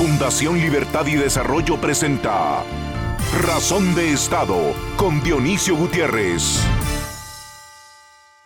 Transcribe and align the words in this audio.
Fundación 0.00 0.58
Libertad 0.58 1.06
y 1.08 1.16
Desarrollo 1.16 1.78
presenta 1.78 2.64
Razón 3.42 3.94
de 3.94 4.14
Estado 4.14 4.56
con 4.96 5.22
Dionisio 5.22 5.76
Gutiérrez. 5.76 6.58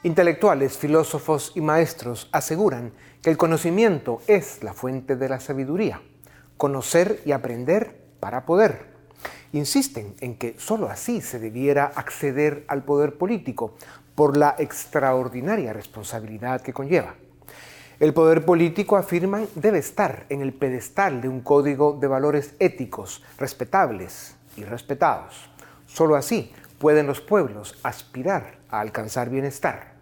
Intelectuales, 0.02 0.76
filósofos 0.76 1.52
y 1.54 1.60
maestros 1.60 2.28
aseguran 2.32 2.92
que 3.22 3.30
el 3.30 3.36
conocimiento 3.36 4.20
es 4.26 4.64
la 4.64 4.74
fuente 4.74 5.14
de 5.14 5.28
la 5.28 5.38
sabiduría. 5.38 6.02
Conocer 6.56 7.20
y 7.24 7.30
aprender 7.30 8.02
para 8.18 8.46
poder. 8.46 8.86
Insisten 9.52 10.16
en 10.18 10.36
que 10.36 10.56
sólo 10.58 10.88
así 10.88 11.20
se 11.20 11.38
debiera 11.38 11.84
acceder 11.84 12.64
al 12.66 12.82
poder 12.82 13.16
político 13.16 13.76
por 14.16 14.36
la 14.36 14.56
extraordinaria 14.58 15.72
responsabilidad 15.72 16.62
que 16.62 16.72
conlleva. 16.72 17.14
El 18.00 18.12
poder 18.12 18.44
político, 18.44 18.96
afirman, 18.96 19.46
debe 19.54 19.78
estar 19.78 20.26
en 20.28 20.40
el 20.40 20.52
pedestal 20.52 21.20
de 21.20 21.28
un 21.28 21.42
código 21.42 21.96
de 22.00 22.08
valores 22.08 22.54
éticos, 22.58 23.22
respetables 23.38 24.34
y 24.56 24.64
respetados. 24.64 25.48
Solo 25.86 26.16
así 26.16 26.52
pueden 26.80 27.06
los 27.06 27.20
pueblos 27.20 27.78
aspirar 27.84 28.56
a 28.68 28.80
alcanzar 28.80 29.30
bienestar. 29.30 29.94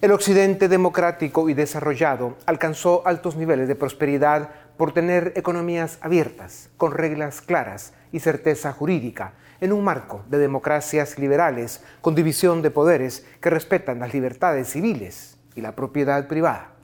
El 0.00 0.10
occidente 0.10 0.68
democrático 0.68 1.48
y 1.48 1.54
desarrollado 1.54 2.36
alcanzó 2.46 3.06
altos 3.06 3.36
niveles 3.36 3.68
de 3.68 3.76
prosperidad 3.76 4.50
por 4.76 4.92
tener 4.92 5.32
economías 5.36 5.98
abiertas, 6.00 6.68
con 6.76 6.92
reglas 6.92 7.40
claras 7.40 7.92
y 8.10 8.18
certeza 8.18 8.72
jurídica, 8.72 9.34
en 9.60 9.72
un 9.72 9.84
marco 9.84 10.24
de 10.28 10.38
democracias 10.38 11.16
liberales 11.16 11.80
con 12.00 12.16
división 12.16 12.60
de 12.60 12.72
poderes 12.72 13.24
que 13.40 13.50
respetan 13.50 14.00
las 14.00 14.12
libertades 14.12 14.68
civiles 14.68 15.36
y 15.54 15.60
la 15.60 15.76
propiedad 15.76 16.26
privada. 16.26 16.77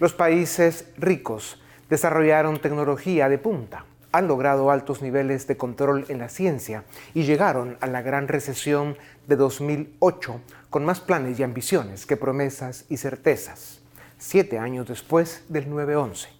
Los 0.00 0.14
países 0.14 0.86
ricos 0.96 1.60
desarrollaron 1.90 2.58
tecnología 2.58 3.28
de 3.28 3.36
punta, 3.36 3.84
han 4.12 4.28
logrado 4.28 4.70
altos 4.70 5.02
niveles 5.02 5.46
de 5.46 5.58
control 5.58 6.06
en 6.08 6.18
la 6.18 6.30
ciencia 6.30 6.84
y 7.12 7.24
llegaron 7.24 7.76
a 7.82 7.86
la 7.86 8.00
gran 8.00 8.26
recesión 8.26 8.96
de 9.26 9.36
2008 9.36 10.40
con 10.70 10.86
más 10.86 11.00
planes 11.00 11.38
y 11.38 11.42
ambiciones 11.42 12.06
que 12.06 12.16
promesas 12.16 12.86
y 12.88 12.96
certezas, 12.96 13.82
siete 14.16 14.58
años 14.58 14.88
después 14.88 15.44
del 15.50 15.70
9-11. 15.70 16.39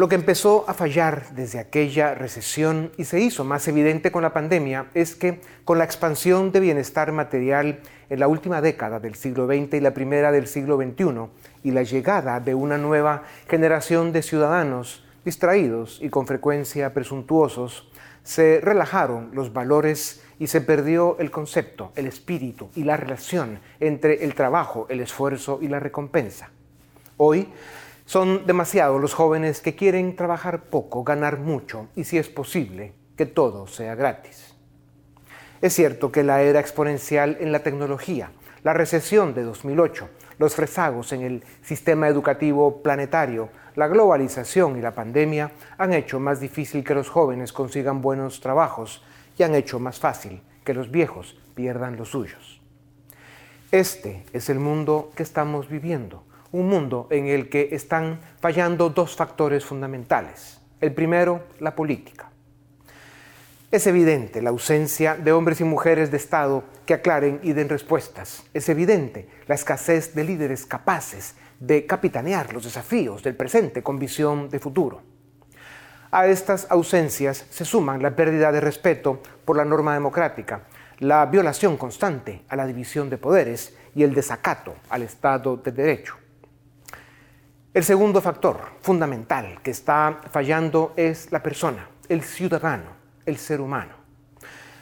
Lo 0.00 0.08
que 0.08 0.14
empezó 0.14 0.64
a 0.66 0.72
fallar 0.72 1.26
desde 1.32 1.58
aquella 1.58 2.14
recesión 2.14 2.90
y 2.96 3.04
se 3.04 3.20
hizo 3.20 3.44
más 3.44 3.68
evidente 3.68 4.10
con 4.10 4.22
la 4.22 4.32
pandemia 4.32 4.86
es 4.94 5.14
que 5.14 5.42
con 5.66 5.76
la 5.76 5.84
expansión 5.84 6.52
de 6.52 6.60
bienestar 6.60 7.12
material 7.12 7.80
en 8.08 8.18
la 8.18 8.26
última 8.26 8.62
década 8.62 8.98
del 8.98 9.14
siglo 9.14 9.46
XX 9.46 9.74
y 9.74 9.80
la 9.80 9.92
primera 9.92 10.32
del 10.32 10.46
siglo 10.46 10.78
XXI, 10.78 11.28
y 11.64 11.72
la 11.72 11.82
llegada 11.82 12.40
de 12.40 12.54
una 12.54 12.78
nueva 12.78 13.24
generación 13.46 14.10
de 14.10 14.22
ciudadanos 14.22 15.04
distraídos 15.22 15.98
y 16.00 16.08
con 16.08 16.26
frecuencia 16.26 16.94
presuntuosos, 16.94 17.92
se 18.22 18.58
relajaron 18.62 19.28
los 19.34 19.52
valores 19.52 20.22
y 20.38 20.46
se 20.46 20.62
perdió 20.62 21.18
el 21.18 21.30
concepto, 21.30 21.92
el 21.94 22.06
espíritu 22.06 22.70
y 22.74 22.84
la 22.84 22.96
relación 22.96 23.60
entre 23.80 24.24
el 24.24 24.34
trabajo, 24.34 24.86
el 24.88 25.00
esfuerzo 25.00 25.58
y 25.60 25.68
la 25.68 25.78
recompensa. 25.78 26.48
Hoy 27.18 27.48
son 28.10 28.44
demasiados 28.44 29.00
los 29.00 29.14
jóvenes 29.14 29.60
que 29.60 29.76
quieren 29.76 30.16
trabajar 30.16 30.64
poco, 30.64 31.04
ganar 31.04 31.38
mucho 31.38 31.86
y 31.94 32.02
si 32.02 32.18
es 32.18 32.28
posible, 32.28 32.92
que 33.16 33.24
todo 33.24 33.68
sea 33.68 33.94
gratis. 33.94 34.52
Es 35.62 35.74
cierto 35.74 36.10
que 36.10 36.24
la 36.24 36.42
era 36.42 36.58
exponencial 36.58 37.36
en 37.38 37.52
la 37.52 37.62
tecnología, 37.62 38.32
la 38.64 38.72
recesión 38.72 39.32
de 39.32 39.44
2008, 39.44 40.08
los 40.38 40.58
rezagos 40.58 41.12
en 41.12 41.22
el 41.22 41.44
sistema 41.62 42.08
educativo 42.08 42.82
planetario, 42.82 43.50
la 43.76 43.86
globalización 43.86 44.76
y 44.76 44.80
la 44.80 44.96
pandemia 44.96 45.52
han 45.78 45.92
hecho 45.92 46.18
más 46.18 46.40
difícil 46.40 46.82
que 46.82 46.96
los 46.96 47.08
jóvenes 47.08 47.52
consigan 47.52 48.02
buenos 48.02 48.40
trabajos 48.40 49.04
y 49.38 49.44
han 49.44 49.54
hecho 49.54 49.78
más 49.78 50.00
fácil 50.00 50.42
que 50.64 50.74
los 50.74 50.90
viejos 50.90 51.38
pierdan 51.54 51.96
los 51.96 52.08
suyos. 52.08 52.60
Este 53.70 54.24
es 54.32 54.50
el 54.50 54.58
mundo 54.58 55.12
que 55.14 55.22
estamos 55.22 55.68
viviendo, 55.68 56.24
un 56.52 56.68
mundo 56.68 57.06
en 57.10 57.26
el 57.26 57.48
que 57.48 57.68
están 57.72 58.20
fallando 58.40 58.90
dos 58.90 59.16
factores 59.16 59.64
fundamentales. 59.64 60.60
El 60.80 60.92
primero, 60.94 61.44
la 61.60 61.74
política. 61.74 62.30
Es 63.70 63.86
evidente 63.86 64.42
la 64.42 64.50
ausencia 64.50 65.14
de 65.14 65.30
hombres 65.30 65.60
y 65.60 65.64
mujeres 65.64 66.10
de 66.10 66.16
Estado 66.16 66.64
que 66.86 66.94
aclaren 66.94 67.38
y 67.44 67.52
den 67.52 67.68
respuestas. 67.68 68.42
Es 68.52 68.68
evidente 68.68 69.28
la 69.46 69.54
escasez 69.54 70.12
de 70.14 70.24
líderes 70.24 70.66
capaces 70.66 71.36
de 71.60 71.86
capitanear 71.86 72.52
los 72.52 72.64
desafíos 72.64 73.22
del 73.22 73.36
presente 73.36 73.82
con 73.82 73.98
visión 73.98 74.48
de 74.48 74.58
futuro. 74.58 75.02
A 76.10 76.26
estas 76.26 76.66
ausencias 76.70 77.46
se 77.50 77.64
suman 77.64 78.02
la 78.02 78.16
pérdida 78.16 78.50
de 78.50 78.60
respeto 78.60 79.22
por 79.44 79.56
la 79.56 79.64
norma 79.64 79.94
democrática, 79.94 80.62
la 80.98 81.24
violación 81.26 81.76
constante 81.76 82.42
a 82.48 82.56
la 82.56 82.66
división 82.66 83.08
de 83.08 83.18
poderes 83.18 83.76
y 83.94 84.02
el 84.02 84.14
desacato 84.14 84.74
al 84.88 85.02
Estado 85.02 85.56
de 85.56 85.70
Derecho. 85.70 86.19
El 87.72 87.84
segundo 87.84 88.20
factor 88.20 88.58
fundamental 88.80 89.60
que 89.62 89.70
está 89.70 90.22
fallando 90.32 90.92
es 90.96 91.30
la 91.30 91.42
persona, 91.42 91.88
el 92.08 92.22
ciudadano 92.22 93.00
el 93.26 93.36
ser 93.36 93.60
humano. 93.60 93.92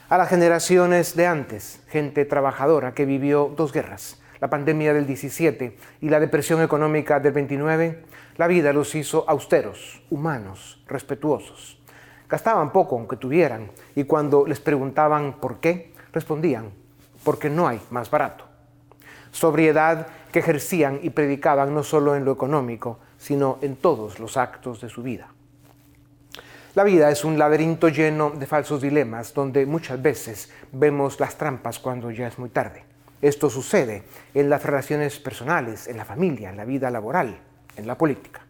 A 0.09 0.17
las 0.17 0.29
generaciones 0.29 1.15
de 1.15 1.27
antes, 1.27 1.83
gente 1.87 2.25
trabajadora 2.25 2.93
que 2.93 3.05
vivió 3.05 3.53
dos 3.55 3.71
guerras, 3.71 4.19
la 4.41 4.49
pandemia 4.49 4.93
del 4.93 5.05
17 5.05 5.77
y 6.01 6.09
la 6.09 6.19
depresión 6.19 6.63
económica 6.63 7.19
del 7.19 7.33
29, 7.33 8.05
la 8.37 8.47
vida 8.47 8.73
los 8.73 8.95
hizo 8.95 9.23
austeros, 9.29 10.01
humanos, 10.09 10.83
respetuosos. 10.87 11.79
Gastaban 12.27 12.71
poco 12.71 12.95
aunque 12.95 13.17
tuvieran 13.17 13.71
y 13.95 14.05
cuando 14.05 14.47
les 14.47 14.59
preguntaban 14.59 15.39
por 15.39 15.59
qué, 15.59 15.93
respondían, 16.11 16.71
porque 17.23 17.49
no 17.49 17.67
hay 17.67 17.79
más 17.91 18.09
barato. 18.09 18.45
Sobriedad 19.31 20.07
que 20.31 20.39
ejercían 20.39 20.99
y 21.01 21.09
predicaban 21.09 21.73
no 21.73 21.83
solo 21.83 22.15
en 22.15 22.25
lo 22.25 22.31
económico, 22.31 22.99
sino 23.17 23.57
en 23.61 23.75
todos 23.75 24.19
los 24.19 24.37
actos 24.37 24.81
de 24.81 24.89
su 24.89 25.03
vida. 25.03 25.29
La 26.75 26.83
vida 26.83 27.09
es 27.09 27.25
un 27.25 27.39
laberinto 27.39 27.89
lleno 27.89 28.29
de 28.29 28.45
falsos 28.45 28.81
dilemas 28.81 29.33
donde 29.33 29.65
muchas 29.65 30.01
veces 30.01 30.51
vemos 30.71 31.19
las 31.19 31.35
trampas 31.35 31.79
cuando 31.79 32.11
ya 32.11 32.27
es 32.27 32.37
muy 32.37 32.49
tarde. 32.49 32.83
Esto 33.21 33.49
sucede 33.49 34.03
en 34.33 34.49
las 34.49 34.63
relaciones 34.63 35.19
personales, 35.19 35.87
en 35.87 35.97
la 35.97 36.05
familia, 36.05 36.49
en 36.49 36.57
la 36.57 36.65
vida 36.65 36.89
laboral, 36.89 37.37
en 37.75 37.87
la 37.87 37.97
política. 37.97 38.45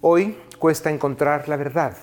Hoy 0.00 0.38
cuesta 0.58 0.90
encontrar 0.90 1.48
la 1.48 1.56
verdad. 1.56 1.96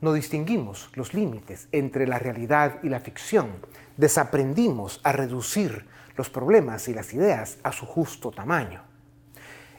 No 0.00 0.12
distinguimos 0.12 0.90
los 0.94 1.12
límites 1.12 1.68
entre 1.72 2.06
la 2.06 2.18
realidad 2.18 2.78
y 2.82 2.88
la 2.88 3.00
ficción. 3.00 3.48
Desaprendimos 3.96 5.00
a 5.02 5.12
reducir 5.12 5.86
los 6.18 6.28
problemas 6.28 6.88
y 6.88 6.94
las 6.94 7.14
ideas 7.14 7.58
a 7.62 7.72
su 7.72 7.86
justo 7.86 8.32
tamaño. 8.32 8.82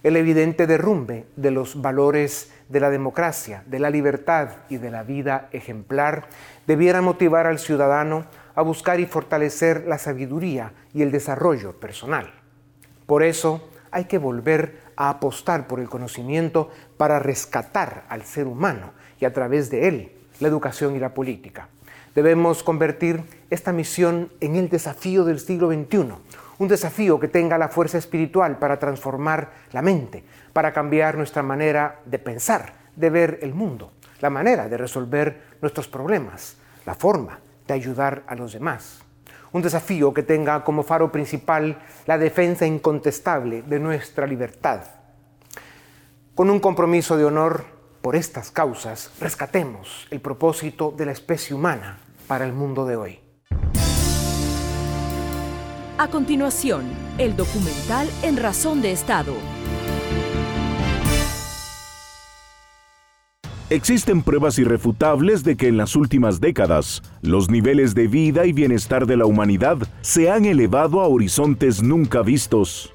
El 0.01 0.16
evidente 0.16 0.66
derrumbe 0.66 1.27
de 1.35 1.51
los 1.51 1.81
valores 1.81 2.53
de 2.69 2.79
la 2.79 2.89
democracia, 2.89 3.63
de 3.66 3.79
la 3.79 3.89
libertad 3.89 4.50
y 4.69 4.77
de 4.77 4.89
la 4.89 5.03
vida 5.03 5.50
ejemplar 5.51 6.29
debiera 6.66 7.01
motivar 7.01 7.45
al 7.45 7.59
ciudadano 7.59 8.25
a 8.55 8.61
buscar 8.61 9.01
y 9.01 9.05
fortalecer 9.05 9.85
la 9.85 9.97
sabiduría 9.97 10.72
y 10.94 11.01
el 11.01 11.11
desarrollo 11.11 11.77
personal. 11.77 12.31
Por 13.06 13.23
eso 13.23 13.69
hay 13.91 14.06
que 14.06 14.17
volver 14.17 14.79
a 14.95 15.09
apostar 15.09 15.67
por 15.67 15.81
el 15.81 15.89
conocimiento 15.89 16.69
para 16.95 17.19
rescatar 17.19 18.06
al 18.07 18.23
ser 18.23 18.47
humano 18.47 18.94
y 19.19 19.25
a 19.25 19.33
través 19.33 19.69
de 19.69 19.89
él 19.89 20.11
la 20.39 20.47
educación 20.47 20.95
y 20.95 21.00
la 21.00 21.13
política. 21.13 21.67
Debemos 22.19 22.63
convertir 22.63 23.24
esta 23.50 23.72
misión 23.72 24.30
en 24.41 24.57
el 24.57 24.68
desafío 24.68 25.24
del 25.24 25.40
siglo 25.40 25.69
XXI, 25.69 26.16
un 26.57 26.68
desafío 26.68 27.18
que 27.18 27.30
tenga 27.30 27.57
la 27.57 27.69
fuerza 27.69 27.97
espiritual 27.97 28.59
para 28.59 28.78
transformar 28.78 29.53
la 29.72 29.81
mente, 29.81 30.25
para 30.51 30.74
cambiar 30.74 31.16
nuestra 31.16 31.44
manera 31.44 32.01
de 32.04 32.19
pensar, 32.19 32.74
de 32.98 33.10
ver 33.10 33.39
el 33.42 33.54
mundo, 33.54 33.94
la 34.19 34.30
manera 34.30 34.68
de 34.68 34.75
resolver 34.75 35.44
nuestros 35.62 35.88
problemas, 35.88 36.57
la 36.86 36.94
forma 36.94 37.39
de 37.66 37.74
ayudar 37.74 38.24
a 38.27 38.36
los 38.36 38.51
demás. 38.51 39.00
Un 39.54 39.62
desafío 39.62 40.13
que 40.13 40.24
tenga 40.24 40.65
como 40.65 40.83
faro 40.83 41.13
principal 41.13 41.81
la 42.06 42.18
defensa 42.18 42.65
incontestable 42.65 43.62
de 43.62 43.80
nuestra 43.80 44.27
libertad. 44.27 44.81
Con 46.36 46.50
un 46.50 46.60
compromiso 46.60 47.15
de 47.15 47.24
honor 47.24 47.63
por 48.01 48.18
estas 48.18 48.51
causas, 48.51 49.10
rescatemos 49.22 50.06
el 50.12 50.19
propósito 50.19 50.92
de 50.92 51.06
la 51.06 51.13
especie 51.13 51.56
humana 51.56 52.00
para 52.29 52.45
el 52.45 52.53
mundo 52.53 52.85
de 52.85 52.95
hoy. 52.95 53.19
A 55.97 56.07
continuación, 56.09 56.85
el 57.17 57.35
documental 57.35 58.07
En 58.21 58.37
Razón 58.37 58.83
de 58.83 58.91
Estado. 58.91 59.33
Existen 63.71 64.21
pruebas 64.21 64.59
irrefutables 64.59 65.43
de 65.43 65.57
que 65.57 65.67
en 65.67 65.77
las 65.77 65.95
últimas 65.95 66.39
décadas 66.39 67.01
los 67.21 67.49
niveles 67.49 67.95
de 67.95 68.07
vida 68.07 68.45
y 68.45 68.53
bienestar 68.53 69.07
de 69.07 69.17
la 69.17 69.25
humanidad 69.25 69.79
se 70.01 70.29
han 70.29 70.45
elevado 70.45 71.01
a 71.01 71.07
horizontes 71.07 71.81
nunca 71.81 72.21
vistos. 72.21 72.93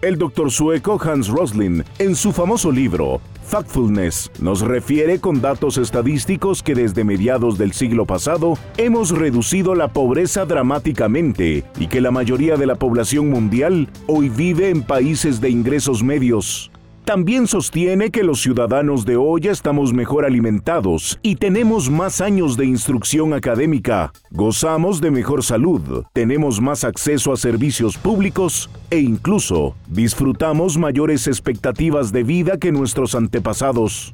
El 0.00 0.16
doctor 0.16 0.50
sueco 0.50 0.98
Hans 1.02 1.28
Roslin, 1.28 1.84
en 1.98 2.16
su 2.16 2.32
famoso 2.32 2.72
libro 2.72 3.20
Factfulness 3.50 4.30
nos 4.40 4.60
refiere 4.60 5.18
con 5.18 5.40
datos 5.40 5.76
estadísticos 5.76 6.62
que 6.62 6.76
desde 6.76 7.02
mediados 7.02 7.58
del 7.58 7.72
siglo 7.72 8.06
pasado 8.06 8.56
hemos 8.76 9.10
reducido 9.10 9.74
la 9.74 9.88
pobreza 9.88 10.44
dramáticamente 10.44 11.64
y 11.76 11.88
que 11.88 12.00
la 12.00 12.12
mayoría 12.12 12.56
de 12.56 12.66
la 12.66 12.76
población 12.76 13.28
mundial 13.28 13.88
hoy 14.06 14.28
vive 14.28 14.70
en 14.70 14.84
países 14.84 15.40
de 15.40 15.50
ingresos 15.50 16.04
medios. 16.04 16.70
También 17.10 17.48
sostiene 17.48 18.12
que 18.12 18.22
los 18.22 18.40
ciudadanos 18.40 19.04
de 19.04 19.16
hoy 19.16 19.48
estamos 19.48 19.92
mejor 19.92 20.24
alimentados 20.24 21.18
y 21.22 21.34
tenemos 21.34 21.90
más 21.90 22.20
años 22.20 22.56
de 22.56 22.66
instrucción 22.66 23.34
académica, 23.34 24.12
gozamos 24.30 25.00
de 25.00 25.10
mejor 25.10 25.42
salud, 25.42 26.04
tenemos 26.12 26.60
más 26.60 26.84
acceso 26.84 27.32
a 27.32 27.36
servicios 27.36 27.98
públicos 27.98 28.70
e 28.90 29.00
incluso 29.00 29.74
disfrutamos 29.88 30.78
mayores 30.78 31.26
expectativas 31.26 32.12
de 32.12 32.22
vida 32.22 32.58
que 32.58 32.70
nuestros 32.70 33.16
antepasados. 33.16 34.12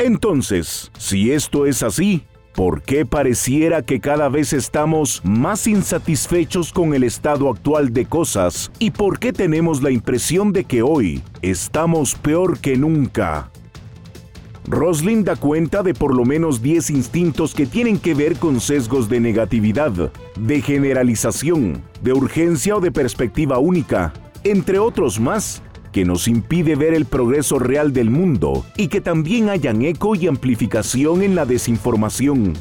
Entonces, 0.00 0.90
si 0.98 1.30
esto 1.30 1.64
es 1.64 1.84
así, 1.84 2.24
¿Por 2.54 2.82
qué 2.82 3.06
pareciera 3.06 3.82
que 3.82 4.00
cada 4.00 4.28
vez 4.28 4.52
estamos 4.52 5.22
más 5.24 5.66
insatisfechos 5.66 6.72
con 6.72 6.94
el 6.94 7.04
estado 7.04 7.48
actual 7.48 7.92
de 7.92 8.06
cosas? 8.06 8.72
¿Y 8.78 8.90
por 8.90 9.18
qué 9.18 9.32
tenemos 9.32 9.82
la 9.82 9.90
impresión 9.90 10.52
de 10.52 10.64
que 10.64 10.82
hoy 10.82 11.22
estamos 11.42 12.14
peor 12.16 12.58
que 12.58 12.76
nunca? 12.76 13.50
Roslin 14.66 15.24
da 15.24 15.36
cuenta 15.36 15.82
de 15.82 15.94
por 15.94 16.14
lo 16.14 16.24
menos 16.24 16.60
10 16.60 16.90
instintos 16.90 17.54
que 17.54 17.66
tienen 17.66 17.98
que 17.98 18.14
ver 18.14 18.36
con 18.36 18.60
sesgos 18.60 19.08
de 19.08 19.20
negatividad, 19.20 20.12
de 20.36 20.60
generalización, 20.60 21.82
de 22.02 22.12
urgencia 22.12 22.76
o 22.76 22.80
de 22.80 22.92
perspectiva 22.92 23.58
única, 23.58 24.12
entre 24.44 24.78
otros 24.78 25.18
más 25.18 25.62
que 25.92 26.04
nos 26.04 26.28
impide 26.28 26.76
ver 26.76 26.94
el 26.94 27.04
progreso 27.04 27.58
real 27.58 27.92
del 27.92 28.10
mundo 28.10 28.64
y 28.76 28.88
que 28.88 29.00
también 29.00 29.48
hayan 29.48 29.82
eco 29.82 30.14
y 30.14 30.26
amplificación 30.26 31.22
en 31.22 31.34
la 31.34 31.44
desinformación. 31.46 32.54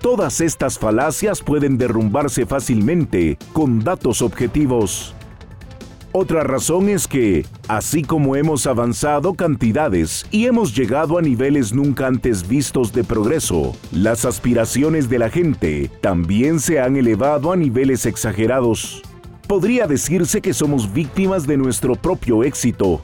Todas 0.00 0.40
estas 0.40 0.78
falacias 0.78 1.42
pueden 1.42 1.78
derrumbarse 1.78 2.46
fácilmente 2.46 3.38
con 3.52 3.80
datos 3.80 4.22
objetivos. 4.22 5.14
Otra 6.12 6.44
razón 6.44 6.88
es 6.88 7.06
que, 7.06 7.44
así 7.68 8.02
como 8.02 8.36
hemos 8.36 8.66
avanzado 8.66 9.34
cantidades 9.34 10.26
y 10.30 10.46
hemos 10.46 10.74
llegado 10.74 11.18
a 11.18 11.22
niveles 11.22 11.74
nunca 11.74 12.06
antes 12.06 12.48
vistos 12.48 12.92
de 12.92 13.04
progreso, 13.04 13.76
las 13.92 14.24
aspiraciones 14.24 15.10
de 15.10 15.18
la 15.18 15.28
gente 15.28 15.90
también 16.00 16.60
se 16.60 16.80
han 16.80 16.96
elevado 16.96 17.52
a 17.52 17.56
niveles 17.56 18.06
exagerados 18.06 19.02
podría 19.46 19.86
decirse 19.86 20.40
que 20.40 20.52
somos 20.52 20.92
víctimas 20.92 21.46
de 21.46 21.56
nuestro 21.56 21.94
propio 21.94 22.44
éxito. 22.44 23.00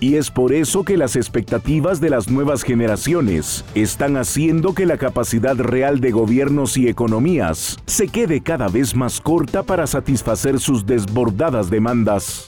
Y 0.00 0.16
es 0.16 0.30
por 0.30 0.54
eso 0.54 0.82
que 0.82 0.96
las 0.96 1.14
expectativas 1.14 2.00
de 2.00 2.08
las 2.08 2.30
nuevas 2.30 2.62
generaciones 2.62 3.66
están 3.74 4.16
haciendo 4.16 4.74
que 4.74 4.86
la 4.86 4.96
capacidad 4.96 5.56
real 5.56 6.00
de 6.00 6.10
gobiernos 6.10 6.78
y 6.78 6.88
economías 6.88 7.76
se 7.84 8.08
quede 8.08 8.40
cada 8.40 8.68
vez 8.68 8.96
más 8.96 9.20
corta 9.20 9.62
para 9.62 9.86
satisfacer 9.86 10.58
sus 10.58 10.86
desbordadas 10.86 11.68
demandas. 11.68 12.46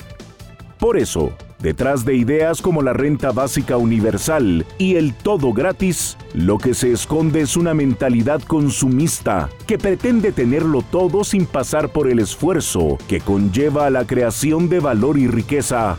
Por 0.78 0.96
eso, 0.96 1.32
Detrás 1.62 2.04
de 2.04 2.16
ideas 2.16 2.60
como 2.60 2.82
la 2.82 2.92
renta 2.92 3.30
básica 3.30 3.76
universal 3.76 4.66
y 4.78 4.96
el 4.96 5.14
todo 5.14 5.52
gratis, 5.52 6.18
lo 6.34 6.58
que 6.58 6.74
se 6.74 6.90
esconde 6.90 7.40
es 7.40 7.56
una 7.56 7.72
mentalidad 7.72 8.42
consumista 8.42 9.48
que 9.64 9.78
pretende 9.78 10.32
tenerlo 10.32 10.82
todo 10.82 11.22
sin 11.22 11.46
pasar 11.46 11.90
por 11.90 12.10
el 12.10 12.18
esfuerzo 12.18 12.98
que 13.06 13.20
conlleva 13.20 13.86
a 13.86 13.90
la 13.90 14.04
creación 14.04 14.68
de 14.68 14.80
valor 14.80 15.16
y 15.18 15.28
riqueza. 15.28 15.98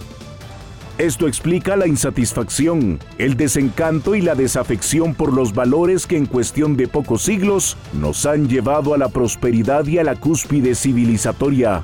Esto 0.97 1.29
explica 1.29 1.77
la 1.77 1.87
insatisfacción, 1.87 2.99
el 3.17 3.37
desencanto 3.37 4.15
y 4.15 4.21
la 4.21 4.35
desafección 4.35 5.15
por 5.15 5.31
los 5.31 5.53
valores 5.53 6.05
que 6.05 6.17
en 6.17 6.25
cuestión 6.25 6.75
de 6.75 6.89
pocos 6.89 7.21
siglos 7.21 7.77
nos 7.93 8.25
han 8.25 8.49
llevado 8.49 8.93
a 8.93 8.97
la 8.97 9.07
prosperidad 9.07 9.87
y 9.87 9.97
a 9.97 10.03
la 10.03 10.17
cúspide 10.17 10.75
civilizatoria. 10.75 11.83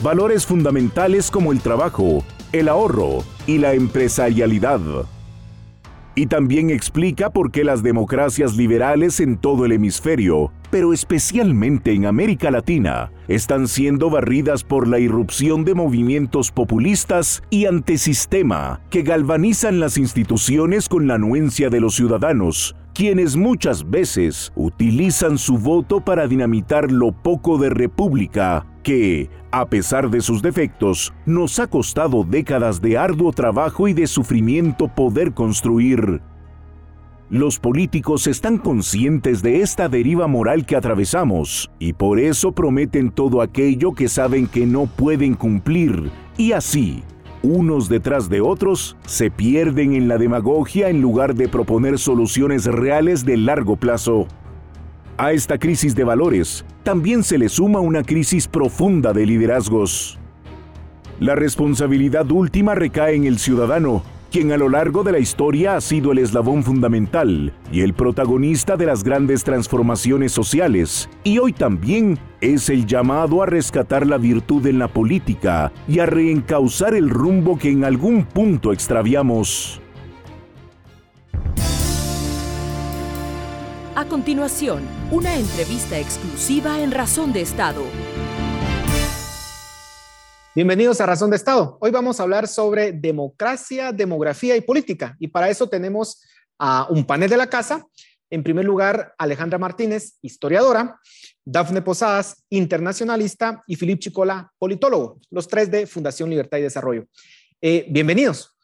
Valores 0.00 0.46
fundamentales 0.46 1.28
como 1.28 1.50
el 1.50 1.60
trabajo, 1.60 2.22
el 2.52 2.68
ahorro 2.68 3.24
y 3.46 3.58
la 3.58 3.74
empresarialidad. 3.74 4.80
Y 6.14 6.26
también 6.26 6.70
explica 6.70 7.30
por 7.30 7.52
qué 7.52 7.62
las 7.62 7.82
democracias 7.82 8.56
liberales 8.56 9.20
en 9.20 9.36
todo 9.36 9.64
el 9.64 9.72
hemisferio, 9.72 10.50
pero 10.70 10.92
especialmente 10.92 11.92
en 11.92 12.06
América 12.06 12.50
Latina, 12.50 13.12
están 13.28 13.68
siendo 13.68 14.10
barridas 14.10 14.64
por 14.64 14.88
la 14.88 14.98
irrupción 14.98 15.64
de 15.64 15.74
movimientos 15.74 16.50
populistas 16.50 17.42
y 17.50 17.66
antisistema 17.66 18.80
que 18.90 19.02
galvanizan 19.02 19.78
las 19.78 19.96
instituciones 19.96 20.88
con 20.88 21.06
la 21.06 21.14
anuencia 21.14 21.70
de 21.70 21.80
los 21.80 21.94
ciudadanos, 21.94 22.74
quienes 22.94 23.36
muchas 23.36 23.88
veces 23.88 24.52
utilizan 24.56 25.38
su 25.38 25.56
voto 25.56 26.00
para 26.00 26.26
dinamitar 26.26 26.90
lo 26.90 27.12
poco 27.12 27.58
de 27.58 27.70
república 27.70 28.66
que, 28.88 29.28
a 29.50 29.66
pesar 29.66 30.08
de 30.08 30.22
sus 30.22 30.40
defectos, 30.40 31.12
nos 31.26 31.58
ha 31.58 31.66
costado 31.66 32.24
décadas 32.24 32.80
de 32.80 32.96
arduo 32.96 33.32
trabajo 33.32 33.86
y 33.86 33.92
de 33.92 34.06
sufrimiento 34.06 34.88
poder 34.88 35.34
construir. 35.34 36.22
Los 37.28 37.58
políticos 37.58 38.26
están 38.26 38.56
conscientes 38.56 39.42
de 39.42 39.60
esta 39.60 39.90
deriva 39.90 40.26
moral 40.26 40.64
que 40.64 40.74
atravesamos 40.74 41.70
y 41.78 41.92
por 41.92 42.18
eso 42.18 42.52
prometen 42.52 43.10
todo 43.10 43.42
aquello 43.42 43.92
que 43.92 44.08
saben 44.08 44.46
que 44.46 44.64
no 44.64 44.86
pueden 44.86 45.34
cumplir 45.34 46.10
y 46.38 46.52
así, 46.52 47.02
unos 47.42 47.90
detrás 47.90 48.30
de 48.30 48.40
otros, 48.40 48.96
se 49.04 49.30
pierden 49.30 49.92
en 49.92 50.08
la 50.08 50.16
demagogia 50.16 50.88
en 50.88 51.02
lugar 51.02 51.34
de 51.34 51.50
proponer 51.50 51.98
soluciones 51.98 52.64
reales 52.64 53.26
de 53.26 53.36
largo 53.36 53.76
plazo. 53.76 54.28
A 55.20 55.32
esta 55.32 55.58
crisis 55.58 55.96
de 55.96 56.04
valores 56.04 56.64
también 56.84 57.24
se 57.24 57.38
le 57.38 57.48
suma 57.48 57.80
una 57.80 58.04
crisis 58.04 58.46
profunda 58.46 59.12
de 59.12 59.26
liderazgos. 59.26 60.16
La 61.18 61.34
responsabilidad 61.34 62.30
última 62.30 62.76
recae 62.76 63.16
en 63.16 63.24
el 63.24 63.40
ciudadano, 63.40 64.04
quien 64.30 64.52
a 64.52 64.56
lo 64.56 64.68
largo 64.68 65.02
de 65.02 65.10
la 65.10 65.18
historia 65.18 65.74
ha 65.74 65.80
sido 65.80 66.12
el 66.12 66.18
eslabón 66.18 66.62
fundamental 66.62 67.52
y 67.72 67.80
el 67.80 67.94
protagonista 67.94 68.76
de 68.76 68.86
las 68.86 69.02
grandes 69.02 69.42
transformaciones 69.42 70.30
sociales, 70.30 71.10
y 71.24 71.38
hoy 71.38 71.52
también 71.52 72.16
es 72.40 72.68
el 72.68 72.86
llamado 72.86 73.42
a 73.42 73.46
rescatar 73.46 74.06
la 74.06 74.18
virtud 74.18 74.64
en 74.68 74.78
la 74.78 74.86
política 74.86 75.72
y 75.88 75.98
a 75.98 76.06
reencauzar 76.06 76.94
el 76.94 77.10
rumbo 77.10 77.58
que 77.58 77.72
en 77.72 77.82
algún 77.82 78.24
punto 78.24 78.72
extraviamos. 78.72 79.80
A 83.98 84.04
continuación, 84.04 84.86
una 85.10 85.36
entrevista 85.36 85.98
exclusiva 85.98 86.80
en 86.80 86.92
Razón 86.92 87.32
de 87.32 87.40
Estado. 87.40 87.82
Bienvenidos 90.54 91.00
a 91.00 91.06
Razón 91.06 91.30
de 91.30 91.36
Estado. 91.36 91.78
Hoy 91.80 91.90
vamos 91.90 92.20
a 92.20 92.22
hablar 92.22 92.46
sobre 92.46 92.92
democracia, 92.92 93.90
demografía 93.90 94.54
y 94.54 94.60
política. 94.60 95.16
Y 95.18 95.26
para 95.26 95.50
eso 95.50 95.68
tenemos 95.68 96.22
a 96.60 96.86
un 96.90 97.04
panel 97.04 97.28
de 97.28 97.38
la 97.38 97.48
casa. 97.48 97.88
En 98.30 98.44
primer 98.44 98.64
lugar, 98.64 99.16
Alejandra 99.18 99.58
Martínez, 99.58 100.16
historiadora, 100.22 101.00
Dafne 101.44 101.82
Posadas, 101.82 102.44
internacionalista, 102.50 103.64
y 103.66 103.74
Filip 103.74 103.98
Chicola, 103.98 104.52
politólogo, 104.60 105.18
los 105.28 105.48
tres 105.48 105.72
de 105.72 105.88
Fundación 105.88 106.30
Libertad 106.30 106.58
y 106.58 106.62
Desarrollo. 106.62 107.08
Eh, 107.60 107.84
bienvenidos. 107.90 108.56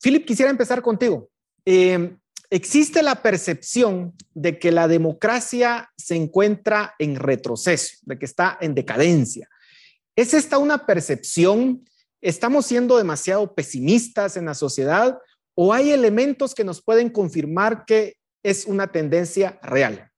Filip, 0.00 0.26
quisiera 0.26 0.50
empezar 0.50 0.82
contigo. 0.82 1.30
Eh, 1.64 2.16
existe 2.50 3.02
la 3.02 3.22
percepción 3.22 4.14
de 4.34 4.58
que 4.58 4.72
la 4.72 4.88
democracia 4.88 5.90
se 5.96 6.16
encuentra 6.16 6.94
en 6.98 7.16
retroceso, 7.16 7.98
de 8.02 8.18
que 8.18 8.26
está 8.26 8.58
en 8.60 8.74
decadencia. 8.74 9.48
¿Es 10.14 10.34
esta 10.34 10.58
una 10.58 10.86
percepción? 10.86 11.84
¿Estamos 12.20 12.66
siendo 12.66 12.96
demasiado 12.96 13.54
pesimistas 13.54 14.36
en 14.36 14.46
la 14.46 14.54
sociedad 14.54 15.18
o 15.54 15.72
hay 15.72 15.90
elementos 15.90 16.54
que 16.54 16.64
nos 16.64 16.82
pueden 16.82 17.10
confirmar 17.10 17.84
que 17.84 18.16
es 18.42 18.66
una 18.66 18.86
tendencia 18.92 19.58
real? 19.62 20.10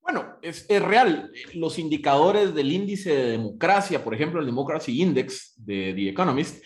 Bueno, 0.00 0.38
es, 0.40 0.68
real. 0.68 1.32
Los 1.54 1.80
indicadores 1.80 2.54
del 2.54 2.70
índice 2.70 3.10
de 3.10 3.30
democracia, 3.32 4.04
por 4.04 4.14
ejemplo, 4.14 4.38
el 4.38 4.46
Democracy 4.46 5.02
Index 5.02 5.54
de 5.56 5.92
The 5.94 6.08
Economist, 6.10 6.62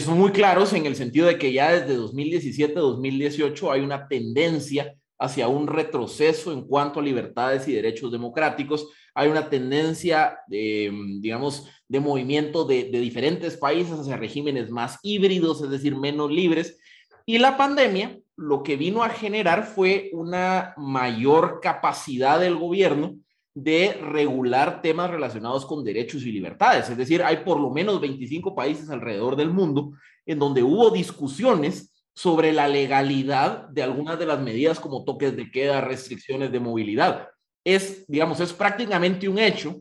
son 0.00 0.18
muy 0.18 0.32
claros 0.32 0.72
en 0.72 0.86
el 0.86 0.96
sentido 0.96 1.26
de 1.26 1.38
que 1.38 1.52
ya 1.52 1.72
desde 1.72 1.98
2017-2018 1.98 3.72
hay 3.72 3.80
una 3.80 4.06
tendencia 4.06 4.94
hacia 5.18 5.48
un 5.48 5.66
retroceso 5.66 6.52
en 6.52 6.62
cuanto 6.62 7.00
a 7.00 7.02
libertades 7.02 7.66
y 7.66 7.72
derechos 7.72 8.12
democráticos. 8.12 8.88
Hay 9.14 9.28
una 9.28 9.48
tendencia, 9.50 10.38
de, 10.46 10.92
digamos, 11.20 11.66
de 11.88 12.00
movimiento 12.00 12.64
de 12.64 12.84
diferentes 12.84 13.56
países 13.56 13.98
hacia 13.98 14.16
regímenes 14.16 14.70
más 14.70 14.98
híbridos, 15.02 15.62
es 15.62 15.70
decir, 15.70 15.96
menos 15.96 16.30
libres. 16.30 16.78
Y 17.26 17.38
la 17.38 17.56
pandemia 17.56 18.18
lo 18.36 18.62
que 18.62 18.76
vino 18.76 19.02
a 19.02 19.08
generar 19.08 19.66
fue 19.66 20.10
una 20.12 20.72
mayor 20.76 21.58
capacidad 21.60 22.38
del 22.38 22.54
gobierno 22.54 23.16
de 23.62 23.92
regular 23.94 24.80
temas 24.82 25.10
relacionados 25.10 25.66
con 25.66 25.82
derechos 25.82 26.22
y 26.22 26.30
libertades. 26.30 26.88
Es 26.90 26.96
decir, 26.96 27.24
hay 27.24 27.38
por 27.38 27.58
lo 27.58 27.70
menos 27.70 28.00
25 28.00 28.54
países 28.54 28.88
alrededor 28.88 29.34
del 29.34 29.50
mundo 29.50 29.92
en 30.24 30.38
donde 30.38 30.62
hubo 30.62 30.90
discusiones 30.90 31.92
sobre 32.14 32.52
la 32.52 32.68
legalidad 32.68 33.68
de 33.68 33.82
algunas 33.82 34.16
de 34.18 34.26
las 34.26 34.40
medidas 34.40 34.78
como 34.78 35.04
toques 35.04 35.36
de 35.36 35.50
queda, 35.50 35.80
restricciones 35.80 36.52
de 36.52 36.60
movilidad. 36.60 37.28
Es, 37.64 38.06
digamos, 38.06 38.38
es 38.38 38.52
prácticamente 38.52 39.28
un 39.28 39.40
hecho 39.40 39.80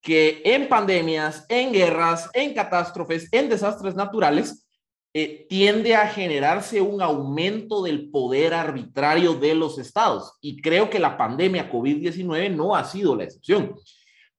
que 0.00 0.40
en 0.44 0.68
pandemias, 0.68 1.44
en 1.48 1.72
guerras, 1.72 2.30
en 2.34 2.54
catástrofes, 2.54 3.28
en 3.32 3.48
desastres 3.48 3.96
naturales, 3.96 4.67
eh, 5.14 5.46
tiende 5.48 5.94
a 5.94 6.06
generarse 6.06 6.80
un 6.80 7.00
aumento 7.00 7.82
del 7.82 8.10
poder 8.10 8.54
arbitrario 8.54 9.34
de 9.34 9.54
los 9.54 9.78
estados. 9.78 10.34
Y 10.40 10.60
creo 10.60 10.90
que 10.90 10.98
la 10.98 11.16
pandemia 11.16 11.70
COVID-19 11.70 12.54
no 12.54 12.76
ha 12.76 12.84
sido 12.84 13.16
la 13.16 13.24
excepción. 13.24 13.74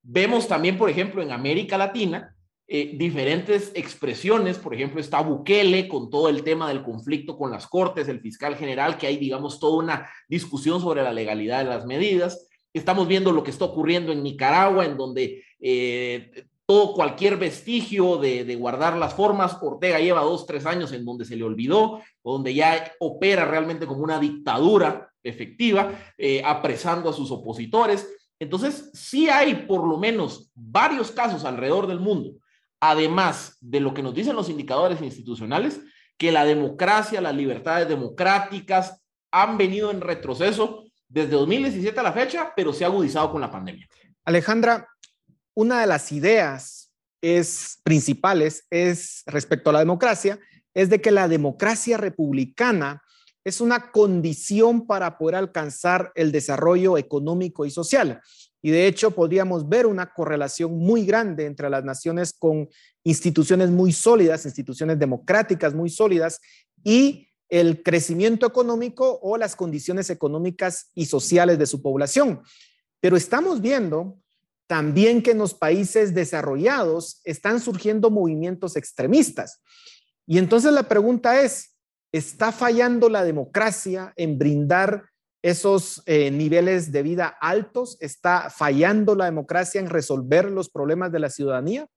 Vemos 0.02 0.48
también, 0.48 0.78
por 0.78 0.90
ejemplo, 0.90 1.22
en 1.22 1.32
América 1.32 1.78
Latina, 1.78 2.36
eh, 2.72 2.94
diferentes 2.96 3.72
expresiones, 3.74 4.60
por 4.60 4.76
ejemplo, 4.76 5.02
está 5.02 5.22
Bukele 5.22 5.88
con 5.88 6.12
todo 6.12 6.30
el 6.30 6.44
tema 6.44 6.70
del 6.70 6.84
conflicto 6.84 7.36
con 7.36 7.50
las 7.50 7.66
cortes, 7.66 8.08
el 8.08 8.22
fiscal 8.22 8.56
general, 8.56 8.96
que 8.96 9.08
hay, 9.08 9.18
digamos, 9.18 9.60
toda 9.60 9.84
una 9.84 10.10
discusión 10.28 10.80
sobre 10.80 11.02
la 11.02 11.12
legalidad 11.12 11.64
de 11.64 11.70
las 11.72 11.88
medidas. 11.88 12.48
Estamos 12.72 13.08
viendo 13.08 13.32
lo 13.32 13.42
que 13.44 13.50
está 13.50 13.66
ocurriendo 13.66 14.12
en 14.12 14.22
Nicaragua, 14.22 14.86
en 14.86 14.98
donde 14.98 15.44
eh, 15.60 16.46
todo 16.70 16.94
cualquier 16.94 17.38
vestigio 17.38 18.18
de, 18.18 18.56
guardar 18.56 18.96
las 18.96 19.16
formas, 19.16 19.58
Ortega 19.60 20.00
lleva 20.00 20.22
dos, 20.22 20.46
tres 20.46 20.68
años 20.68 20.92
en 20.92 21.04
donde 21.04 21.26
se 21.26 21.36
le 21.36 21.44
olvidó, 21.44 22.00
donde 22.24 22.54
ya 22.54 22.94
opera 23.00 23.44
realmente 23.46 23.88
como 23.88 24.04
una 24.04 24.20
dictadura 24.20 25.12
efectiva, 25.24 25.92
eh, 26.16 26.44
apresando 26.46 27.10
a 27.10 27.14
sus 27.14 27.32
opositores. 27.32 28.08
Entonces, 28.38 28.92
sí 28.94 29.30
hay 29.30 29.66
por 29.66 29.84
lo 29.84 29.98
menos 29.98 30.52
varios 30.54 31.10
casos 31.10 31.44
alrededor 31.44 31.88
del 31.88 32.00
mundo 32.00 32.34
además 32.80 33.58
de 33.62 33.80
lo 33.80 33.94
que 33.94 34.04
nos 34.04 34.14
dicen 34.14 34.36
los 34.36 34.50
indicadores 34.50 35.02
institucionales, 35.02 35.82
que 36.18 36.32
la 36.32 36.46
democracia, 36.46 37.20
las 37.20 37.36
libertades 37.36 37.88
democráticas 37.88 39.02
han 39.32 39.58
venido 39.58 39.92
en 39.92 40.02
retroceso 40.02 40.86
desde 41.08 41.32
2017 41.32 42.00
a 42.00 42.04
la 42.04 42.14
fecha, 42.14 42.54
pero 42.56 42.74
se 42.74 42.84
ha 42.84 42.88
agudizado 42.88 43.32
con 43.32 43.42
la 43.42 43.52
pandemia. 43.52 43.88
Alejandra, 44.24 44.88
una 45.60 45.82
de 45.82 45.88
las 45.88 46.13
ideas 46.13 46.89
es, 47.22 47.80
principales 47.84 48.63
es 48.70 49.24
respecto 49.25 49.70
a 49.70 49.74
la 49.74 49.80
democracia, 49.80 50.39
es 50.74 50.89
de 50.89 51.01
que 51.01 51.12
la 51.12 51.28
democracia 51.28 51.98
republicana 51.98 53.04
es 53.44 53.60
una 53.60 53.92
condición 53.92 54.88
para 54.88 55.18
poder 55.18 55.36
alcanzar 55.36 56.13
el 56.16 56.32
desarrollo 56.32 56.98
económico 56.98 57.66
y 57.66 57.72
social. 57.72 58.22
Y 58.62 58.72
de 58.72 58.88
hecho 58.88 59.12
podríamos 59.12 59.68
ver 59.68 59.86
una 59.86 60.13
correlación 60.13 60.78
muy 60.78 61.06
grande 61.06 61.46
entre 61.46 61.70
las 61.70 61.84
naciones 61.84 62.32
con 62.32 62.70
instituciones 63.04 63.70
muy 63.70 63.92
sólidas, 63.92 64.46
instituciones 64.46 64.98
democráticas 64.98 65.74
muy 65.74 65.89
sólidas 65.89 66.39
y 66.86 67.28
el 67.50 67.84
crecimiento 67.84 68.48
económico 68.48 69.20
o 69.22 69.36
las 69.36 69.58
condiciones 69.58 70.10
económicas 70.10 70.92
y 70.96 71.06
sociales 71.08 71.60
de 71.60 71.66
su 71.66 71.82
población. 71.82 72.44
Pero 73.01 73.18
estamos 73.18 73.60
viendo 73.60 74.22
también 74.70 75.24
que 75.24 75.32
en 75.32 75.40
los 75.40 75.56
países 75.56 76.14
desarrollados 76.14 77.22
están 77.24 77.60
surgiendo 77.60 78.12
movimientos 78.12 78.76
extremistas. 78.76 79.64
Y 80.28 80.38
entonces 80.38 80.72
la 80.72 80.84
pregunta 80.84 81.42
es, 81.42 81.76
¿está 82.12 82.52
fallando 82.52 83.10
la 83.10 83.24
democracia 83.24 84.14
en 84.16 84.38
brindar 84.38 85.06
esos 85.42 86.04
eh, 86.06 86.30
niveles 86.30 86.92
de 86.92 87.02
vida 87.02 87.36
altos? 87.42 87.98
¿Está 88.00 88.52
fallando 88.52 89.16
la 89.16 89.26
democracia 89.26 89.82
en 89.82 89.90
resolver 89.90 90.52
los 90.52 90.70
problemas 90.70 91.12
de 91.12 91.20
la 91.20 91.32
ciudadanía? 91.32 91.88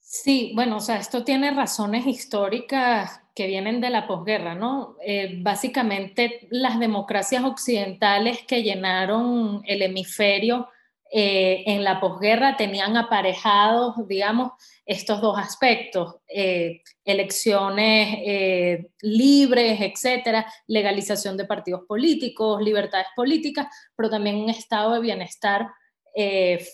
Sí, 0.00 0.52
bueno, 0.54 0.78
o 0.78 0.80
sea, 0.80 0.96
esto 0.96 1.22
tiene 1.22 1.50
razones 1.50 2.06
históricas 2.06 3.20
que 3.34 3.46
vienen 3.46 3.82
de 3.82 3.90
la 3.90 4.06
posguerra, 4.06 4.54
¿no? 4.54 4.96
Eh, 5.04 5.38
básicamente 5.42 6.48
las 6.50 6.80
democracias 6.80 7.44
occidentales 7.44 8.38
que 8.48 8.62
llenaron 8.62 9.60
el 9.66 9.82
hemisferio 9.82 10.66
eh, 11.10 11.62
en 11.64 11.84
la 11.84 12.00
posguerra 12.00 12.56
tenían 12.56 12.94
aparejados, 12.98 13.94
digamos, 14.06 14.52
estos 14.84 15.22
dos 15.22 15.38
aspectos, 15.38 16.16
eh, 16.28 16.82
elecciones 17.02 18.18
eh, 18.26 18.90
libres, 19.00 19.80
etcétera, 19.80 20.46
legalización 20.66 21.38
de 21.38 21.46
partidos 21.46 21.82
políticos, 21.88 22.60
libertades 22.60 23.06
políticas, 23.16 23.68
pero 23.96 24.10
también 24.10 24.36
un 24.36 24.50
estado 24.50 24.94
de 24.94 25.00
bienestar 25.00 25.68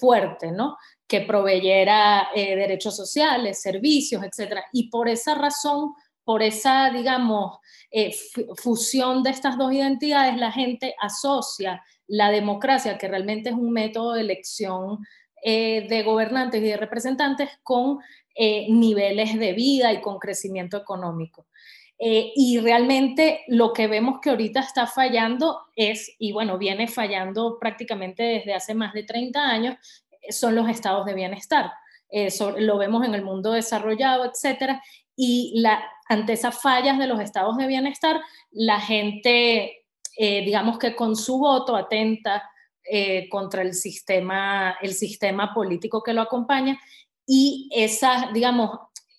fuerte, 0.00 0.52
¿no? 0.52 0.78
Que 1.06 1.20
proveyera 1.20 2.30
derechos 2.34 2.96
sociales, 2.96 3.60
servicios, 3.60 4.24
etcétera. 4.24 4.64
Y 4.72 4.88
por 4.88 5.06
esa 5.06 5.34
razón, 5.34 5.92
por 6.24 6.42
esa, 6.42 6.88
digamos, 6.88 7.58
fusión 8.56 9.22
de 9.22 9.28
estas 9.28 9.58
dos 9.58 9.70
identidades, 9.70 10.38
la 10.38 10.50
gente 10.50 10.94
asocia 10.98 11.82
la 12.06 12.30
democracia, 12.30 12.98
que 12.98 13.08
realmente 13.08 13.50
es 13.50 13.54
un 13.54 13.72
método 13.72 14.14
de 14.14 14.20
elección 14.20 14.98
eh, 15.42 15.86
de 15.88 16.02
gobernantes 16.02 16.62
y 16.62 16.66
de 16.66 16.76
representantes 16.76 17.50
con 17.62 17.98
eh, 18.34 18.66
niveles 18.70 19.38
de 19.38 19.52
vida 19.52 19.92
y 19.92 20.00
con 20.00 20.18
crecimiento 20.18 20.76
económico. 20.76 21.46
Eh, 21.98 22.32
y 22.34 22.58
realmente 22.58 23.42
lo 23.46 23.72
que 23.72 23.86
vemos 23.86 24.20
que 24.20 24.30
ahorita 24.30 24.60
está 24.60 24.86
fallando 24.86 25.60
es, 25.76 26.14
y 26.18 26.32
bueno, 26.32 26.58
viene 26.58 26.88
fallando 26.88 27.58
prácticamente 27.60 28.22
desde 28.22 28.54
hace 28.54 28.74
más 28.74 28.92
de 28.94 29.04
30 29.04 29.40
años, 29.40 29.76
son 30.30 30.54
los 30.54 30.68
estados 30.68 31.04
de 31.06 31.14
bienestar. 31.14 31.70
lo 32.58 32.78
vemos 32.78 33.04
en 33.04 33.14
el 33.14 33.22
mundo 33.22 33.52
desarrollado, 33.52 34.24
etcétera, 34.24 34.82
y 35.16 35.52
la, 35.60 35.84
ante 36.08 36.32
esas 36.32 36.60
fallas 36.60 36.98
de 36.98 37.06
los 37.06 37.20
estados 37.20 37.56
de 37.56 37.66
bienestar, 37.66 38.20
la 38.50 38.80
gente 38.80 39.83
eh, 40.16 40.44
digamos 40.44 40.78
que 40.78 40.94
con 40.94 41.16
su 41.16 41.38
voto 41.38 41.74
atenta 41.76 42.42
eh, 42.84 43.28
contra 43.28 43.62
el 43.62 43.74
sistema, 43.74 44.76
el 44.82 44.94
sistema 44.94 45.54
político 45.54 46.02
que 46.02 46.12
lo 46.12 46.22
acompaña 46.22 46.78
y 47.26 47.68
esa, 47.74 48.30
digamos, 48.32 48.78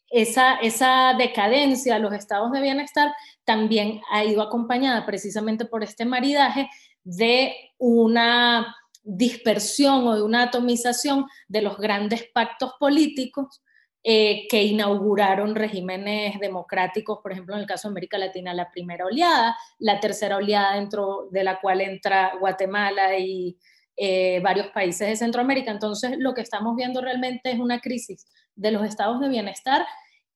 esa, 0.10 0.56
esa 0.56 1.16
decadencia 1.18 1.96
a 1.96 2.00
los 2.00 2.14
estados 2.14 2.52
de 2.52 2.62
bienestar 2.62 3.12
también 3.44 4.02
ha 4.12 4.24
ido 4.24 4.42
acompañada 4.42 5.06
precisamente 5.06 5.66
por 5.66 5.84
este 5.84 6.06
maridaje 6.06 6.70
de 7.04 7.54
una 7.78 8.75
dispersión 9.04 10.08
o 10.08 10.16
de 10.16 10.22
una 10.22 10.44
atomización 10.44 11.25
de 11.48 11.62
los 11.62 11.78
grandes 11.78 12.24
pactos 12.34 12.74
políticos 12.80 13.62
eh, 14.08 14.46
que 14.52 14.62
inauguraron 14.62 15.56
regímenes 15.56 16.40
democráticos, 16.40 17.18
por 17.24 17.32
ejemplo, 17.32 17.56
en 17.56 17.62
el 17.62 17.66
caso 17.66 17.88
de 17.88 17.94
América 17.94 18.20
Latina, 18.20 18.54
la 18.54 18.70
primera 18.70 19.04
oleada, 19.04 19.58
la 19.80 20.00
tercera 20.00 20.38
oleada 20.38 20.76
dentro 20.76 21.28
de 21.32 21.44
la 21.44 21.60
cual 21.60 21.82
entra 21.82 22.34
Guatemala 22.40 23.18
y 23.18 23.58
eh, 23.98 24.42
varios 24.44 24.68
países 24.68 25.08
de 25.08 25.16
Centroamérica. 25.16 25.72
Entonces, 25.72 26.20
lo 26.20 26.36
que 26.36 26.42
estamos 26.42 26.76
viendo 26.76 27.02
realmente 27.02 27.50
es 27.50 27.58
una 27.58 27.80
crisis 27.80 28.28
de 28.54 28.70
los 28.70 28.86
estados 28.86 29.20
de 29.22 29.28
bienestar 29.28 29.84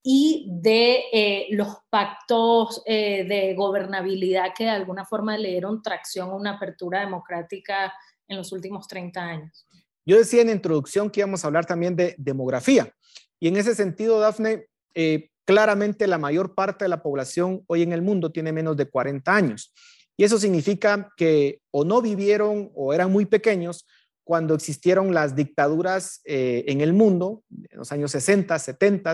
y 0.01 0.47
de 0.49 1.03
eh, 1.13 1.47
los 1.51 1.67
pactos 1.91 2.83
de 2.85 3.53
gobernabilidad 3.55 4.53
que 4.57 4.63
de 4.63 4.71
alguna 4.71 5.05
forma 5.05 5.37
le 5.37 5.49
dieron 5.49 5.83
tracción 5.83 6.31
a 6.31 6.35
una 6.35 6.55
apertura 6.55 7.01
democrática 7.01 7.93
en 8.27 8.37
los 8.37 8.51
últimos 8.51 8.87
30 8.87 9.21
años. 9.21 9.67
Yo 10.07 10.17
decía 10.17 10.41
en 10.41 10.49
introducción 10.49 11.11
que 11.11 11.19
íbamos 11.19 11.43
a 11.43 11.47
hablar 11.47 11.67
también 11.67 11.95
de 11.95 12.15
demografía. 12.17 12.91
Y 13.39 13.47
en 13.47 13.57
ese 13.57 13.75
sentido, 13.75 14.19
Dafne, 14.19 14.67
eh, 14.93 15.29
claramente 15.45 16.07
la 16.07 16.17
mayor 16.17 16.53
parte 16.53 16.85
de 16.85 16.89
la 16.89 17.01
población 17.01 17.63
hoy 17.67 17.81
en 17.81 17.93
el 17.93 18.01
mundo 18.01 18.31
tiene 18.31 18.51
menos 18.51 18.77
de 18.77 18.85
40 18.85 19.35
años. 19.35 19.73
Y 20.17 20.23
eso 20.23 20.37
significa 20.37 21.11
que 21.15 21.61
o 21.71 21.85
no 21.85 22.01
vivieron 22.01 22.71
o 22.75 22.93
eran 22.93 23.11
muy 23.11 23.25
pequeños 23.25 23.87
cuando 24.23 24.53
existieron 24.53 25.13
las 25.13 25.35
dictaduras 25.35 26.21
eh, 26.25 26.65
en 26.67 26.81
el 26.81 26.93
mundo, 26.93 27.43
en 27.49 27.79
los 27.79 27.91
años 27.91 28.11
60, 28.11 28.59
70, 28.59 29.13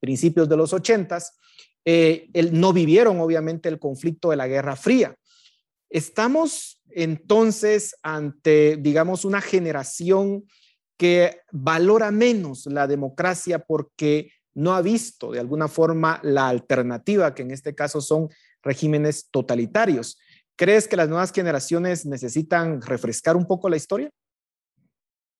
principios 0.00 0.48
de 0.48 0.56
los 0.56 0.72
80, 0.72 1.18
eh, 1.84 2.30
no 2.52 2.72
vivieron 2.72 3.20
obviamente 3.20 3.68
el 3.68 3.78
conflicto 3.78 4.30
de 4.30 4.36
la 4.36 4.46
Guerra 4.48 4.74
Fría. 4.74 5.14
Estamos 5.90 6.80
entonces 6.88 7.94
ante, 8.02 8.78
digamos, 8.78 9.26
una 9.26 9.42
generación 9.42 10.44
que 10.96 11.40
valora 11.50 12.10
menos 12.10 12.66
la 12.66 12.86
democracia 12.86 13.58
porque 13.58 14.30
no 14.54 14.74
ha 14.74 14.82
visto 14.82 15.32
de 15.32 15.40
alguna 15.40 15.68
forma 15.68 16.20
la 16.22 16.48
alternativa, 16.48 17.34
que 17.34 17.42
en 17.42 17.50
este 17.50 17.74
caso 17.74 18.00
son 18.00 18.28
regímenes 18.62 19.28
totalitarios. 19.30 20.18
¿Crees 20.56 20.86
que 20.86 20.96
las 20.96 21.08
nuevas 21.08 21.32
generaciones 21.32 22.06
necesitan 22.06 22.80
refrescar 22.80 23.36
un 23.36 23.46
poco 23.46 23.68
la 23.68 23.76
historia? 23.76 24.10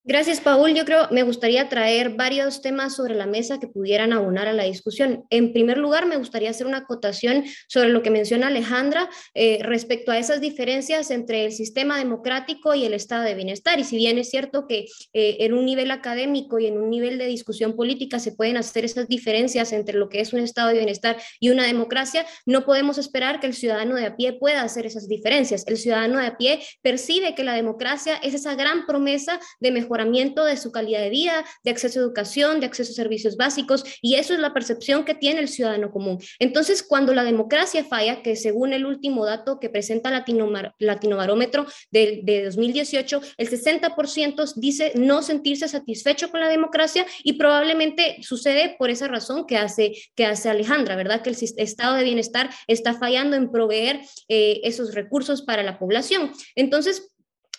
Gracias, 0.07 0.39
Paul. 0.39 0.75
Yo 0.75 0.85
creo, 0.85 1.09
me 1.13 1.23
gustaría 1.23 1.71
traer 1.71 2.11
varios 2.11 2.61
temas 2.61 2.95
sobre 2.95 3.15
la 3.15 3.25
mesa 3.25 3.59
que 3.59 3.69
pudieran 3.69 4.13
abonar 4.13 4.49
a 4.49 4.53
la 4.53 4.65
discusión. 4.65 5.25
En 5.31 5.55
primer 5.55 5.79
lugar, 5.79 6.05
me 6.05 6.19
gustaría 6.19 6.51
hacer 6.51 6.67
una 6.67 6.79
acotación 6.79 7.45
sobre 7.69 7.89
lo 7.89 8.03
que 8.03 8.11
menciona 8.11 8.49
Alejandra 8.49 9.09
eh, 9.33 9.61
respecto 9.63 10.13
a 10.13 10.19
esas 10.19 10.43
diferencias 10.43 11.11
entre 11.11 11.47
el 11.47 11.53
sistema 11.53 11.97
democrático 11.97 12.75
y 12.75 12.85
el 12.85 12.93
estado 12.93 13.23
de 13.23 13.35
bienestar. 13.35 13.81
Y 13.81 13.85
si 13.85 13.97
bien 13.97 14.19
es 14.19 14.29
cierto 14.29 14.67
que 14.67 14.89
eh, 15.15 15.39
en 15.41 15.55
un 15.55 15.65
nivel 15.65 15.91
académico 15.91 16.59
y 16.59 16.67
en 16.67 16.77
un 16.77 16.91
nivel 16.91 17.17
de 17.17 17.25
discusión 17.25 17.75
política 17.75 18.19
se 18.19 18.33
pueden 18.33 18.59
hacer 18.59 18.85
esas 18.85 19.09
diferencias 19.09 19.73
entre 19.73 19.97
lo 19.97 20.11
que 20.11 20.21
es 20.21 20.35
un 20.35 20.41
estado 20.41 20.69
de 20.69 20.75
bienestar 20.75 21.17
y 21.41 21.49
una 21.49 21.65
democracia, 21.65 22.27
no 22.45 22.67
podemos 22.67 22.99
esperar 22.99 23.41
que 23.41 23.47
el 23.47 23.55
ciudadano 23.55 23.95
de 23.95 24.05
a 24.05 24.17
pie 24.17 24.35
pueda 24.35 24.61
hacer 24.61 24.85
esas 24.85 25.09
diferencias. 25.09 25.67
El 25.67 25.79
ciudadano 25.79 26.19
de 26.19 26.27
a 26.27 26.37
pie 26.37 26.61
percibe 26.83 27.35
que 27.35 27.43
la 27.43 27.55
democracia 27.55 28.17
es 28.17 28.35
esa 28.35 28.55
gran 28.55 28.85
promesa 28.85 29.41
de 29.61 29.71
de 29.95 30.57
su 30.57 30.73
calidad 30.73 31.01
de 31.01 31.11
vida, 31.11 31.45
de 31.63 31.71
acceso 31.71 32.01
a 32.01 32.03
educación, 32.03 32.61
de 32.61 32.67
acceso 32.67 32.93
a 32.93 32.95
servicios 32.95 33.37
básicos, 33.37 33.85
y 34.03 34.17
eso 34.17 34.35
es 34.35 34.41
la 34.41 34.53
percepción 34.53 35.05
que 35.05 35.15
tiene 35.15 35.41
el 35.41 35.49
ciudadano 35.49 35.91
común. 35.91 36.19
Entonces, 36.39 36.83
cuando 36.83 37.15
la 37.15 37.25
democracia 37.25 37.85
falla, 37.85 38.23
que 38.23 38.37
según 38.37 38.73
el 38.73 38.87
último 38.87 39.25
dato 39.25 39.59
que 39.61 39.71
presenta 39.71 40.11
Latino, 40.11 40.51
Latinobarómetro 40.79 41.67
de, 41.91 42.21
de 42.25 42.45
2018, 42.45 43.21
el 43.39 43.49
60% 43.49 44.53
dice 44.57 44.93
no 44.95 45.23
sentirse 45.23 45.69
satisfecho 45.69 46.31
con 46.31 46.41
la 46.41 46.49
democracia 46.49 47.07
y 47.23 47.35
probablemente 47.35 48.17
sucede 48.23 48.77
por 48.79 48.91
esa 48.91 49.09
razón 49.09 49.47
que 49.47 49.57
hace, 49.57 49.93
que 50.15 50.27
hace 50.27 50.51
Alejandra, 50.51 50.97
¿verdad? 50.97 51.23
Que 51.23 51.31
el 51.31 51.37
estado 51.57 51.97
de 51.97 52.05
bienestar 52.05 52.51
está 52.67 52.95
fallando 52.95 53.37
en 53.37 53.51
proveer 53.51 54.01
eh, 54.29 54.61
esos 54.65 54.95
recursos 54.95 55.43
para 55.43 55.63
la 55.63 55.79
población. 55.79 56.33
Entonces, 56.55 57.14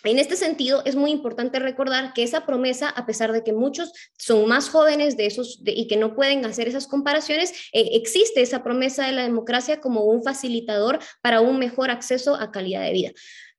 en 0.06 0.18
este 0.18 0.36
sentido, 0.36 0.82
es 0.84 0.96
muy 0.96 1.10
importante 1.10 1.58
recordar 1.58 2.12
que 2.14 2.22
esa 2.22 2.46
promesa, 2.46 2.88
a 2.88 3.06
pesar 3.06 3.32
de 3.32 3.42
que 3.42 3.52
muchos 3.52 3.92
son 4.16 4.46
más 4.46 4.68
jóvenes 4.68 5.16
de 5.16 5.26
esos 5.26 5.60
y 5.64 5.86
que 5.88 5.96
no 5.96 6.14
pueden 6.14 6.44
hacer 6.44 6.68
esas 6.68 6.86
comparaciones, 6.86 7.52
eh, 7.72 7.90
existe 7.92 8.42
esa 8.42 8.62
promesa 8.62 9.06
de 9.06 9.12
la 9.12 9.22
democracia 9.22 9.80
como 9.80 10.04
un 10.04 10.22
facilitador 10.22 10.98
para 11.22 11.40
un 11.40 11.58
mejor 11.58 11.90
acceso 11.90 12.34
a 12.34 12.50
calidad 12.50 12.82
de 12.82 12.92
vida 12.92 13.12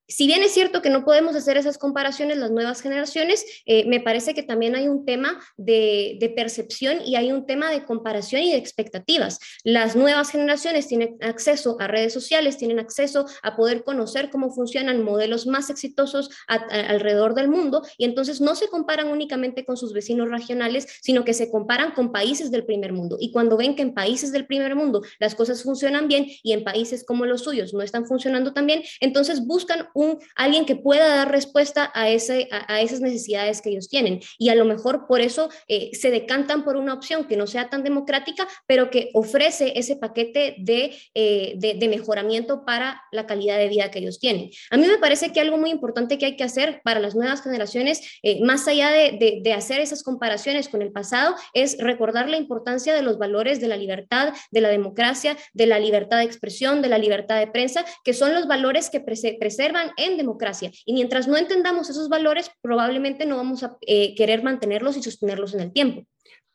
si 0.08 0.26
bien 0.26 0.42
es 0.42 0.54
cierto 0.54 0.82
que 0.82 0.90
no 0.90 1.04
podemos 1.04 1.36
hacer 1.36 1.58
esas 1.58 1.78
comparaciones 1.78 2.38
las 2.38 2.52
nuevas 2.52 2.82
generaciones, 2.82 3.46
eh, 3.66 3.86
me 3.88 4.00
parece 4.00 4.34
que 4.34 4.44
también 4.44 4.76
hay 4.76 4.88
un 4.88 5.06
tema 5.06 5.40
de, 5.58 6.34
percepción 6.36 7.00
y 7.04 7.16
hay 7.16 7.32
un 7.32 7.46
tema 7.46 7.72
de 7.72 7.84
comparación 7.84 8.44
y 8.44 8.52
de 8.52 8.58
expectativas. 8.58 9.40
Las 9.64 9.96
nuevas 9.96 10.30
generaciones 10.30 10.88
tienen 10.88 11.18
acceso 11.22 11.78
a 11.80 11.88
redes 11.88 12.14
sociales, 12.14 12.58
tienen 12.58 12.80
acceso 12.80 13.26
a 13.42 13.56
poder 13.56 13.84
conocer 13.84 14.30
cómo 14.30 14.52
funcionan 14.52 15.04
modelos 15.04 15.48
más 15.48 15.70
exitosos 15.70 16.30
alrededor 16.48 17.34
del 17.34 17.48
mundo 17.48 17.82
y 17.98 18.06
entonces 18.06 18.40
no 18.40 18.56
se 18.56 18.68
comparan 18.68 19.08
únicamente 19.08 19.66
con 19.66 19.78
sus 19.78 19.94
vecinos 19.94 20.30
regionales, 20.30 20.88
sino 21.02 21.24
que 21.24 21.34
se 21.34 21.50
comparan 21.50 21.94
con 21.94 22.12
países 22.12 22.52
del 22.52 22.66
primer 22.66 22.94
mundo. 22.94 23.18
Y 23.20 23.32
cuando 23.32 23.58
ven 23.58 23.76
que 23.76 23.82
en 23.82 23.94
países 23.94 24.32
del 24.32 24.46
primer 24.46 24.76
mundo 24.76 25.02
las 25.20 25.34
cosas 25.34 25.64
funcionan 25.64 26.08
bien 26.08 26.28
y 26.44 26.54
en 26.54 26.64
países 26.64 27.04
como 27.04 27.26
los 27.26 27.42
suyos 27.42 27.74
no 27.74 27.82
están 27.82 28.06
funcionando 28.06 28.54
tan 28.54 28.68
bien, 28.68 28.84
entonces 29.00 29.46
buscan 29.46 29.88
un, 29.98 30.20
alguien 30.36 30.66
que 30.66 30.76
pueda 30.76 31.08
dar 31.08 31.32
respuesta 31.32 31.92
a, 31.96 32.10
ese, 32.10 32.48
a, 32.52 32.82
esas 32.82 33.02
necesidades 33.02 33.62
que 33.62 33.72
ellos 33.72 33.90
tienen. 33.90 34.22
Y 34.38 34.50
a 34.50 34.56
lo 34.56 34.64
mejor 34.64 35.08
por 35.08 35.22
eso 35.22 35.50
eh, 35.68 35.90
se 35.94 36.12
decantan 36.12 36.64
por 36.64 36.78
una 36.78 36.94
opción 36.94 37.26
que 37.26 37.36
no 37.36 37.48
sea 37.48 37.70
tan 37.70 37.84
democrática, 37.84 38.48
pero 38.68 38.92
que 38.92 39.10
ofrece 39.14 39.74
ese 39.76 39.96
paquete 39.96 40.56
de, 40.60 40.96
eh, 41.16 41.54
de, 41.58 41.88
mejoramiento 41.88 42.64
para 42.66 43.02
la 43.12 43.26
calidad 43.26 43.58
de 43.58 43.70
vida 43.70 43.90
que 43.90 44.00
ellos 44.00 44.20
tienen. 44.20 44.52
A 44.70 44.78
mí 44.78 44.86
me 44.86 44.98
parece 44.98 45.32
que 45.32 45.40
algo 45.40 45.58
muy 45.58 45.72
importante 45.72 46.18
que 46.18 46.26
hay 46.26 46.36
que 46.36 46.44
hacer 46.44 46.82
para 46.84 47.00
las 47.00 47.16
nuevas 47.16 47.42
generaciones, 47.42 48.20
eh, 48.22 48.44
más 48.44 48.68
allá 48.68 48.92
de, 48.92 49.40
de 49.42 49.54
hacer 49.54 49.80
esas 49.80 50.04
comparaciones 50.04 50.68
con 50.68 50.82
el 50.82 50.92
pasado, 50.92 51.34
es 51.54 51.78
recordar 51.80 52.30
la 52.30 52.38
importancia 52.38 52.94
de 52.94 53.02
los 53.02 53.18
valores 53.18 53.60
de 53.62 53.68
la 53.68 53.78
libertad, 53.78 54.34
de 54.52 54.62
la 54.62 54.70
democracia, 54.70 55.38
de 55.54 55.66
la 55.66 55.80
libertad 55.80 56.18
de 56.18 56.26
expresión, 56.26 56.82
de 56.82 56.90
la 56.90 56.98
libertad 56.98 57.40
de 57.40 57.48
prensa, 57.48 57.86
que 58.04 58.14
son 58.14 58.34
los 58.34 58.48
valores 58.48 58.90
que 58.90 59.00
preservan 59.00 59.87
en 59.98 60.18
democracia. 60.18 60.72
Y 60.86 60.94
mientras 60.94 61.28
no 61.28 61.38
entendamos 61.38 61.90
esos 61.90 62.10
valores, 62.10 62.50
probablemente 62.62 63.26
no 63.26 63.38
vamos 63.38 63.64
a 63.64 63.78
eh, 63.82 64.16
querer 64.16 64.44
mantenerlos 64.44 64.98
y 64.98 65.04
sostenerlos 65.04 65.54
en 65.54 65.62
el 65.62 65.74
tiempo. 65.74 66.04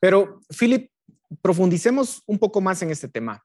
Pero, 0.01 0.41
Philip, 0.59 0.91
profundicemos 1.41 2.23
un 2.27 2.39
poco 2.39 2.61
más 2.61 2.83
en 2.83 2.91
este 2.91 3.09
tema. 3.09 3.43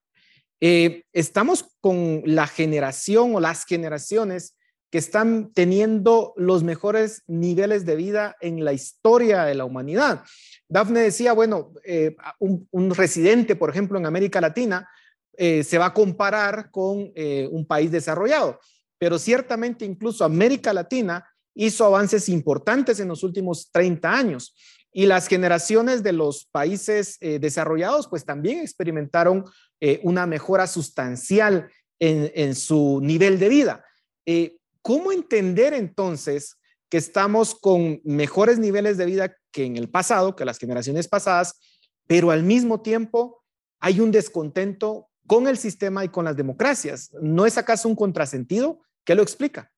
Eh, 0.60 1.04
estamos 1.14 1.66
con 1.82 2.24
la 2.26 2.48
generación 2.48 3.36
o 3.36 3.40
las 3.40 3.66
generaciones 3.66 4.56
que 4.90 4.98
están 4.98 5.52
teniendo 5.54 6.34
los 6.38 6.64
mejores 6.64 7.24
niveles 7.28 7.86
de 7.86 7.96
vida 7.96 8.36
en 8.42 8.64
la 8.64 8.74
historia 8.74 9.44
de 9.44 9.56
la 9.56 9.66
humanidad. 9.66 10.24
Dafne 10.70 11.02
decía, 11.02 11.34
bueno, 11.34 11.74
eh, 11.86 12.16
un, 12.40 12.68
un, 12.72 12.96
residente, 12.96 13.56
por 13.56 13.70
ejemplo, 13.70 14.00
en 14.00 14.06
América 14.06 14.42
Latina, 14.42 14.90
se 15.38 15.78
va 15.78 15.86
a 15.86 15.94
comparar 15.94 16.72
con 16.72 17.12
un 17.16 17.66
país 17.68 17.92
desarrollado 17.92 18.60
pero 18.98 19.20
ciertamente 19.20 19.86
incluso 19.86 20.24
América 20.24 20.74
Latina 20.74 21.26
hizo 21.54 21.86
avances 21.86 22.30
importantes 22.30 23.00
en 23.00 23.08
los 23.08 23.24
últimos 23.24 23.70
30 23.72 24.12
años 24.12 24.56
y 24.92 25.06
las 25.06 25.28
generaciones 25.28 26.04
de 26.04 26.14
los 26.14 26.46
países 26.52 27.18
eh, 27.20 27.40
desarrollados 27.40 28.08
pues 28.08 28.26
también 28.26 28.60
experimentaron 28.60 29.46
eh, 29.80 30.00
una 30.04 30.26
mejora 30.26 30.68
sustancial 30.68 31.70
en, 32.00 32.54
su 32.54 33.00
nivel 33.02 33.40
de 33.40 33.50
vida. 33.50 33.86
Eh, 34.26 34.58
¿Cómo 34.84 35.12
entender 35.12 35.74
entonces 35.74 36.58
que 36.90 36.98
estamos 36.98 37.56
con 37.56 38.02
mejores 38.04 38.60
niveles 38.60 38.98
de 38.98 39.06
vida 39.06 39.36
que 39.52 39.66
en 39.66 39.78
el 39.78 39.90
pasado, 39.90 40.36
que 40.36 40.46
las 40.46 40.60
generaciones 40.60 41.08
pasadas, 41.08 41.60
pero 42.06 42.32
al 42.32 42.44
mismo 42.44 42.82
tiempo 42.82 43.44
hay 43.80 44.00
un 44.00 44.12
descontento 44.12 45.10
con 45.26 45.48
el 45.48 45.58
sistema 45.58 46.06
y 46.06 46.10
con 46.10 46.26
las 46.26 46.38
democracias? 46.38 47.12
¿No 47.22 47.46
es 47.46 47.58
acaso 47.58 47.90
un 47.90 47.96
contrasentido? 47.96 48.82
¿Qué 49.08 49.16
lo 49.16 49.24
explica? 49.24 49.72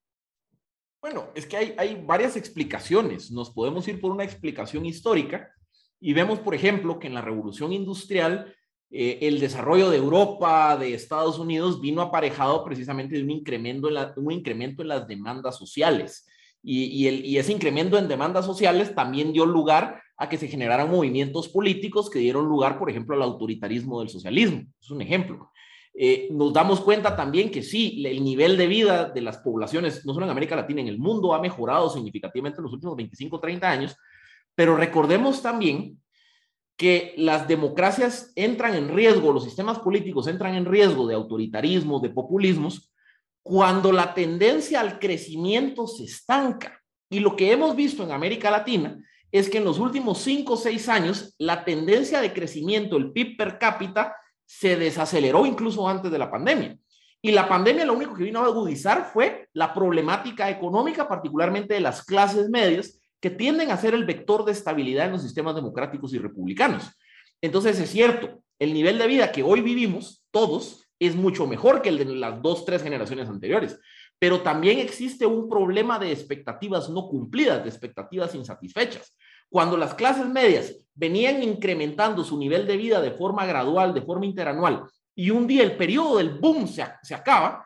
Bueno, 1.00 1.30
es 1.36 1.46
que 1.46 1.56
hay, 1.56 2.04
varias 2.04 2.36
explicaciones. 2.36 3.30
Nos 3.30 3.52
podemos 3.52 3.88
ir 3.88 4.02
por 4.02 4.12
una 4.12 4.24
explicación 4.24 4.88
histórica 4.88 5.52
y 6.00 6.14
vemos, 6.14 6.40
por 6.40 6.56
ejemplo, 6.56 6.98
que 6.98 7.06
en 7.06 7.14
la 7.14 7.22
revolución 7.22 7.72
industrial 7.72 8.56
eh, 8.90 9.20
el 9.22 9.40
desarrollo 9.40 9.92
de 9.92 9.98
Europa, 9.98 10.76
de 10.78 10.96
Estados 10.96 11.38
Unidos, 11.38 11.80
vino 11.80 12.02
aparejado 12.02 12.66
precisamente 12.66 13.18
de 13.18 13.24
un 13.24 13.30
incremento 13.30 13.88
en, 13.88 13.98
un 14.16 14.32
incremento 14.32 14.82
en 14.82 14.88
las 14.88 15.08
demandas 15.08 15.58
sociales. 15.58 16.28
Y, 16.64 17.06
el, 17.06 17.24
y, 17.24 17.38
ese 17.38 17.54
incremento 17.54 18.00
en 18.00 18.08
demandas 18.08 18.48
sociales 18.48 18.96
también 18.96 19.32
dio 19.32 19.46
lugar 19.46 20.02
a 20.18 20.28
que 20.28 20.38
se 20.38 20.48
generaran 20.48 20.90
movimientos 20.90 21.50
políticos 21.50 22.10
que 22.10 22.18
dieron 22.18 22.46
lugar, 22.50 22.80
por 22.80 22.90
ejemplo, 22.90 23.16
al 23.16 23.22
autoritarismo 23.22 24.00
del 24.00 24.10
socialismo. 24.10 24.64
Es 24.82 24.90
un 24.90 25.04
ejemplo. 25.04 25.52
Eh, 26.02 26.30
nos 26.32 26.54
damos 26.54 26.80
cuenta 26.80 27.14
también 27.14 27.52
que 27.52 27.62
sí, 27.62 28.02
el 28.06 28.24
nivel 28.24 28.56
de 28.56 28.68
vida 28.68 29.10
de 29.10 29.20
las 29.20 29.40
poblaciones, 29.40 30.06
no 30.06 30.14
solo 30.14 30.26
en 30.26 30.32
América 30.32 30.56
Latina, 30.56 30.80
en 30.80 30.88
el 30.88 30.98
mundo 30.98 31.34
ha 31.34 31.42
mejorado 31.42 31.90
significativamente 31.90 32.60
en 32.60 32.64
los 32.64 32.72
últimos 32.72 32.96
25, 32.96 33.38
30 33.38 33.70
años, 33.70 33.98
pero 34.56 34.78
recordemos 34.78 35.42
también 35.42 36.02
que 36.78 37.14
las 37.18 37.50
democracias 37.50 38.32
entran 38.38 38.76
en 38.76 38.96
riesgo, 38.96 39.34
los 39.34 39.44
sistemas 39.44 39.80
políticos 39.80 40.28
entran 40.28 40.56
en 40.56 40.64
riesgo 40.64 41.06
de 41.06 41.16
autoritarismo, 41.16 42.00
de 42.00 42.12
populismos, 42.12 42.94
cuando 43.44 43.92
la 43.92 44.14
tendencia 44.14 44.80
al 44.80 45.00
crecimiento 45.00 45.86
se 45.86 46.06
estanca. 46.06 46.82
Y 47.10 47.20
lo 47.20 47.36
que 47.36 47.52
hemos 47.52 47.76
visto 47.76 48.04
en 48.04 48.14
América 48.14 48.50
Latina 48.50 48.98
es 49.34 49.50
que 49.50 49.58
en 49.58 49.66
los 49.66 49.80
últimos 49.80 50.20
5 50.20 50.54
o 50.54 50.56
6 50.56 50.88
años, 50.88 51.36
la 51.38 51.66
tendencia 51.66 52.22
de 52.22 52.32
crecimiento, 52.32 52.96
el 52.96 53.12
PIB 53.12 53.36
per 53.36 53.60
cápita, 53.60 54.16
se 54.52 54.76
desaceleró 54.76 55.46
incluso 55.46 55.88
antes 55.88 56.12
de 56.12 56.18
la 56.18 56.32
pandemia. 56.32 56.76
Y 57.22 57.32
la 57.32 57.48
pandemia 57.48 57.86
lo 57.86 57.94
único 57.94 58.16
que 58.16 58.24
vino 58.24 58.40
a 58.40 58.46
agudizar 58.46 59.12
fue 59.14 59.48
la 59.54 59.76
problemática 59.76 60.50
económica, 60.50 61.08
particularmente 61.08 61.76
de 61.76 61.82
las 61.82 62.04
clases 62.04 62.50
medias, 62.50 63.00
que 63.22 63.30
tienden 63.30 63.70
a 63.70 63.78
ser 63.78 63.94
el 63.94 64.06
vector 64.06 64.44
de 64.46 64.54
estabilidad 64.54 65.06
en 65.06 65.12
los 65.12 65.22
sistemas 65.22 65.54
democráticos 65.54 66.16
y 66.16 66.18
republicanos. 66.18 66.90
Entonces 67.42 67.80
es 67.80 67.92
cierto, 67.92 68.42
el 68.58 68.74
nivel 68.74 68.98
de 68.98 69.06
vida 69.06 69.32
que 69.32 69.44
hoy 69.44 69.62
vivimos, 69.62 70.26
todos, 70.32 70.90
es 70.98 71.16
mucho 71.16 71.46
mejor 71.46 71.84
que 71.84 71.90
el 71.90 72.00
de 72.00 72.06
las 72.06 72.42
dos, 72.42 72.66
tres 72.66 72.82
generaciones 72.82 73.30
anteriores. 73.30 73.80
Pero 74.18 74.42
también 74.42 74.80
existe 74.80 75.28
un 75.28 75.48
problema 75.48 76.00
de 76.00 76.12
expectativas 76.12 76.90
no 76.90 77.08
cumplidas, 77.08 77.62
de 77.62 77.70
expectativas 77.70 78.34
insatisfechas. 78.34 79.16
Cuando 79.48 79.78
las 79.78 79.94
clases 79.94 80.26
medias 80.26 80.76
venían 81.00 81.42
incrementando 81.42 82.24
su 82.26 82.38
nivel 82.38 82.68
de 82.68 82.76
vida 82.76 83.02
de 83.02 83.12
forma 83.12 83.46
gradual, 83.46 83.94
de 83.94 84.02
forma 84.02 84.26
interanual, 84.26 84.84
y 85.16 85.32
un 85.32 85.48
día 85.48 85.64
el 85.64 85.78
periodo 85.78 86.18
del 86.18 86.38
boom 86.38 86.68
se, 86.68 86.86
se 87.04 87.16
acaba, 87.16 87.66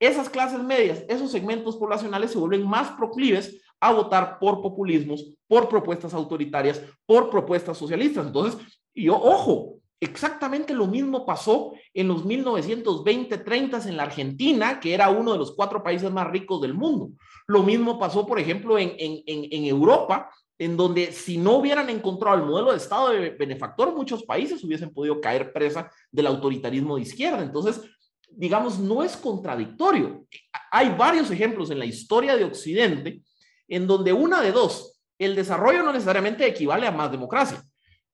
esas 0.00 0.30
clases 0.30 0.62
medias, 0.62 1.04
esos 1.08 1.32
segmentos 1.32 1.76
poblacionales 1.76 2.30
se 2.30 2.38
vuelven 2.38 2.66
más 2.66 2.90
proclives 2.90 3.60
a 3.80 3.92
votar 3.92 4.38
por 4.38 4.62
populismos, 4.62 5.26
por 5.48 5.68
propuestas 5.68 6.14
autoritarias, 6.14 6.80
por 7.04 7.30
propuestas 7.30 7.76
socialistas. 7.76 8.26
Entonces, 8.26 8.60
yo, 8.94 9.16
ojo, 9.16 9.78
exactamente 10.00 10.72
lo 10.72 10.86
mismo 10.86 11.26
pasó 11.26 11.72
en 11.94 12.06
los 12.06 12.24
1920-30 12.24 13.86
en 13.86 13.96
la 13.96 14.04
Argentina, 14.04 14.78
que 14.78 14.94
era 14.94 15.08
uno 15.10 15.32
de 15.32 15.38
los 15.38 15.54
cuatro 15.56 15.82
países 15.82 16.10
más 16.12 16.28
ricos 16.28 16.60
del 16.60 16.74
mundo. 16.74 17.10
Lo 17.48 17.64
mismo 17.64 17.98
pasó, 17.98 18.24
por 18.24 18.38
ejemplo, 18.38 18.78
en, 18.78 18.94
en, 18.98 19.22
en 19.26 19.64
Europa, 19.64 20.30
en 20.58 20.76
donde 20.76 21.12
si 21.12 21.38
no 21.38 21.56
hubieran 21.56 21.88
encontrado 21.88 22.36
el 22.36 22.44
modelo 22.44 22.72
de 22.72 22.78
Estado 22.78 23.10
de 23.10 23.30
benefactor, 23.30 23.94
muchos 23.94 24.24
países 24.24 24.62
hubiesen 24.64 24.92
podido 24.92 25.20
caer 25.20 25.52
presa 25.52 25.90
del 26.10 26.26
autoritarismo 26.26 26.96
de 26.96 27.02
izquierda. 27.02 27.42
Entonces, 27.42 27.80
digamos, 28.30 28.78
no 28.78 29.02
es 29.02 29.16
contradictorio. 29.16 30.26
Hay 30.70 30.94
varios 30.96 31.30
ejemplos 31.30 31.70
en 31.70 31.78
la 31.78 31.86
historia 31.86 32.36
de 32.36 32.44
Occidente 32.44 33.22
en 33.68 33.86
donde 33.86 34.12
una 34.12 34.40
de 34.42 34.50
dos, 34.50 35.00
el 35.18 35.36
desarrollo 35.36 35.82
no 35.82 35.92
necesariamente 35.92 36.46
equivale 36.46 36.86
a 36.86 36.92
más 36.92 37.10
democracia, 37.10 37.62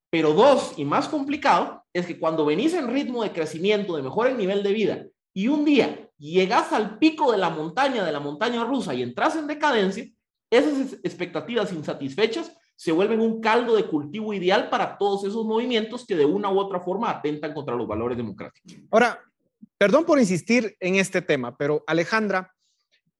pero 0.09 0.33
dos, 0.33 0.73
y 0.77 0.85
más 0.85 1.07
complicado, 1.07 1.83
es 1.93 2.05
que 2.05 2.19
cuando 2.19 2.45
venís 2.45 2.73
en 2.73 2.87
ritmo 2.87 3.23
de 3.23 3.31
crecimiento, 3.31 3.95
de 3.95 4.03
mejor 4.03 4.27
el 4.27 4.37
nivel 4.37 4.63
de 4.63 4.73
vida, 4.73 5.05
y 5.33 5.47
un 5.47 5.65
día 5.65 6.09
llegas 6.17 6.71
al 6.71 6.97
pico 6.99 7.31
de 7.31 7.37
la 7.37 7.49
montaña, 7.49 8.03
de 8.05 8.11
la 8.11 8.19
montaña 8.19 8.63
rusa, 8.63 8.93
y 8.93 9.01
entras 9.01 9.35
en 9.35 9.47
decadencia, 9.47 10.05
esas 10.57 10.93
expectativas 11.03 11.71
insatisfechas 11.71 12.51
se 12.75 12.91
vuelven 12.91 13.21
un 13.21 13.39
caldo 13.39 13.75
de 13.75 13.85
cultivo 13.85 14.33
ideal 14.33 14.69
para 14.69 14.97
todos 14.97 15.23
esos 15.23 15.45
movimientos 15.45 16.05
que 16.05 16.15
de 16.15 16.25
una 16.25 16.51
u 16.51 16.59
otra 16.59 16.79
forma 16.81 17.09
atentan 17.09 17.53
contra 17.53 17.75
los 17.75 17.87
valores 17.87 18.17
democráticos. 18.17 18.73
Ahora, 18.91 19.21
perdón 19.77 20.05
por 20.05 20.19
insistir 20.19 20.75
en 20.79 20.95
este 20.95 21.21
tema, 21.21 21.57
pero 21.57 21.83
Alejandra, 21.87 22.53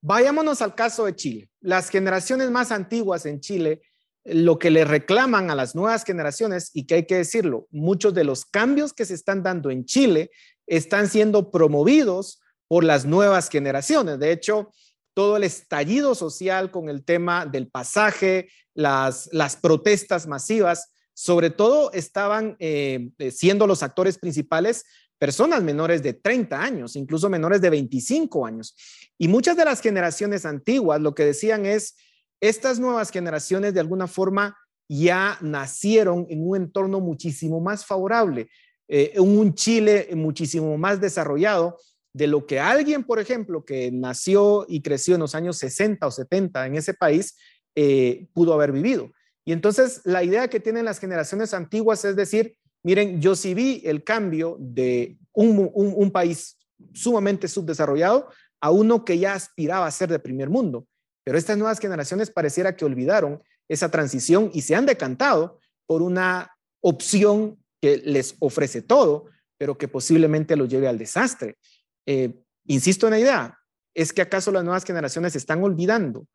vayámonos 0.02 0.62
al 0.62 0.76
caso 0.76 1.06
de 1.06 1.16
Chile. 1.16 1.50
Las 1.62 1.90
generaciones 1.90 2.52
más 2.52 2.72
antiguas 2.72 3.26
en 3.26 3.40
Chile, 3.40 3.82
lo 4.26 4.60
que 4.60 4.72
le 4.72 4.84
reclaman 4.84 5.50
a 5.50 5.56
las 5.56 5.74
nuevas 5.74 6.04
generaciones, 6.04 6.72
y 6.74 6.86
que 6.86 6.96
hay 6.96 7.06
que 7.06 7.16
decirlo, 7.16 7.68
muchos 7.72 8.14
de 8.14 8.24
los 8.26 8.46
cambios 8.46 8.94
que 8.94 9.06
se 9.06 9.14
están 9.14 9.42
dando 9.42 9.70
en 9.72 9.86
Chile 9.86 10.32
están 10.68 11.08
siendo 11.08 11.50
promovidos 11.50 12.42
por 12.68 12.84
las 12.84 13.06
nuevas 13.06 13.50
generaciones. 13.50 14.20
De 14.20 14.32
hecho, 14.32 14.72
todo 15.16 15.38
el 15.38 15.44
estallido 15.44 16.14
social 16.14 16.70
con 16.70 16.90
el 16.90 17.04
tema 17.04 17.46
del 17.48 17.68
pasaje, 17.70 18.50
las, 18.76 19.30
las 19.32 19.56
protestas 19.56 20.28
masivas, 20.28 20.92
sobre 21.14 21.50
todo 21.50 21.92
estaban 21.94 22.58
eh, 22.60 23.10
eh, 23.18 23.32
siendo 23.32 23.66
los 23.66 23.82
actores 23.82 24.18
principales 24.18 24.84
personas 25.18 25.64
menores 25.64 26.04
de 26.04 26.14
30 26.14 26.62
años, 26.62 26.98
incluso 26.98 27.30
menores 27.30 27.62
de 27.62 27.70
25 27.70 28.46
años. 28.46 28.76
Y 29.18 29.30
muchas 29.30 29.56
de 29.56 29.64
las 29.64 29.80
generaciones 29.80 30.46
antiguas 30.46 31.00
lo 31.00 31.16
que 31.16 31.24
decían 31.24 31.66
es, 31.66 31.96
estas 32.42 32.80
nuevas 32.80 33.10
generaciones 33.10 33.74
de 33.74 33.80
alguna 33.80 34.08
forma 34.08 34.58
ya 34.90 35.38
nacieron 35.40 36.28
en 36.30 36.46
un 36.46 36.58
entorno 36.58 37.00
muchísimo 37.00 37.62
más 37.62 37.86
favorable, 37.86 38.50
eh, 38.90 39.14
en 39.16 39.24
un 39.24 39.54
Chile 39.56 40.10
muchísimo 40.14 40.78
más 40.78 41.00
desarrollado, 41.00 41.80
de 42.16 42.28
lo 42.28 42.46
que 42.46 42.62
alguien, 42.62 43.04
por 43.04 43.20
ejemplo, 43.20 43.66
que 43.66 43.92
nació 43.92 44.66
y 44.70 44.82
creció 44.82 45.16
en 45.16 45.20
los 45.20 45.36
años 45.36 45.58
60 45.58 46.08
o 46.08 46.12
70 46.12 46.66
en 46.66 46.76
ese 46.78 46.94
país, 46.94 47.36
eh, 47.76 48.28
pudo 48.32 48.54
haber 48.54 48.72
vivido. 48.72 49.12
Y 49.44 49.52
entonces 49.52 50.00
la 50.06 50.24
idea 50.24 50.48
que 50.48 50.62
tienen 50.62 50.86
las 50.86 51.00
generaciones 51.00 51.54
antiguas 51.54 52.06
es 52.06 52.16
decir, 52.16 52.56
miren, 52.84 53.22
yo 53.22 53.36
sí 53.36 53.54
vi 53.54 53.82
el 53.84 54.06
cambio 54.06 54.56
de 54.62 55.18
un, 55.34 55.70
un 55.74 56.12
país 56.12 56.58
sumamente 56.94 57.50
subdesarrollado 57.50 58.30
a 58.62 58.72
uno 58.72 59.04
que 59.04 59.20
ya 59.20 59.34
aspiraba 59.34 59.86
a 59.86 59.92
ser 59.92 60.08
de 60.08 60.20
primer 60.20 60.50
mundo. 60.50 60.88
Pero 61.26 61.38
estas 61.38 61.58
nuevas 61.58 61.80
generaciones 61.80 62.32
pareciera 62.32 62.78
que 62.78 62.86
olvidaron 62.86 63.44
esa 63.68 63.92
transición 63.92 64.52
y 64.54 64.62
se 64.62 64.74
han 64.74 64.86
decantado 64.86 65.60
por 65.86 66.02
una 66.02 66.56
opción 66.80 67.62
que 67.82 67.98
les 67.98 68.38
ofrece 68.40 68.82
todo, 68.82 69.26
pero 69.58 69.78
que 69.78 69.90
posiblemente 69.90 70.56
lo 70.56 70.64
lleve 70.64 70.88
al 70.88 70.98
desastre. 70.98 71.58
Eh, 72.06 72.34
insisto 72.66 73.08
en 73.08 73.12
la 73.12 73.20
idea, 73.20 73.60
¿es 73.94 74.14
que 74.14 74.22
acaso 74.22 74.52
las 74.52 74.64
nuevas 74.64 74.86
generaciones 74.86 75.36
están 75.36 75.64
olvidando 75.64 76.28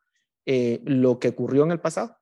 eh, 0.46 0.80
lo 0.84 1.18
que 1.18 1.28
ocurrió 1.28 1.64
en 1.64 1.72
el 1.72 1.80
pasado? 1.80 2.16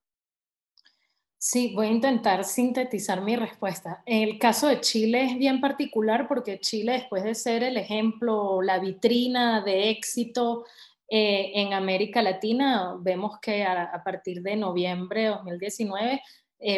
Sí, 1.41 1.73
voy 1.75 1.87
a 1.87 1.91
intentar 1.91 2.45
sintetizar 2.45 3.23
mi 3.23 3.37
respuesta. 3.37 4.03
El 4.07 4.41
caso 4.41 4.67
de 4.67 4.81
Chile 4.81 5.25
es 5.25 5.39
bien 5.39 5.61
particular 5.61 6.27
porque 6.27 6.59
Chile, 6.59 6.93
después 6.93 7.23
de 7.23 7.37
ser 7.37 7.63
el 7.63 7.77
ejemplo, 7.77 8.61
la 8.61 8.81
vitrina 8.81 9.63
de 9.63 9.91
éxito 9.91 10.65
eh, 11.09 11.53
en 11.55 11.75
América 11.75 12.23
Latina, 12.23 12.97
vemos 13.01 13.39
que 13.41 13.63
a, 13.63 14.03
partir 14.05 14.43
de 14.43 14.57
noviembre 14.57 15.23
de 15.23 15.29
2019 15.29 16.21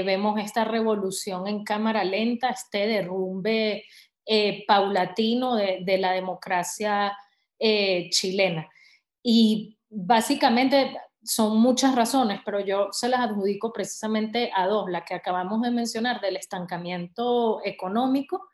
vemos 0.04 0.38
esta 0.38 0.62
revolución 0.64 1.46
en 1.46 1.64
cámara 1.64 2.04
lenta, 2.04 2.50
este 2.50 2.86
derrumbe 2.86 3.84
eh, 4.32 4.64
paulatino 4.64 5.56
de, 5.56 5.98
la 5.98 6.12
democracia 6.12 7.18
eh, 7.58 8.08
chilena. 8.10 8.70
Y 9.24 9.76
básicamente 9.88 10.96
son 11.20 11.58
muchas 11.58 11.96
razones, 11.96 12.40
pero 12.44 12.60
yo 12.60 12.90
se 12.92 13.08
las 13.08 13.22
adjudico 13.22 13.72
precisamente 13.72 14.52
a 14.54 14.68
dos, 14.68 14.88
la 14.88 15.04
que 15.04 15.14
acabamos 15.14 15.62
de 15.62 15.72
mencionar 15.72 16.20
del 16.20 16.36
estancamiento 16.36 17.60
económico, 17.64 18.48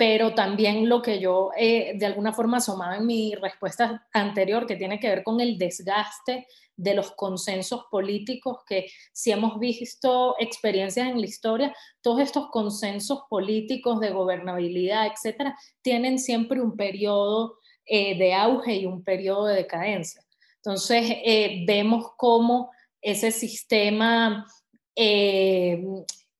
pero 0.00 0.32
también 0.32 0.88
lo 0.88 1.02
que 1.02 1.20
yo 1.20 1.50
eh, 1.58 1.92
de 1.94 2.06
alguna 2.06 2.32
forma 2.32 2.56
asomaba 2.56 2.96
en 2.96 3.04
mi 3.04 3.34
respuesta 3.34 4.08
anterior, 4.14 4.66
que 4.66 4.76
tiene 4.76 4.98
que 4.98 5.10
ver 5.10 5.22
con 5.22 5.42
el 5.42 5.58
desgaste 5.58 6.46
de 6.74 6.94
los 6.94 7.10
consensos 7.10 7.84
políticos, 7.90 8.60
que 8.66 8.86
si 9.12 9.30
hemos 9.30 9.58
visto 9.58 10.36
experiencias 10.38 11.06
en 11.06 11.20
la 11.20 11.26
historia, 11.26 11.76
todos 12.00 12.20
estos 12.20 12.48
consensos 12.48 13.24
políticos 13.28 14.00
de 14.00 14.08
gobernabilidad, 14.08 15.06
etcétera, 15.06 15.54
tienen 15.82 16.18
siempre 16.18 16.62
un 16.62 16.78
periodo 16.78 17.58
eh, 17.84 18.16
de 18.16 18.32
auge 18.32 18.76
y 18.76 18.86
un 18.86 19.04
periodo 19.04 19.44
de 19.44 19.56
decadencia. 19.56 20.22
Entonces, 20.64 21.10
eh, 21.26 21.62
vemos 21.66 22.12
cómo 22.16 22.70
ese 23.02 23.32
sistema, 23.32 24.46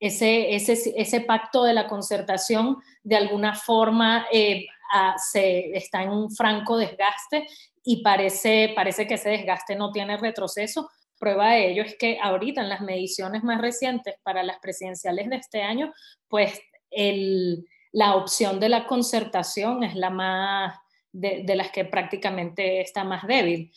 ese, 0.00 0.54
ese, 0.54 0.94
ese, 0.96 1.20
pacto 1.20 1.62
de 1.62 1.74
la 1.74 1.86
concertación, 1.86 2.78
de 3.04 3.16
alguna 3.16 3.54
forma 3.54 4.26
se, 5.30 5.76
está 5.76 6.02
en 6.02 6.10
un 6.10 6.30
franco 6.30 6.76
desgaste 6.76 7.46
y 7.84 8.02
parece, 8.02 8.72
parece 8.74 9.06
que 9.06 9.14
ese 9.14 9.30
desgaste 9.30 9.76
no 9.76 9.92
tiene 9.92 10.16
retroceso. 10.16 10.90
Prueba 11.18 11.52
de 11.52 11.70
ello 11.70 11.82
es 11.82 11.96
que 11.98 12.18
ahorita 12.20 12.62
en 12.62 12.70
las 12.70 12.80
mediciones 12.80 13.42
más 13.42 13.60
recientes 13.60 14.14
para 14.22 14.42
las 14.42 14.58
presidenciales 14.58 15.28
de 15.28 15.36
este 15.36 15.62
año, 15.62 15.92
pues 16.28 16.60
el, 16.90 17.66
la 17.92 18.16
opción 18.16 18.58
de 18.58 18.70
la 18.70 18.86
concertación 18.86 19.84
es 19.84 19.94
la 19.94 20.10
más, 20.10 20.78
de, 21.12 21.42
de 21.44 21.56
las 21.56 21.70
que 21.70 21.84
prácticamente 21.84 22.80
está 22.80 23.04
más 23.04 23.26
débil. 23.26 23.70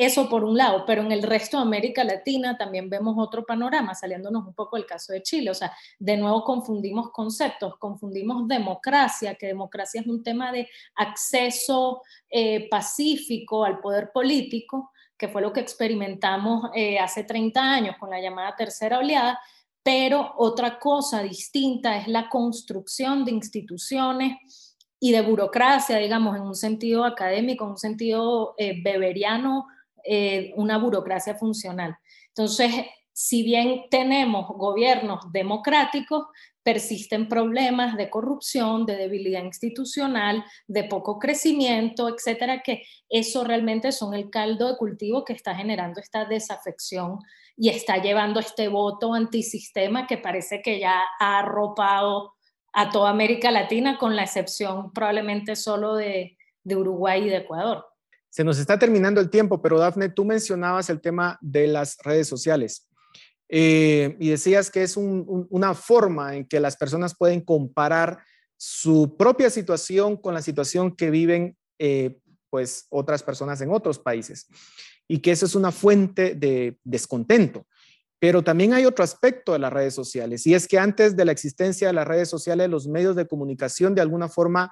Eso 0.00 0.30
por 0.30 0.44
un 0.44 0.56
lado, 0.56 0.84
pero 0.86 1.02
en 1.02 1.12
el 1.12 1.22
resto 1.22 1.58
de 1.58 1.64
América 1.64 2.02
Latina 2.04 2.56
también 2.56 2.88
vemos 2.88 3.16
otro 3.18 3.44
panorama, 3.44 3.94
saliéndonos 3.94 4.46
un 4.46 4.54
poco 4.54 4.76
del 4.76 4.86
caso 4.86 5.12
de 5.12 5.22
Chile. 5.22 5.50
O 5.50 5.54
sea, 5.54 5.76
de 5.98 6.16
nuevo 6.16 6.42
confundimos 6.42 7.10
conceptos, 7.10 7.76
confundimos 7.76 8.48
democracia, 8.48 9.34
que 9.34 9.48
democracia 9.48 10.00
es 10.00 10.06
un 10.06 10.22
tema 10.22 10.52
de 10.52 10.66
acceso 10.94 12.00
eh, 12.30 12.66
pacífico 12.70 13.62
al 13.62 13.78
poder 13.80 14.10
político, 14.10 14.90
que 15.18 15.28
fue 15.28 15.42
lo 15.42 15.52
que 15.52 15.60
experimentamos 15.60 16.70
eh, 16.74 16.98
hace 16.98 17.24
30 17.24 17.60
años 17.60 17.96
con 18.00 18.08
la 18.08 18.22
llamada 18.22 18.56
tercera 18.56 19.00
oleada, 19.00 19.38
pero 19.82 20.32
otra 20.38 20.78
cosa 20.78 21.22
distinta 21.22 21.98
es 21.98 22.08
la 22.08 22.30
construcción 22.30 23.26
de 23.26 23.32
instituciones 23.32 24.78
y 24.98 25.12
de 25.12 25.20
burocracia, 25.20 25.98
digamos, 25.98 26.36
en 26.36 26.42
un 26.42 26.54
sentido 26.54 27.04
académico, 27.04 27.66
en 27.66 27.72
un 27.72 27.78
sentido 27.78 28.54
eh, 28.56 28.80
beberiano 28.82 29.66
eh, 30.04 30.52
una 30.56 30.78
burocracia 30.78 31.34
funcional. 31.34 31.96
Entonces, 32.28 32.72
si 33.12 33.42
bien 33.42 33.82
tenemos 33.90 34.48
gobiernos 34.48 35.30
democráticos, 35.32 36.26
persisten 36.62 37.28
problemas 37.28 37.96
de 37.96 38.10
corrupción, 38.10 38.86
de 38.86 38.96
debilidad 38.96 39.42
institucional, 39.42 40.44
de 40.66 40.84
poco 40.84 41.18
crecimiento, 41.18 42.08
etcétera, 42.08 42.62
que 42.62 42.82
eso 43.08 43.44
realmente 43.44 43.92
son 43.92 44.14
el 44.14 44.30
caldo 44.30 44.68
de 44.68 44.76
cultivo 44.76 45.24
que 45.24 45.32
está 45.32 45.54
generando 45.54 46.00
esta 46.00 46.24
desafección 46.24 47.18
y 47.56 47.70
está 47.70 47.98
llevando 47.98 48.40
este 48.40 48.68
voto 48.68 49.14
antisistema 49.14 50.06
que 50.06 50.18
parece 50.18 50.62
que 50.62 50.78
ya 50.78 51.02
ha 51.18 51.40
arropado 51.40 52.34
a 52.72 52.90
toda 52.90 53.10
América 53.10 53.50
Latina, 53.50 53.98
con 53.98 54.14
la 54.14 54.22
excepción 54.22 54.92
probablemente 54.92 55.56
solo 55.56 55.94
de 55.94 56.36
Uruguay 56.64 57.24
y 57.24 57.28
de 57.28 57.38
Ecuador. 57.38 57.89
Se 58.30 58.44
nos 58.44 58.58
está 58.58 58.78
terminando 58.78 59.20
el 59.20 59.28
tiempo, 59.28 59.60
pero 59.60 59.78
Dafne, 59.78 60.08
tú 60.08 60.24
mencionabas 60.24 60.88
el 60.88 61.00
tema 61.00 61.38
de 61.40 61.66
las 61.66 61.98
redes 61.98 62.28
sociales 62.28 62.88
eh, 63.48 64.16
y 64.20 64.30
decías 64.30 64.70
que 64.70 64.84
es 64.84 64.96
una 64.96 65.74
forma 65.74 66.36
en 66.36 66.46
que 66.46 66.60
las 66.60 66.76
personas 66.76 67.16
pueden 67.16 67.40
comparar 67.40 68.22
su 68.56 69.16
propia 69.16 69.50
situación 69.50 70.16
con 70.16 70.34
la 70.34 70.42
situación 70.42 70.94
que 70.94 71.10
viven 71.10 71.56
eh, 71.80 72.18
pues 72.48 72.86
otras 72.90 73.24
personas 73.24 73.60
en 73.60 73.72
otros 73.72 73.98
países 73.98 74.46
y 75.08 75.18
que 75.18 75.32
eso 75.32 75.46
es 75.46 75.56
una 75.56 75.72
fuente 75.72 76.36
de 76.36 76.78
descontento. 76.84 77.66
Pero 78.20 78.44
también 78.44 78.74
hay 78.74 78.84
otro 78.84 79.02
aspecto 79.02 79.54
de 79.54 79.58
las 79.58 79.72
redes 79.72 79.94
sociales 79.94 80.46
y 80.46 80.54
es 80.54 80.68
que 80.68 80.78
antes 80.78 81.16
de 81.16 81.24
la 81.24 81.32
existencia 81.32 81.88
de 81.88 81.94
las 81.94 82.06
redes 82.06 82.28
sociales, 82.28 82.68
los 82.68 82.86
medios 82.86 83.16
de 83.16 83.26
comunicación 83.26 83.96
de 83.96 84.02
alguna 84.02 84.28
forma 84.28 84.70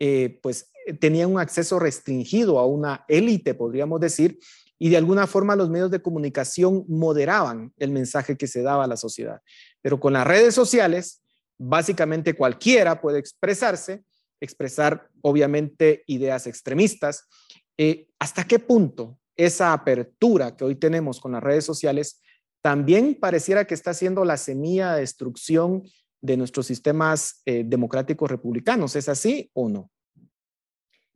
eh, 0.00 0.40
pues 0.42 0.72
tenían 0.98 1.32
un 1.32 1.40
acceso 1.40 1.78
restringido 1.78 2.58
a 2.58 2.66
una 2.66 3.04
élite, 3.08 3.54
podríamos 3.54 4.00
decir, 4.00 4.38
y 4.78 4.88
de 4.88 4.96
alguna 4.96 5.26
forma 5.26 5.56
los 5.56 5.68
medios 5.68 5.90
de 5.90 6.00
comunicación 6.00 6.84
moderaban 6.88 7.72
el 7.76 7.90
mensaje 7.90 8.36
que 8.36 8.46
se 8.46 8.62
daba 8.62 8.84
a 8.84 8.88
la 8.88 8.96
sociedad. 8.96 9.40
Pero 9.82 10.00
con 10.00 10.14
las 10.14 10.26
redes 10.26 10.54
sociales, 10.54 11.22
básicamente 11.58 12.34
cualquiera 12.34 13.00
puede 13.00 13.18
expresarse, 13.18 14.04
expresar 14.40 15.08
obviamente 15.20 16.02
ideas 16.06 16.46
extremistas. 16.46 17.28
Eh, 17.76 18.08
¿Hasta 18.18 18.44
qué 18.44 18.58
punto 18.58 19.18
esa 19.36 19.74
apertura 19.74 20.56
que 20.56 20.64
hoy 20.64 20.76
tenemos 20.76 21.20
con 21.20 21.32
las 21.32 21.42
redes 21.42 21.64
sociales 21.64 22.22
también 22.62 23.18
pareciera 23.18 23.66
que 23.66 23.74
está 23.74 23.92
siendo 23.92 24.24
la 24.24 24.38
semilla 24.38 24.94
de 24.94 25.00
destrucción 25.00 25.82
de 26.22 26.36
nuestros 26.36 26.66
sistemas 26.66 27.42
eh, 27.44 27.64
democráticos 27.66 28.30
republicanos? 28.30 28.96
¿Es 28.96 29.10
así 29.10 29.50
o 29.52 29.68
no? 29.68 29.90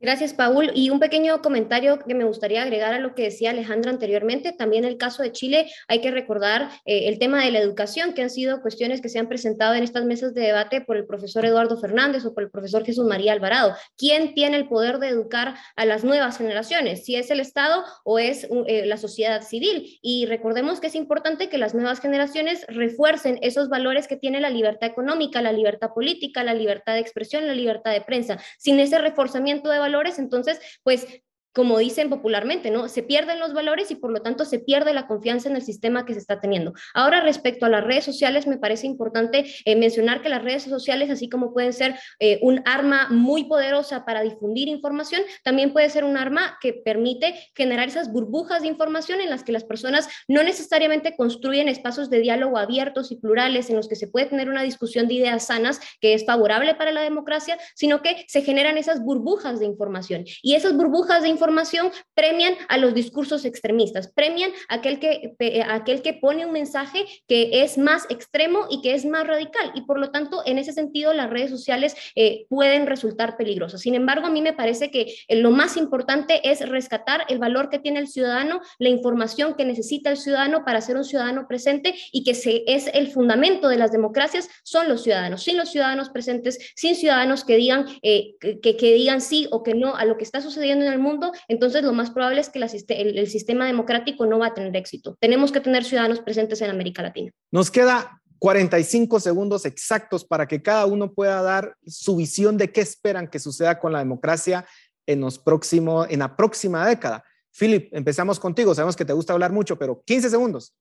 Gracias, 0.05 0.35
Paul. 0.35 0.69
Y 0.75 0.91
un 0.91 0.99
pequeño 0.99 1.41
comentario 1.41 1.97
que 1.97 2.13
me 2.13 2.25
gustaría 2.25 2.61
agregar 2.61 2.93
a 2.93 2.99
lo 2.99 3.15
que 3.15 3.23
decía 3.23 3.49
Alejandra 3.49 3.89
anteriormente. 3.89 4.51
También 4.51 4.85
el 4.85 4.97
caso 4.97 5.23
de 5.23 5.31
Chile, 5.31 5.65
hay 5.87 5.99
que 5.99 6.11
recordar 6.11 6.69
eh, 6.85 7.07
el 7.07 7.17
tema 7.17 7.43
de 7.43 7.49
la 7.49 7.57
educación, 7.57 8.13
que 8.13 8.21
han 8.21 8.29
sido 8.29 8.61
cuestiones 8.61 9.01
que 9.01 9.09
se 9.09 9.17
han 9.17 9.27
presentado 9.27 9.73
en 9.73 9.81
estas 9.81 10.05
mesas 10.05 10.35
de 10.35 10.41
debate 10.41 10.81
por 10.81 10.95
el 10.95 11.07
profesor 11.07 11.43
Eduardo 11.43 11.79
Fernández 11.79 12.23
o 12.23 12.35
por 12.35 12.43
el 12.43 12.51
profesor 12.51 12.85
Jesús 12.85 13.03
María 13.03 13.33
Alvarado. 13.33 13.73
¿Quién 13.97 14.35
tiene 14.35 14.57
el 14.57 14.67
poder 14.67 14.99
de 14.99 15.07
educar 15.07 15.55
a 15.75 15.85
las 15.85 16.03
nuevas 16.03 16.37
generaciones? 16.37 17.03
¿Si 17.03 17.15
es 17.15 17.31
el 17.31 17.39
Estado 17.39 17.83
o 18.03 18.19
es 18.19 18.47
eh, 18.67 18.85
la 18.85 18.97
sociedad 18.97 19.41
civil? 19.41 19.97
Y 20.03 20.27
recordemos 20.27 20.79
que 20.79 20.85
es 20.85 20.93
importante 20.93 21.49
que 21.49 21.57
las 21.57 21.73
nuevas 21.73 21.99
generaciones 21.99 22.63
refuercen 22.67 23.39
esos 23.41 23.69
valores 23.69 24.07
que 24.07 24.17
tiene 24.17 24.39
la 24.39 24.51
libertad 24.51 24.87
económica, 24.87 25.41
la 25.41 25.51
libertad 25.51 25.95
política, 25.95 26.43
la 26.43 26.53
libertad 26.53 26.93
de 26.93 26.99
expresión, 26.99 27.47
la 27.47 27.55
libertad 27.55 27.91
de 27.91 28.01
prensa. 28.01 28.37
Sin 28.59 28.79
ese 28.79 28.99
reforzamiento 28.99 29.69
de 29.69 29.79
entonces, 30.19 30.59
pues 30.83 31.07
como 31.55 31.77
dicen 31.77 32.09
popularmente, 32.09 32.69
¿no? 32.69 32.89
Se 32.89 33.01
pierden 33.01 33.39
los 33.39 33.53
valores 33.53 33.89
y 33.89 33.95
por 33.95 34.11
lo 34.11 34.21
tanto 34.21 34.43
se 34.43 34.59
pierde 34.59 34.93
la 34.93 35.07
confianza 35.07 35.49
en 35.49 35.55
el 35.55 35.61
sistema 35.61 36.05
que 36.05 36.13
se 36.13 36.19
está 36.19 36.41
teniendo. 36.41 36.73
Ahora, 36.93 37.21
respecto 37.21 37.65
a 37.65 37.69
las 37.69 37.83
redes 37.83 38.03
sociales, 38.03 38.45
me 38.45 38.57
parece 38.57 38.87
importante 38.87 39.45
eh, 39.63 39.75
mencionar 39.77 40.21
que 40.21 40.27
las 40.27 40.43
redes 40.43 40.63
sociales, 40.63 41.09
así 41.09 41.29
como 41.29 41.53
pueden 41.53 41.71
ser 41.71 41.95
eh, 42.19 42.39
un 42.41 42.61
arma 42.65 43.07
muy 43.09 43.45
poderosa 43.45 44.03
para 44.03 44.21
difundir 44.21 44.67
información, 44.67 45.21
también 45.43 45.71
puede 45.71 45.89
ser 45.89 46.03
un 46.03 46.17
arma 46.17 46.57
que 46.59 46.73
permite 46.73 47.35
generar 47.55 47.87
esas 47.87 48.11
burbujas 48.11 48.61
de 48.61 48.67
información 48.67 49.21
en 49.21 49.29
las 49.29 49.43
que 49.43 49.53
las 49.53 49.63
personas 49.63 50.09
no 50.27 50.43
necesariamente 50.43 51.15
construyen 51.15 51.69
espacios 51.69 52.09
de 52.09 52.19
diálogo 52.19 52.57
abiertos 52.57 53.13
y 53.13 53.15
plurales 53.15 53.69
en 53.69 53.77
los 53.77 53.87
que 53.87 53.95
se 53.95 54.07
puede 54.07 54.25
tener 54.25 54.49
una 54.49 54.63
discusión 54.63 55.07
de 55.07 55.13
ideas 55.13 55.47
sanas 55.47 55.79
que 56.01 56.13
es 56.13 56.25
favorable 56.25 56.75
para 56.75 56.91
la 56.91 57.01
democracia, 57.01 57.57
sino 57.75 58.01
que 58.01 58.25
se 58.27 58.41
generan 58.41 58.77
esas 58.77 59.01
burbujas 59.01 59.59
de 59.59 59.65
información. 59.65 60.25
Y 60.41 60.55
esas 60.55 60.75
burbujas 60.75 61.23
de 61.23 61.29
información 61.29 61.44
información 61.45 61.91
premian 62.15 62.55
a 62.69 62.77
los 62.77 62.95
discursos 62.95 63.45
extremistas, 63.45 64.11
premian 64.11 64.51
aquel 64.67 64.99
que, 64.99 65.35
aquel 65.69 66.01
que 66.01 66.13
pone 66.13 66.45
un 66.45 66.51
mensaje 66.51 67.05
que 67.27 67.61
es 67.61 67.77
más 67.77 68.05
extremo 68.09 68.65
y 68.69 68.81
que 68.81 68.95
es 68.95 69.05
más 69.05 69.27
radical. 69.27 69.71
Y 69.75 69.81
por 69.81 69.99
lo 69.99 70.09
tanto, 70.09 70.41
en 70.45 70.57
ese 70.57 70.73
sentido, 70.73 71.13
las 71.13 71.29
redes 71.29 71.51
sociales 71.51 71.95
eh, 72.15 72.47
pueden 72.49 72.87
resultar 72.87 73.37
peligrosas. 73.37 73.81
Sin 73.81 73.93
embargo, 73.93 74.25
a 74.25 74.31
mí 74.31 74.41
me 74.41 74.53
parece 74.53 74.89
que 74.89 75.13
eh, 75.27 75.35
lo 75.35 75.51
más 75.51 75.77
importante 75.77 76.49
es 76.49 76.67
rescatar 76.67 77.25
el 77.29 77.37
valor 77.37 77.69
que 77.69 77.77
tiene 77.77 77.99
el 77.99 78.07
ciudadano, 78.07 78.61
la 78.79 78.89
información 78.89 79.53
que 79.53 79.65
necesita 79.65 80.09
el 80.09 80.17
ciudadano 80.17 80.65
para 80.65 80.81
ser 80.81 80.97
un 80.97 81.03
ciudadano 81.03 81.47
presente 81.47 81.93
y 82.11 82.23
que 82.23 82.33
se, 82.33 82.63
es 82.65 82.89
el 82.93 83.11
fundamento 83.11 83.69
de 83.69 83.77
las 83.77 83.91
democracias, 83.91 84.49
son 84.63 84.89
los 84.89 85.03
ciudadanos. 85.03 85.43
Sin 85.43 85.57
los 85.57 85.69
ciudadanos 85.69 86.09
presentes, 86.09 86.73
sin 86.75 86.95
ciudadanos 86.95 87.43
que 87.43 87.55
digan, 87.55 87.85
eh, 88.01 88.35
que, 88.39 88.59
que 88.59 88.93
digan 88.93 89.21
sí 89.21 89.47
o 89.51 89.61
que 89.61 89.75
no 89.75 89.95
a 89.95 90.05
lo 90.05 90.17
que 90.17 90.23
está 90.23 90.41
sucediendo 90.41 90.85
en 90.85 90.91
el 90.91 90.99
mundo, 90.99 91.31
entonces 91.47 91.83
lo 91.83 91.93
más 91.93 92.11
probable 92.11 92.41
es 92.41 92.49
que 92.49 92.59
el, 92.59 93.27
sistema 93.27 93.65
democrático 93.65 94.25
no 94.25 94.39
va 94.39 94.47
a 94.47 94.53
tener 94.53 94.75
éxito. 94.75 95.17
Tenemos 95.19 95.51
que 95.51 95.59
tener 95.59 95.83
ciudadanos 95.83 96.19
presentes 96.19 96.61
en 96.61 96.69
América 96.69 97.01
Latina. 97.01 97.31
Nos 97.51 97.71
queda 97.71 98.21
45 98.39 99.19
segundos 99.19 99.65
exactos 99.65 100.25
para 100.25 100.47
que 100.47 100.61
cada 100.61 100.85
uno 100.85 101.13
pueda 101.13 101.41
dar 101.41 101.75
su 101.85 102.15
visión 102.15 102.57
de 102.57 102.71
qué 102.71 102.81
esperan 102.81 103.27
que 103.27 103.39
suceda 103.39 103.79
con 103.79 103.91
la 103.93 103.99
democracia 103.99 104.65
en, 105.05 105.21
los 105.21 105.39
próximos, 105.39 106.07
en 106.09 106.19
la 106.19 106.35
próxima 106.35 106.85
década. 106.87 107.23
Philip, 107.57 107.93
empezamos 107.93 108.39
contigo. 108.39 108.75
Sabemos 108.75 108.95
que 108.95 109.05
te 109.05 109.13
gusta 109.13 109.33
hablar 109.33 109.51
mucho, 109.51 109.77
pero 109.77 110.03
15 110.05 110.29
segundos. 110.29 110.75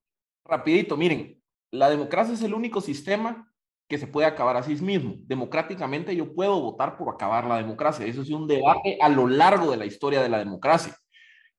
Rapidito, 0.45 0.97
miren, 0.97 1.41
la 1.71 1.89
democracia 1.89 2.35
es 2.35 2.43
el 2.43 2.55
único 2.55 2.81
sistema 2.81 3.51
que 3.89 3.99
se 3.99 4.07
puede 4.07 4.27
acabar 4.27 4.57
a 4.57 4.63
sí 4.63 4.75
mismo. 4.77 5.15
Democráticamente 5.21 6.17
yo 6.17 6.35
puedo 6.35 6.61
votar 6.61 6.97
por 6.97 7.15
acabar 7.15 7.47
la 7.47 7.57
democracia. 7.57 8.07
Eso 8.07 8.23
es 8.23 8.31
un 8.31 8.47
debate 8.47 8.99
a 9.01 9.09
lo 9.09 9.29
largo 9.29 9.71
de 9.71 9.77
la 9.77 9.87
historia 9.87 10.23
de 10.23 10.29
la 10.29 10.39
democracia. 10.39 10.97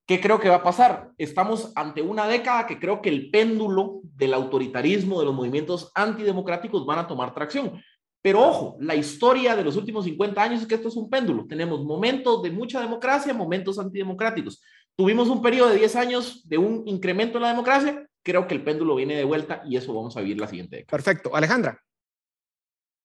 ¿Qué 0.07 0.21
creo 0.21 0.39
que 0.39 0.49
va 0.49 0.55
a 0.55 0.63
pasar? 0.63 1.11
Estamos 1.17 1.71
ante 1.75 2.01
una 2.01 2.27
década 2.27 2.67
que 2.67 2.79
creo 2.79 3.01
que 3.01 3.09
el 3.09 3.31
péndulo 3.31 4.01
del 4.03 4.35
autoritarismo, 4.35 5.19
de 5.19 5.25
los 5.25 5.33
movimientos 5.33 5.91
antidemocráticos 5.95 6.85
van 6.85 6.99
a 6.99 7.07
tomar 7.07 7.33
tracción. 7.33 7.81
Pero 8.21 8.41
ojo, 8.41 8.77
la 8.79 8.95
historia 8.95 9.55
de 9.55 9.63
los 9.63 9.75
últimos 9.75 10.05
50 10.05 10.41
años 10.41 10.61
es 10.61 10.67
que 10.67 10.75
esto 10.75 10.89
es 10.89 10.95
un 10.95 11.09
péndulo. 11.09 11.45
Tenemos 11.47 11.83
momentos 11.83 12.41
de 12.41 12.51
mucha 12.51 12.81
democracia, 12.81 13.33
momentos 13.33 13.77
antidemocráticos. 13.77 14.61
Tuvimos 14.95 15.27
un 15.27 15.41
periodo 15.41 15.69
de 15.69 15.77
10 15.77 15.95
años 15.95 16.47
de 16.47 16.57
un 16.57 16.83
incremento 16.87 17.37
en 17.37 17.43
la 17.43 17.49
democracia. 17.49 18.07
Creo 18.23 18.47
que 18.47 18.55
el 18.55 18.63
péndulo 18.63 18.95
viene 18.95 19.15
de 19.15 19.23
vuelta 19.23 19.61
y 19.65 19.75
eso 19.77 19.93
vamos 19.93 20.17
a 20.17 20.21
vivir 20.21 20.39
la 20.39 20.47
siguiente 20.47 20.77
década. 20.77 20.97
Perfecto. 20.97 21.35
Alejandra. 21.35 21.84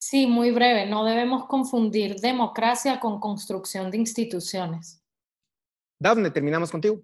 Sí, 0.00 0.26
muy 0.26 0.50
breve. 0.50 0.86
No 0.86 1.04
debemos 1.04 1.46
confundir 1.46 2.16
democracia 2.20 2.98
con 2.98 3.20
construcción 3.20 3.90
de 3.90 3.98
instituciones. 3.98 5.04
Dafne, 6.00 6.30
terminamos 6.30 6.70
contigo. 6.70 7.02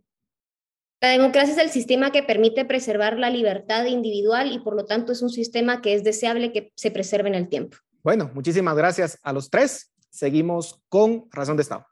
La 1.03 1.11
democracia 1.11 1.53
es 1.53 1.59
el 1.59 1.69
sistema 1.69 2.11
que 2.11 2.23
permite 2.23 2.65
preservar 2.65 3.19
la 3.19 3.29
libertad 3.29 3.85
individual 3.85 4.51
y 4.51 4.61
por 4.61 4.75
lo 4.75 4.87
tanto 4.87 5.13
es 5.13 5.21
un 5.21 5.29
sistema 5.29 5.83
que 5.83 5.93
es 5.93 6.05
deseable 6.05 6.53
que 6.53 6.73
se 6.75 6.91
preserve 6.91 7.29
en 7.29 7.35
el 7.35 7.49
tiempo. 7.49 7.77
Bueno, 8.03 8.31
muchísimas 8.33 8.75
gracias 8.75 9.19
a 9.23 9.35
los 9.35 9.51
tres. 9.51 9.93
Seguimos 10.09 10.81
con 10.89 11.29
Razón 11.31 11.57
de 11.59 11.63
Estado. 11.63 11.87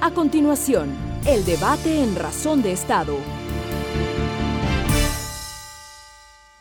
A 0.00 0.10
continuación, 0.14 0.94
el 1.26 1.44
debate 1.44 2.04
en 2.04 2.14
Razón 2.14 2.62
de 2.62 2.72
Estado. 2.72 3.16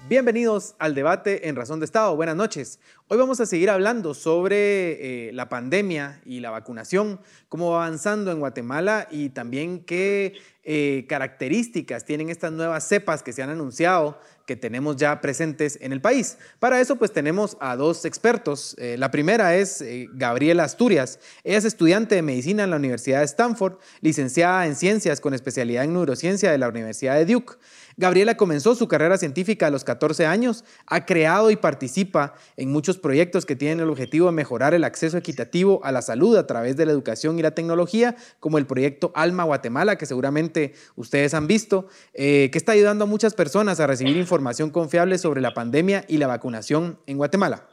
Bienvenidos 0.09 0.75
al 0.79 0.95
debate 0.95 1.47
en 1.47 1.55
Razón 1.55 1.79
de 1.79 1.85
Estado. 1.85 2.13
Buenas 2.17 2.35
noches. 2.35 2.81
Hoy 3.07 3.17
vamos 3.17 3.39
a 3.39 3.45
seguir 3.45 3.69
hablando 3.69 4.13
sobre 4.13 5.29
eh, 5.29 5.31
la 5.31 5.47
pandemia 5.47 6.19
y 6.25 6.41
la 6.41 6.49
vacunación, 6.49 7.21
cómo 7.47 7.71
va 7.71 7.85
avanzando 7.85 8.29
en 8.29 8.39
Guatemala 8.39 9.07
y 9.09 9.29
también 9.29 9.79
qué 9.85 10.33
eh, 10.65 11.05
características 11.07 12.03
tienen 12.03 12.29
estas 12.29 12.51
nuevas 12.51 12.85
cepas 12.85 13.23
que 13.23 13.31
se 13.31 13.43
han 13.43 13.49
anunciado 13.49 14.19
que 14.45 14.55
tenemos 14.55 14.97
ya 14.97 15.21
presentes 15.21 15.77
en 15.81 15.93
el 15.93 16.01
país. 16.01 16.37
Para 16.59 16.81
eso 16.81 16.97
pues 16.97 17.11
tenemos 17.11 17.57
a 17.59 17.75
dos 17.75 18.05
expertos. 18.05 18.75
Eh, 18.77 18.95
la 18.97 19.11
primera 19.11 19.55
es 19.55 19.83
Gabriela 20.13 20.63
Asturias. 20.63 21.19
Ella 21.43 21.57
es 21.57 21.65
estudiante 21.65 22.15
de 22.15 22.21
medicina 22.21 22.63
en 22.63 22.69
la 22.69 22.77
Universidad 22.77 23.19
de 23.19 23.25
Stanford, 23.25 23.77
licenciada 24.01 24.67
en 24.67 24.75
ciencias 24.75 25.21
con 25.21 25.33
especialidad 25.33 25.83
en 25.83 25.93
neurociencia 25.93 26.51
de 26.51 26.57
la 26.57 26.69
Universidad 26.69 27.15
de 27.15 27.25
Duke. 27.25 27.53
Gabriela 27.95 28.35
comenzó 28.37 28.75
su 28.75 28.87
carrera 28.87 29.17
científica 29.17 29.67
a 29.67 29.69
los 29.69 29.83
14 29.83 30.25
años, 30.25 30.63
ha 30.87 31.05
creado 31.05 31.51
y 31.51 31.55
participa 31.55 32.33
en 32.57 32.71
muchos 32.71 32.97
proyectos 32.97 33.45
que 33.45 33.55
tienen 33.55 33.81
el 33.81 33.89
objetivo 33.89 34.25
de 34.27 34.31
mejorar 34.31 34.73
el 34.73 34.83
acceso 34.83 35.17
equitativo 35.17 35.79
a 35.83 35.91
la 35.91 36.01
salud 36.01 36.35
a 36.37 36.47
través 36.47 36.75
de 36.75 36.85
la 36.85 36.91
educación 36.91 37.37
y 37.37 37.43
la 37.43 37.51
tecnología, 37.51 38.15
como 38.39 38.57
el 38.57 38.65
proyecto 38.65 39.11
Alma 39.15 39.43
Guatemala, 39.43 39.97
que 39.97 40.07
seguramente 40.07 40.73
ustedes 40.95 41.33
han 41.33 41.45
visto, 41.45 41.87
eh, 42.13 42.49
que 42.51 42.57
está 42.57 42.71
ayudando 42.71 43.03
a 43.03 43.07
muchas 43.07 43.35
personas 43.35 43.79
a 43.79 43.87
recibir 43.87 44.17
información 44.17 44.32
confiable 44.71 45.17
sobre 45.17 45.41
la 45.41 45.53
pandemia 45.53 46.05
y 46.07 46.17
la 46.17 46.27
vacunación 46.27 46.99
en 47.05 47.17
Guatemala. 47.17 47.67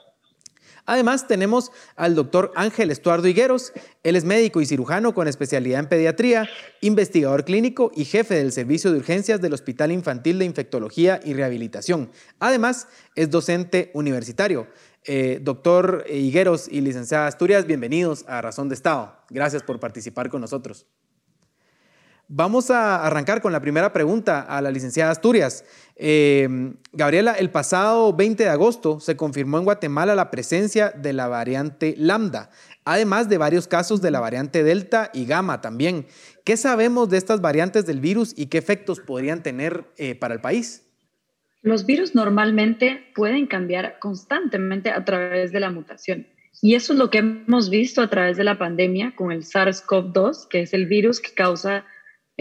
Además, 0.86 1.28
tenemos 1.28 1.70
al 1.94 2.14
doctor 2.14 2.52
Ángel 2.56 2.90
Estuardo 2.90 3.28
Higueros. 3.28 3.72
Él 4.02 4.16
es 4.16 4.24
médico 4.24 4.60
y 4.60 4.66
cirujano 4.66 5.14
con 5.14 5.28
especialidad 5.28 5.80
en 5.80 5.88
pediatría, 5.88 6.48
investigador 6.80 7.44
clínico 7.44 7.92
y 7.94 8.04
jefe 8.04 8.34
del 8.34 8.52
Servicio 8.52 8.90
de 8.90 8.98
Urgencias 8.98 9.40
del 9.40 9.52
Hospital 9.52 9.92
Infantil 9.92 10.38
de 10.38 10.46
Infectología 10.46 11.20
y 11.24 11.34
Rehabilitación. 11.34 12.10
Además, 12.38 12.88
es 13.14 13.30
docente 13.30 13.90
universitario. 13.94 14.66
Eh, 15.04 15.38
doctor 15.42 16.04
Higueros 16.10 16.68
y 16.68 16.80
licenciada 16.80 17.26
Asturias, 17.26 17.66
bienvenidos 17.66 18.24
a 18.28 18.42
Razón 18.42 18.68
de 18.68 18.74
Estado. 18.74 19.16
Gracias 19.30 19.62
por 19.62 19.80
participar 19.80 20.28
con 20.28 20.40
nosotros. 20.40 20.86
Vamos 22.32 22.70
a 22.70 23.04
arrancar 23.04 23.42
con 23.42 23.50
la 23.50 23.58
primera 23.58 23.92
pregunta 23.92 24.42
a 24.42 24.62
la 24.62 24.70
licenciada 24.70 25.10
Asturias. 25.10 25.64
Eh, 25.96 26.48
Gabriela, 26.92 27.32
el 27.32 27.50
pasado 27.50 28.12
20 28.12 28.44
de 28.44 28.48
agosto 28.48 29.00
se 29.00 29.16
confirmó 29.16 29.58
en 29.58 29.64
Guatemala 29.64 30.14
la 30.14 30.30
presencia 30.30 30.90
de 30.90 31.12
la 31.12 31.26
variante 31.26 31.96
lambda, 31.98 32.50
además 32.84 33.28
de 33.28 33.36
varios 33.36 33.66
casos 33.66 34.00
de 34.00 34.12
la 34.12 34.20
variante 34.20 34.62
delta 34.62 35.10
y 35.12 35.26
gamma 35.26 35.60
también. 35.60 36.06
¿Qué 36.44 36.56
sabemos 36.56 37.10
de 37.10 37.18
estas 37.18 37.40
variantes 37.40 37.84
del 37.84 37.98
virus 37.98 38.32
y 38.36 38.46
qué 38.46 38.58
efectos 38.58 39.00
podrían 39.00 39.42
tener 39.42 39.86
eh, 39.96 40.14
para 40.14 40.32
el 40.32 40.40
país? 40.40 40.86
Los 41.62 41.84
virus 41.84 42.14
normalmente 42.14 43.10
pueden 43.16 43.48
cambiar 43.48 43.98
constantemente 43.98 44.90
a 44.90 45.04
través 45.04 45.50
de 45.50 45.58
la 45.58 45.72
mutación 45.72 46.28
Y 46.62 46.76
eso 46.76 46.92
es 46.92 46.98
lo 47.00 47.10
que 47.10 47.18
hemos 47.18 47.70
visto 47.70 48.02
a 48.02 48.08
través 48.08 48.36
de 48.36 48.44
la 48.44 48.56
pandemia 48.56 49.16
con 49.16 49.32
el 49.32 49.42
SARS-CoV-2, 49.42 50.46
que 50.46 50.60
es 50.60 50.72
el 50.72 50.86
virus 50.86 51.18
que 51.18 51.34
causa 51.34 51.84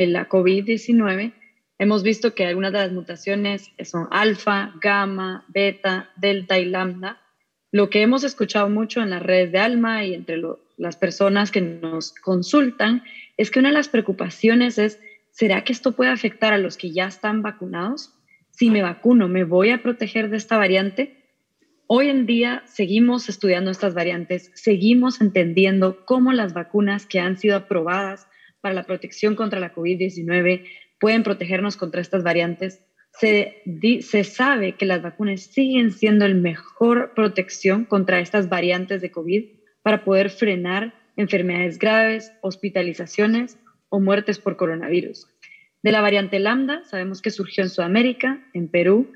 la 0.07 0.27
COVID-19. 0.27 1.33
Hemos 1.77 2.03
visto 2.03 2.35
que 2.35 2.45
algunas 2.45 2.73
de 2.73 2.79
las 2.79 2.91
mutaciones 2.91 3.71
son 3.83 4.07
alfa, 4.11 4.73
gamma, 4.81 5.45
beta, 5.47 6.09
delta 6.17 6.59
y 6.59 6.65
lambda. 6.65 7.21
Lo 7.71 7.89
que 7.89 8.01
hemos 8.01 8.23
escuchado 8.23 8.69
mucho 8.69 9.01
en 9.01 9.11
las 9.11 9.21
redes 9.21 9.51
de 9.51 9.59
Alma 9.59 10.03
y 10.03 10.13
entre 10.13 10.41
las 10.77 10.97
personas 10.97 11.51
que 11.51 11.61
nos 11.61 12.13
consultan 12.13 13.03
es 13.37 13.51
que 13.51 13.59
una 13.59 13.69
de 13.69 13.75
las 13.75 13.89
preocupaciones 13.89 14.77
es, 14.77 14.99
¿será 15.31 15.63
que 15.63 15.73
esto 15.73 15.95
puede 15.95 16.11
afectar 16.11 16.51
a 16.51 16.57
los 16.57 16.77
que 16.77 16.91
ya 16.91 17.05
están 17.05 17.41
vacunados? 17.41 18.15
Si 18.49 18.69
me 18.69 18.81
vacuno, 18.81 19.27
¿me 19.27 19.43
voy 19.43 19.69
a 19.69 19.83
proteger 19.83 20.29
de 20.29 20.37
esta 20.37 20.57
variante? 20.57 21.15
Hoy 21.87 22.09
en 22.09 22.25
día 22.25 22.63
seguimos 22.65 23.29
estudiando 23.29 23.71
estas 23.71 23.93
variantes, 23.93 24.51
seguimos 24.53 25.21
entendiendo 25.21 26.05
cómo 26.05 26.33
las 26.33 26.53
vacunas 26.53 27.05
que 27.05 27.19
han 27.19 27.37
sido 27.37 27.55
aprobadas 27.57 28.27
para 28.61 28.75
la 28.75 28.83
protección 28.83 29.35
contra 29.35 29.59
la 29.59 29.73
COVID-19 29.73 30.65
pueden 30.99 31.23
protegernos 31.23 31.77
contra 31.77 32.01
estas 32.01 32.23
variantes. 32.23 32.83
Se, 33.13 33.63
se, 34.01 34.23
sabe 34.23 34.73
que 34.73 34.85
las 34.85 35.01
vacunas 35.01 35.41
siguen 35.41 35.91
siendo 35.91 36.27
la 36.27 36.35
mejor 36.35 37.13
protección 37.15 37.85
contra 37.85 38.19
estas 38.19 38.49
variantes 38.49 39.01
de 39.01 39.11
COVID 39.11 39.45
para 39.81 40.03
poder 40.03 40.29
frenar 40.29 40.93
enfermedades 41.15 41.79
graves, 41.79 42.31
hospitalizaciones 42.41 43.57
o 43.89 43.99
muertes 43.99 44.39
por 44.39 44.57
coronavirus. 44.57 45.27
De 45.81 45.91
la 45.91 46.01
variante 46.01 46.39
lambda, 46.39 46.83
sabemos 46.85 47.21
que 47.21 47.31
surgió 47.31 47.63
en 47.63 47.69
Sudamérica, 47.69 48.45
en 48.53 48.69
Perú, 48.69 49.11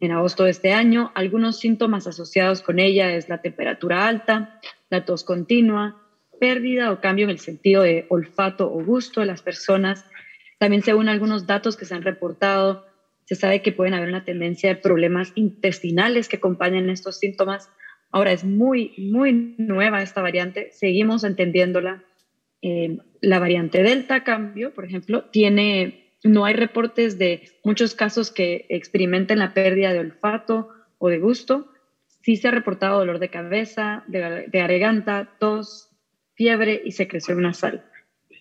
en 0.00 0.12
agosto 0.12 0.44
de 0.44 0.50
este 0.50 0.72
año. 0.72 1.12
Algunos 1.14 1.58
síntomas 1.58 2.06
asociados 2.06 2.62
con 2.62 2.78
ella 2.78 3.14
es 3.14 3.28
la 3.28 3.42
temperatura 3.42 4.06
alta, 4.06 4.60
la 4.90 5.04
tos 5.04 5.24
continua, 5.24 6.03
pérdida 6.38 6.92
o 6.92 7.00
cambio 7.00 7.24
en 7.24 7.30
el 7.30 7.38
sentido 7.38 7.82
de 7.82 8.06
olfato 8.08 8.72
o 8.72 8.84
gusto 8.84 9.20
de 9.20 9.26
las 9.26 9.42
personas. 9.42 10.04
También 10.58 10.82
según 10.82 11.08
algunos 11.08 11.46
datos 11.46 11.76
que 11.76 11.84
se 11.84 11.94
han 11.94 12.02
reportado, 12.02 12.86
se 13.24 13.34
sabe 13.34 13.62
que 13.62 13.72
pueden 13.72 13.94
haber 13.94 14.08
una 14.08 14.24
tendencia 14.24 14.68
de 14.68 14.80
problemas 14.80 15.32
intestinales 15.34 16.28
que 16.28 16.36
acompañan 16.36 16.90
estos 16.90 17.18
síntomas. 17.18 17.70
Ahora 18.10 18.32
es 18.32 18.44
muy, 18.44 18.94
muy 18.98 19.54
nueva 19.58 20.02
esta 20.02 20.22
variante, 20.22 20.70
seguimos 20.72 21.24
entendiéndola. 21.24 22.04
Eh, 22.62 22.98
la 23.20 23.38
variante 23.38 23.82
Delta, 23.82 24.24
cambio, 24.24 24.72
por 24.72 24.84
ejemplo, 24.84 25.24
tiene 25.24 26.04
no 26.24 26.46
hay 26.46 26.54
reportes 26.54 27.18
de 27.18 27.42
muchos 27.62 27.94
casos 27.94 28.30
que 28.30 28.64
experimenten 28.70 29.38
la 29.38 29.52
pérdida 29.52 29.92
de 29.92 30.00
olfato 30.00 30.70
o 30.98 31.08
de 31.10 31.18
gusto. 31.18 31.70
Sí 32.22 32.36
se 32.36 32.48
ha 32.48 32.50
reportado 32.50 32.98
dolor 32.98 33.18
de 33.18 33.28
cabeza, 33.28 34.04
de, 34.06 34.48
garganta, 34.50 35.36
tos, 35.38 35.90
fiebre 36.34 36.80
y 36.84 36.92
secreción 36.92 37.42
nasal. 37.42 37.84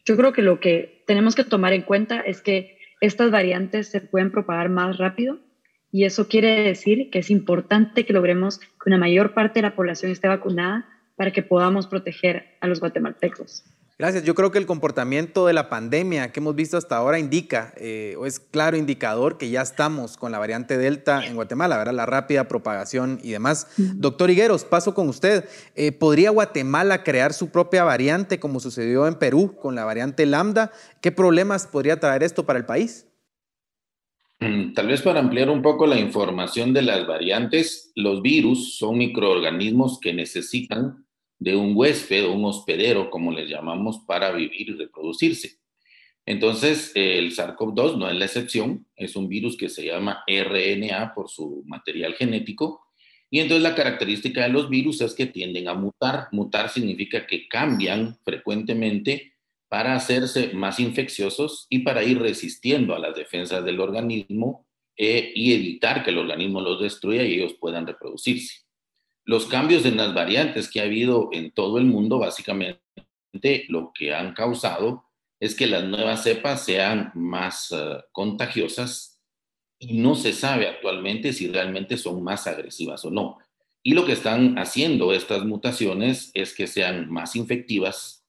Yo 0.05 0.17
creo 0.17 0.33
que 0.33 0.41
lo 0.41 0.59
que 0.59 1.03
tenemos 1.07 1.35
que 1.35 1.43
tomar 1.43 1.73
en 1.73 1.83
cuenta 1.83 2.19
es 2.19 2.41
que 2.41 2.77
estas 3.01 3.31
variantes 3.31 3.87
se 3.87 4.01
pueden 4.01 4.31
propagar 4.31 4.69
más 4.69 4.97
rápido 4.97 5.39
y 5.91 6.05
eso 6.05 6.27
quiere 6.27 6.63
decir 6.63 7.09
que 7.11 7.19
es 7.19 7.29
importante 7.29 8.05
que 8.05 8.13
logremos 8.13 8.59
que 8.59 8.87
una 8.87 8.97
mayor 8.97 9.33
parte 9.33 9.59
de 9.59 9.67
la 9.67 9.75
población 9.75 10.11
esté 10.11 10.27
vacunada 10.27 10.89
para 11.15 11.31
que 11.31 11.43
podamos 11.43 11.87
proteger 11.87 12.57
a 12.61 12.67
los 12.67 12.79
guatemaltecos. 12.79 13.63
Gracias. 14.03 14.25
Yo 14.25 14.35
creo 14.35 14.51
que 14.51 14.59
el 14.59 14.65
comportamiento 14.65 15.45
de 15.45 15.53
la 15.53 15.69
pandemia 15.69 16.33
que 16.33 16.41
hemos 16.41 16.55
visto 16.55 16.75
hasta 16.75 16.97
ahora 16.97 17.19
indica, 17.19 17.73
eh, 17.77 18.15
o 18.19 18.25
es 18.25 18.37
claro 18.37 18.75
indicador, 18.75 19.37
que 19.37 19.49
ya 19.49 19.61
estamos 19.61 20.17
con 20.17 20.33
la 20.33 20.39
variante 20.39 20.77
Delta 20.77 21.25
en 21.25 21.35
Guatemala, 21.35 21.77
¿verdad? 21.77 21.93
La 21.93 22.05
rápida 22.05 22.49
propagación 22.49 23.21
y 23.23 23.31
demás. 23.31 23.67
Doctor 23.77 24.29
Higueros, 24.29 24.65
paso 24.65 24.93
con 24.93 25.07
usted. 25.07 25.45
Eh, 25.75 25.93
¿Podría 25.93 26.31
Guatemala 26.31 27.01
crear 27.05 27.31
su 27.31 27.49
propia 27.49 27.85
variante 27.85 28.41
como 28.41 28.59
sucedió 28.59 29.07
en 29.07 29.15
Perú 29.15 29.55
con 29.55 29.73
la 29.73 29.85
variante 29.85 30.25
Lambda? 30.25 30.73
¿Qué 30.99 31.13
problemas 31.13 31.65
podría 31.65 31.97
traer 32.01 32.23
esto 32.23 32.45
para 32.45 32.59
el 32.59 32.65
país? 32.65 33.07
Mm, 34.41 34.73
tal 34.73 34.87
vez 34.87 35.01
para 35.01 35.21
ampliar 35.21 35.49
un 35.49 35.61
poco 35.61 35.87
la 35.87 35.97
información 35.97 36.73
de 36.73 36.81
las 36.81 37.07
variantes, 37.07 37.93
los 37.95 38.21
virus 38.21 38.75
son 38.77 38.97
microorganismos 38.97 39.97
que 40.01 40.13
necesitan 40.13 41.05
de 41.39 41.55
un 41.55 41.73
huésped 41.75 42.25
o 42.25 42.33
un 42.33 42.45
hospedero, 42.45 43.09
como 43.09 43.31
les 43.31 43.49
llamamos, 43.49 43.99
para 44.07 44.31
vivir 44.31 44.69
y 44.69 44.73
reproducirse. 44.73 45.57
Entonces, 46.25 46.91
el 46.95 47.35
SARS-CoV-2 47.35 47.97
no 47.97 48.09
es 48.09 48.15
la 48.15 48.25
excepción, 48.25 48.87
es 48.95 49.15
un 49.15 49.27
virus 49.27 49.57
que 49.57 49.69
se 49.69 49.85
llama 49.85 50.23
RNA 50.27 51.13
por 51.13 51.29
su 51.29 51.63
material 51.65 52.13
genético. 52.13 52.81
Y 53.29 53.39
entonces 53.39 53.63
la 53.63 53.75
característica 53.75 54.43
de 54.43 54.49
los 54.49 54.69
virus 54.69 55.01
es 55.01 55.15
que 55.15 55.25
tienden 55.25 55.67
a 55.67 55.73
mutar. 55.73 56.27
Mutar 56.31 56.69
significa 56.69 57.25
que 57.25 57.47
cambian 57.47 58.17
frecuentemente 58.23 59.33
para 59.67 59.95
hacerse 59.95 60.53
más 60.53 60.79
infecciosos 60.79 61.65
y 61.67 61.79
para 61.79 62.03
ir 62.03 62.19
resistiendo 62.19 62.95
a 62.95 62.99
las 62.99 63.15
defensas 63.15 63.65
del 63.65 63.79
organismo 63.79 64.67
eh, 64.95 65.31
y 65.33 65.53
evitar 65.53 66.03
que 66.03 66.11
el 66.11 66.19
organismo 66.19 66.61
los 66.61 66.79
destruya 66.79 67.23
y 67.23 67.33
ellos 67.33 67.55
puedan 67.59 67.87
reproducirse. 67.87 68.62
Los 69.25 69.45
cambios 69.45 69.85
en 69.85 69.97
las 69.97 70.13
variantes 70.13 70.69
que 70.69 70.81
ha 70.81 70.83
habido 70.83 71.29
en 71.31 71.51
todo 71.51 71.77
el 71.77 71.85
mundo, 71.85 72.19
básicamente 72.19 72.81
lo 73.69 73.91
que 73.93 74.13
han 74.13 74.33
causado 74.33 75.05
es 75.39 75.55
que 75.55 75.67
las 75.67 75.83
nuevas 75.83 76.23
cepas 76.23 76.63
sean 76.65 77.11
más 77.15 77.71
eh, 77.71 77.97
contagiosas 78.11 79.21
y 79.79 79.97
no 79.97 80.15
se 80.15 80.33
sabe 80.33 80.67
actualmente 80.67 81.33
si 81.33 81.47
realmente 81.47 81.97
son 81.97 82.23
más 82.23 82.47
agresivas 82.47 83.03
o 83.05 83.11
no. 83.11 83.37
Y 83.81 83.93
lo 83.93 84.05
que 84.05 84.13
están 84.13 84.57
haciendo 84.57 85.11
estas 85.11 85.43
mutaciones 85.45 86.31
es 86.33 86.53
que 86.55 86.67
sean 86.67 87.09
más 87.09 87.35
infectivas 87.35 88.25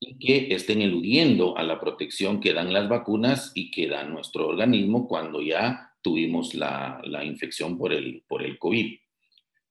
y 0.00 0.18
que 0.18 0.54
estén 0.54 0.82
eludiendo 0.82 1.56
a 1.56 1.62
la 1.62 1.80
protección 1.80 2.40
que 2.40 2.52
dan 2.52 2.72
las 2.72 2.88
vacunas 2.88 3.52
y 3.54 3.70
que 3.70 3.88
da 3.88 4.04
nuestro 4.04 4.48
organismo 4.48 5.08
cuando 5.08 5.40
ya 5.40 5.94
tuvimos 6.02 6.54
la, 6.54 7.00
la 7.04 7.24
infección 7.24 7.78
por 7.78 7.92
el, 7.92 8.22
por 8.28 8.42
el 8.42 8.58
COVID. 8.58 8.98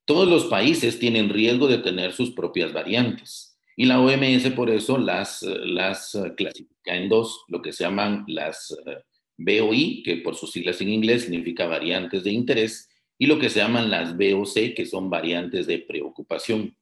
Todos 0.08 0.30
los 0.30 0.46
países 0.46 1.00
tienen 1.00 1.28
riesgo 1.28 1.68
de 1.68 1.80
tener 1.80 2.14
sus 2.14 2.32
propias 2.32 2.72
variantes 2.72 3.60
y 3.76 3.88
la 3.88 4.00
OMS 4.00 4.50
por 4.56 4.70
eso 4.70 4.98
las, 4.98 5.44
eh, 5.44 6.34
clasifica 6.38 6.96
en 6.96 7.10
dos, 7.10 7.44
lo 7.50 7.62
que 7.62 7.74
se 7.74 7.84
llaman 7.84 8.24
las 8.26 8.74
eh, 8.86 9.04
BOI, 9.38 10.04
que 10.04 10.16
por 10.18 10.36
sus 10.36 10.54
siglas 10.54 10.80
en 10.80 10.90
inglés 10.90 11.24
significa 11.24 11.68
variantes 11.68 12.24
de 12.24 12.32
interés, 12.32 12.90
y 13.18 13.26
lo 13.28 13.38
que 13.38 13.50
se 13.50 13.60
llaman 13.60 13.92
las 13.92 14.16
BOC, 14.16 14.74
que 14.78 14.86
son 14.86 15.10
variantes 15.10 15.68
de 15.68 15.80
preocupación. 15.80 16.74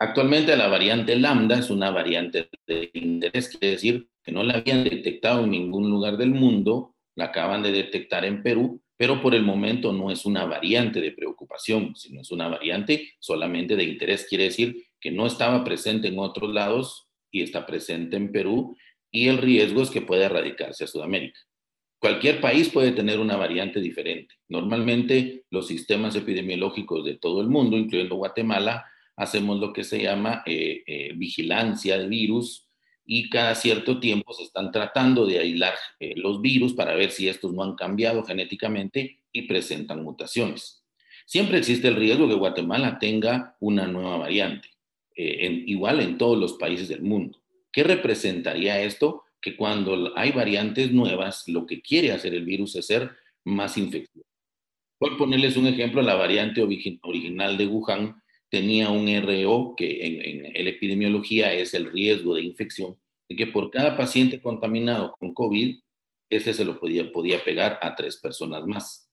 Actualmente 0.00 0.56
la 0.56 0.66
variante 0.66 1.14
lambda 1.14 1.60
es 1.60 1.70
una 1.70 1.92
variante 1.92 2.48
de 2.66 2.90
interés, 2.92 3.50
quiere 3.50 3.70
decir 3.70 4.08
que 4.24 4.32
no 4.32 4.42
la 4.42 4.54
habían 4.54 4.82
detectado 4.82 5.44
en 5.44 5.52
ningún 5.52 5.88
lugar 5.88 6.16
del 6.16 6.30
mundo, 6.30 6.96
la 7.14 7.26
acaban 7.26 7.62
de 7.62 7.70
detectar 7.70 8.24
en 8.24 8.42
Perú 8.42 8.82
pero 8.96 9.20
por 9.20 9.34
el 9.34 9.42
momento 9.42 9.92
no 9.92 10.10
es 10.10 10.24
una 10.24 10.44
variante 10.44 11.00
de 11.00 11.12
preocupación, 11.12 11.94
sino 11.96 12.20
es 12.20 12.30
una 12.30 12.48
variante 12.48 13.14
solamente 13.18 13.76
de 13.76 13.84
interés. 13.84 14.26
Quiere 14.28 14.44
decir 14.44 14.86
que 15.00 15.10
no 15.10 15.26
estaba 15.26 15.64
presente 15.64 16.08
en 16.08 16.18
otros 16.18 16.52
lados 16.52 17.08
y 17.30 17.42
está 17.42 17.66
presente 17.66 18.16
en 18.16 18.30
Perú 18.30 18.76
y 19.10 19.28
el 19.28 19.38
riesgo 19.38 19.82
es 19.82 19.90
que 19.90 20.02
pueda 20.02 20.26
erradicarse 20.26 20.84
a 20.84 20.88
Sudamérica. 20.88 21.38
Cualquier 22.00 22.40
país 22.40 22.68
puede 22.68 22.92
tener 22.92 23.18
una 23.18 23.36
variante 23.36 23.80
diferente. 23.80 24.34
Normalmente 24.48 25.44
los 25.50 25.66
sistemas 25.66 26.14
epidemiológicos 26.14 27.04
de 27.04 27.16
todo 27.16 27.40
el 27.40 27.48
mundo, 27.48 27.76
incluyendo 27.76 28.16
Guatemala, 28.16 28.84
hacemos 29.16 29.58
lo 29.58 29.72
que 29.72 29.84
se 29.84 30.02
llama 30.02 30.42
eh, 30.44 30.82
eh, 30.86 31.12
vigilancia 31.16 31.96
de 31.96 32.08
virus 32.08 32.68
y 33.06 33.28
cada 33.28 33.54
cierto 33.54 34.00
tiempo 34.00 34.32
se 34.32 34.44
están 34.44 34.72
tratando 34.72 35.26
de 35.26 35.38
aislar 35.38 35.74
eh, 36.00 36.14
los 36.16 36.40
virus 36.40 36.72
para 36.72 36.94
ver 36.94 37.10
si 37.10 37.28
estos 37.28 37.52
no 37.52 37.62
han 37.62 37.74
cambiado 37.74 38.24
genéticamente 38.24 39.20
y 39.32 39.42
presentan 39.42 40.02
mutaciones. 40.02 40.84
Siempre 41.26 41.58
existe 41.58 41.88
el 41.88 41.96
riesgo 41.96 42.28
que 42.28 42.34
Guatemala 42.34 42.98
tenga 42.98 43.56
una 43.60 43.86
nueva 43.86 44.18
variante, 44.18 44.68
eh, 45.16 45.64
igual 45.66 46.00
en 46.00 46.18
todos 46.18 46.38
los 46.38 46.54
países 46.54 46.88
del 46.88 47.02
mundo. 47.02 47.40
¿Qué 47.72 47.82
representaría 47.82 48.80
esto? 48.80 49.24
Que 49.40 49.56
cuando 49.56 50.16
hay 50.16 50.32
variantes 50.32 50.92
nuevas, 50.92 51.48
lo 51.48 51.66
que 51.66 51.82
quiere 51.82 52.12
hacer 52.12 52.34
el 52.34 52.44
virus 52.44 52.76
es 52.76 52.86
ser 52.86 53.10
más 53.44 53.76
infeccioso. 53.76 54.28
Por 54.98 55.18
ponerles 55.18 55.56
un 55.56 55.66
ejemplo, 55.66 56.00
la 56.02 56.14
variante 56.14 56.62
original 56.62 57.58
de 57.58 57.66
Wuhan 57.66 58.22
tenía 58.54 58.88
un 58.88 59.08
RO, 59.08 59.74
que 59.76 60.06
en, 60.06 60.46
en, 60.46 60.68
epidemiología 60.68 61.52
es 61.52 61.74
el 61.74 61.90
riesgo 61.90 62.36
de 62.36 62.42
infección, 62.42 62.96
de 63.28 63.34
que 63.34 63.48
por 63.48 63.68
cada 63.68 63.96
paciente 63.96 64.40
contaminado 64.40 65.12
con 65.18 65.34
COVID, 65.34 65.80
ese 66.30 66.54
se 66.54 66.64
lo 66.64 66.78
podía, 66.78 67.10
podía 67.10 67.42
pegar 67.42 67.80
a 67.82 67.96
tres 67.96 68.16
personas 68.16 68.64
más. 68.64 69.10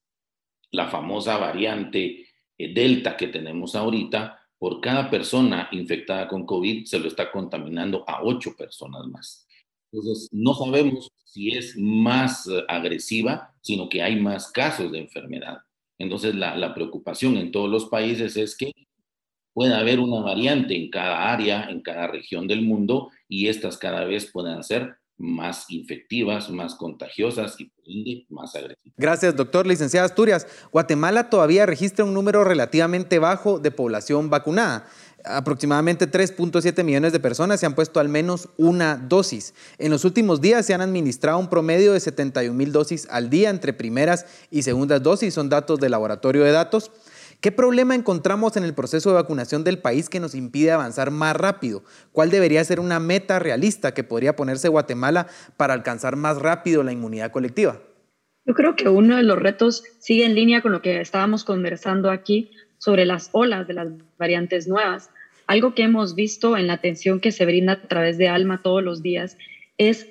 La 0.70 0.86
famosa 0.86 1.38
variante 1.38 2.28
eh, 2.56 2.72
Delta 2.72 3.16
que 3.16 3.26
tenemos 3.26 3.74
ahorita, 3.74 4.38
por 4.58 4.80
cada 4.80 5.10
persona 5.10 5.68
infectada 5.72 6.28
con 6.28 6.46
COVID, 6.46 6.84
se 6.84 7.00
lo 7.00 7.08
está 7.08 7.32
contaminando 7.32 8.04
a 8.06 8.22
ocho 8.22 8.54
personas 8.56 9.04
más. 9.08 9.44
Entonces, 9.90 10.28
no 10.30 10.54
sabemos 10.54 11.10
si 11.24 11.50
es 11.50 11.76
más 11.76 12.46
eh, 12.46 12.62
agresiva, 12.68 13.52
sino 13.60 13.88
que 13.88 14.02
hay 14.02 14.20
más 14.20 14.52
casos 14.52 14.92
de 14.92 15.00
enfermedad. 15.00 15.58
Entonces, 15.98 16.36
la, 16.36 16.56
la 16.56 16.74
preocupación 16.74 17.36
en 17.38 17.50
todos 17.50 17.68
los 17.68 17.86
países 17.86 18.36
es 18.36 18.56
que 18.56 18.70
pueda 19.52 19.78
haber 19.78 20.00
una 20.00 20.20
variante 20.20 20.76
en 20.76 20.90
cada 20.90 21.32
área, 21.32 21.68
en 21.70 21.80
cada 21.80 22.06
región 22.06 22.46
del 22.48 22.62
mundo 22.62 23.10
y 23.28 23.48
estas 23.48 23.76
cada 23.76 24.04
vez 24.04 24.30
puedan 24.32 24.62
ser 24.62 24.96
más 25.18 25.66
infectivas, 25.70 26.50
más 26.50 26.74
contagiosas 26.74 27.56
y 27.84 28.26
más 28.28 28.54
agresivas. 28.56 28.94
Gracias, 28.96 29.36
doctor. 29.36 29.66
Licenciada 29.66 30.06
Asturias, 30.06 30.46
Guatemala 30.72 31.30
todavía 31.30 31.64
registra 31.64 32.04
un 32.04 32.12
número 32.12 32.44
relativamente 32.44 33.18
bajo 33.18 33.58
de 33.58 33.70
población 33.70 34.30
vacunada. 34.30 34.86
Aproximadamente 35.24 36.10
3.7 36.10 36.82
millones 36.82 37.12
de 37.12 37.20
personas 37.20 37.60
se 37.60 37.66
han 37.66 37.76
puesto 37.76 38.00
al 38.00 38.08
menos 38.08 38.48
una 38.56 38.96
dosis. 38.96 39.54
En 39.78 39.92
los 39.92 40.04
últimos 40.04 40.40
días 40.40 40.66
se 40.66 40.74
han 40.74 40.80
administrado 40.80 41.38
un 41.38 41.48
promedio 41.48 41.92
de 41.92 42.00
71 42.00 42.52
mil 42.52 42.72
dosis 42.72 43.06
al 43.08 43.30
día 43.30 43.50
entre 43.50 43.72
primeras 43.72 44.26
y 44.50 44.62
segundas 44.62 45.02
dosis, 45.02 45.32
son 45.32 45.48
datos 45.48 45.78
del 45.78 45.92
laboratorio 45.92 46.42
de 46.42 46.50
datos. 46.50 46.90
¿Qué 47.42 47.50
problema 47.50 47.96
encontramos 47.96 48.56
en 48.56 48.62
el 48.62 48.72
proceso 48.72 49.08
de 49.10 49.16
vacunación 49.16 49.64
del 49.64 49.80
país 49.80 50.08
que 50.08 50.20
nos 50.20 50.36
impide 50.36 50.70
avanzar 50.70 51.10
más 51.10 51.34
rápido? 51.34 51.82
¿Cuál 52.12 52.30
debería 52.30 52.62
ser 52.62 52.78
una 52.78 53.00
meta 53.00 53.40
realista 53.40 53.92
que 53.94 54.04
podría 54.04 54.36
ponerse 54.36 54.68
Guatemala 54.68 55.26
para 55.56 55.74
alcanzar 55.74 56.14
más 56.14 56.38
rápido 56.38 56.84
la 56.84 56.92
inmunidad 56.92 57.32
colectiva? 57.32 57.82
Yo 58.46 58.54
creo 58.54 58.76
que 58.76 58.88
uno 58.88 59.16
de 59.16 59.24
los 59.24 59.40
retos 59.40 59.82
sigue 59.98 60.24
en 60.24 60.36
línea 60.36 60.62
con 60.62 60.70
lo 60.70 60.82
que 60.82 61.00
estábamos 61.00 61.42
conversando 61.42 62.12
aquí 62.12 62.52
sobre 62.78 63.06
las 63.06 63.28
olas 63.32 63.66
de 63.66 63.74
las 63.74 63.88
variantes 64.18 64.68
nuevas. 64.68 65.10
Algo 65.48 65.74
que 65.74 65.82
hemos 65.82 66.14
visto 66.14 66.56
en 66.56 66.68
la 66.68 66.74
atención 66.74 67.18
que 67.18 67.32
se 67.32 67.44
brinda 67.44 67.72
a 67.72 67.88
través 67.88 68.18
de 68.18 68.28
Alma 68.28 68.62
todos 68.62 68.84
los 68.84 69.02
días 69.02 69.36
es 69.78 70.06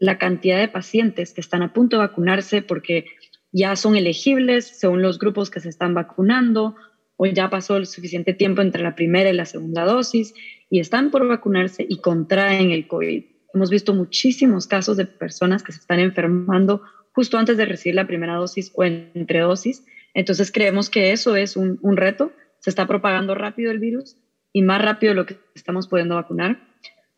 la 0.00 0.18
cantidad 0.18 0.58
de 0.58 0.68
pacientes 0.68 1.32
que 1.32 1.40
están 1.40 1.62
a 1.62 1.72
punto 1.72 1.96
de 1.96 2.06
vacunarse 2.06 2.60
porque 2.60 3.06
ya 3.54 3.76
son 3.76 3.94
elegibles 3.94 4.66
según 4.66 5.00
los 5.00 5.20
grupos 5.20 5.48
que 5.48 5.60
se 5.60 5.68
están 5.68 5.94
vacunando 5.94 6.74
o 7.16 7.26
ya 7.26 7.48
pasó 7.48 7.76
el 7.76 7.86
suficiente 7.86 8.34
tiempo 8.34 8.60
entre 8.62 8.82
la 8.82 8.96
primera 8.96 9.30
y 9.30 9.32
la 9.32 9.44
segunda 9.44 9.84
dosis 9.84 10.34
y 10.68 10.80
están 10.80 11.12
por 11.12 11.26
vacunarse 11.28 11.86
y 11.88 12.00
contraen 12.00 12.72
el 12.72 12.88
COVID. 12.88 13.24
Hemos 13.54 13.70
visto 13.70 13.94
muchísimos 13.94 14.66
casos 14.66 14.96
de 14.96 15.06
personas 15.06 15.62
que 15.62 15.70
se 15.70 15.78
están 15.78 16.00
enfermando 16.00 16.82
justo 17.12 17.38
antes 17.38 17.56
de 17.56 17.66
recibir 17.66 17.94
la 17.94 18.08
primera 18.08 18.34
dosis 18.34 18.72
o 18.74 18.82
entre 18.82 19.38
dosis. 19.38 19.86
Entonces 20.14 20.50
creemos 20.50 20.90
que 20.90 21.12
eso 21.12 21.36
es 21.36 21.56
un, 21.56 21.78
un 21.80 21.96
reto. 21.96 22.32
Se 22.58 22.70
está 22.70 22.88
propagando 22.88 23.36
rápido 23.36 23.70
el 23.70 23.78
virus 23.78 24.16
y 24.52 24.62
más 24.62 24.82
rápido 24.82 25.12
de 25.12 25.14
lo 25.14 25.26
que 25.26 25.38
estamos 25.54 25.86
pudiendo 25.86 26.16
vacunar. 26.16 26.58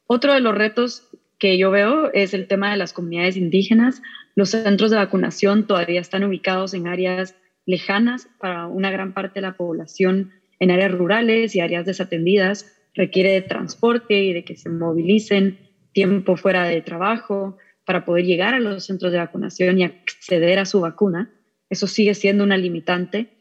Otro 0.06 0.34
de 0.34 0.40
los 0.40 0.54
retos 0.54 1.08
que 1.38 1.56
yo 1.56 1.70
veo 1.70 2.12
es 2.12 2.34
el 2.34 2.46
tema 2.46 2.70
de 2.70 2.76
las 2.76 2.92
comunidades 2.92 3.38
indígenas. 3.38 4.02
Los 4.36 4.50
centros 4.50 4.90
de 4.90 4.98
vacunación 4.98 5.66
todavía 5.66 6.00
están 6.00 6.22
ubicados 6.22 6.74
en 6.74 6.86
áreas 6.86 7.34
lejanas 7.64 8.28
para 8.38 8.66
una 8.66 8.90
gran 8.90 9.14
parte 9.14 9.40
de 9.40 9.46
la 9.46 9.56
población, 9.56 10.30
en 10.60 10.70
áreas 10.70 10.92
rurales 10.92 11.56
y 11.56 11.60
áreas 11.60 11.86
desatendidas. 11.86 12.70
Requiere 12.94 13.32
de 13.32 13.40
transporte 13.40 14.22
y 14.22 14.34
de 14.34 14.44
que 14.44 14.56
se 14.56 14.68
movilicen 14.68 15.58
tiempo 15.92 16.36
fuera 16.36 16.64
de 16.64 16.82
trabajo 16.82 17.56
para 17.86 18.04
poder 18.04 18.26
llegar 18.26 18.52
a 18.52 18.60
los 18.60 18.84
centros 18.84 19.10
de 19.10 19.18
vacunación 19.18 19.78
y 19.78 19.84
acceder 19.84 20.58
a 20.58 20.66
su 20.66 20.82
vacuna. 20.82 21.32
Eso 21.70 21.86
sigue 21.86 22.12
siendo 22.14 22.44
una 22.44 22.58
limitante. 22.58 23.38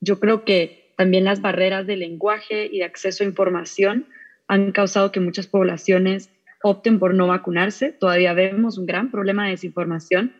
Yo 0.00 0.18
creo 0.18 0.44
que 0.44 0.92
también 0.96 1.24
las 1.24 1.40
barreras 1.40 1.86
de 1.86 1.96
lenguaje 1.96 2.68
y 2.70 2.78
de 2.78 2.84
acceso 2.84 3.22
a 3.22 3.28
información 3.28 4.06
han 4.48 4.72
causado 4.72 5.12
que 5.12 5.20
muchas 5.20 5.46
poblaciones 5.46 6.30
opten 6.62 6.98
por 6.98 7.14
no 7.14 7.26
vacunarse. 7.26 7.92
Todavía 7.92 8.32
vemos 8.32 8.78
un 8.78 8.86
gran 8.86 9.10
problema 9.10 9.44
de 9.44 9.52
desinformación. 9.52 10.34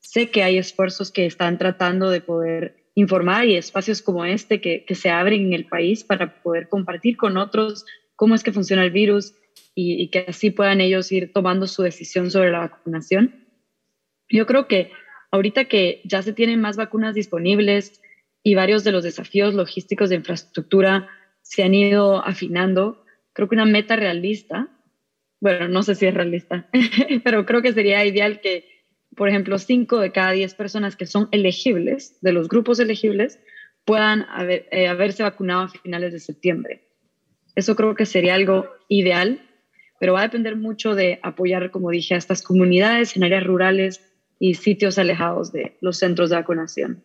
Sé 0.00 0.30
que 0.30 0.42
hay 0.42 0.58
esfuerzos 0.58 1.10
que 1.10 1.26
están 1.26 1.58
tratando 1.58 2.10
de 2.10 2.20
poder 2.20 2.84
informar 2.94 3.46
y 3.46 3.56
espacios 3.56 4.02
como 4.02 4.24
este 4.24 4.60
que, 4.60 4.84
se 4.94 5.10
abren 5.10 5.46
en 5.46 5.52
el 5.52 5.66
país 5.66 6.04
para 6.04 6.42
poder 6.42 6.68
compartir 6.68 7.16
con 7.16 7.36
otros 7.36 7.84
cómo 8.16 8.34
es 8.34 8.44
que 8.44 8.52
funciona 8.52 8.84
el 8.84 8.92
virus 8.92 9.34
y, 9.74 10.00
y 10.00 10.08
que 10.08 10.26
así 10.28 10.50
puedan 10.50 10.80
ellos 10.80 11.10
ir 11.10 11.32
tomando 11.32 11.66
su 11.66 11.82
decisión 11.82 12.30
sobre 12.30 12.52
la 12.52 12.60
vacunación. 12.60 13.46
Yo 14.28 14.46
creo 14.46 14.68
que 14.68 14.92
ahorita 15.32 15.64
que 15.64 16.00
ya 16.04 16.22
se 16.22 16.32
tienen 16.32 16.60
más 16.60 16.76
vacunas 16.76 17.14
disponibles 17.14 18.00
y 18.44 18.54
varios 18.54 18.84
de 18.84 18.92
los 18.92 19.02
desafíos 19.02 19.54
logísticos 19.54 20.10
de 20.10 20.16
infraestructura 20.16 21.08
se 21.42 21.62
han 21.62 21.74
ido 21.74 22.24
afinando, 22.24 23.04
creo 23.32 23.48
que 23.48 23.56
una 23.56 23.64
meta 23.64 23.96
realista 23.96 24.68
bueno, 25.44 25.68
no 25.68 25.82
sé 25.82 25.94
si 25.94 26.06
es 26.06 26.14
realista, 26.14 26.66
pero 27.22 27.44
creo 27.44 27.60
que 27.60 27.74
sería 27.74 28.02
ideal 28.06 28.40
que, 28.40 28.64
por 29.14 29.28
ejemplo, 29.28 29.58
5 29.58 29.98
de 30.00 30.10
cada 30.10 30.32
10 30.32 30.54
personas 30.54 30.96
que 30.96 31.04
son 31.04 31.28
elegibles, 31.32 32.16
de 32.22 32.32
los 32.32 32.48
grupos 32.48 32.80
elegibles, 32.80 33.38
puedan 33.84 34.24
eh, 34.48 34.88
haberse 34.88 35.22
vacunado 35.22 35.64
a 35.64 35.68
finales 35.68 36.14
de 36.14 36.20
septiembre. 36.20 36.88
Eso 37.54 37.76
creo 37.76 37.94
que 37.94 38.06
sería 38.06 38.36
algo 38.36 38.70
ideal, 38.88 39.42
pero 40.00 40.14
va 40.14 40.20
a 40.20 40.28
depender 40.28 40.56
mucho 40.56 40.94
de 40.94 41.20
apoyar, 41.22 41.70
como 41.70 41.90
dije, 41.90 42.14
a 42.14 42.16
estas 42.16 42.40
comunidades 42.42 43.14
en 43.14 43.24
áreas 43.24 43.44
rurales 43.44 44.00
y 44.38 44.54
sitios 44.54 44.96
alejados 44.96 45.52
de 45.52 45.76
los 45.82 45.98
centros 45.98 46.30
de 46.30 46.36
vacunación. 46.36 47.04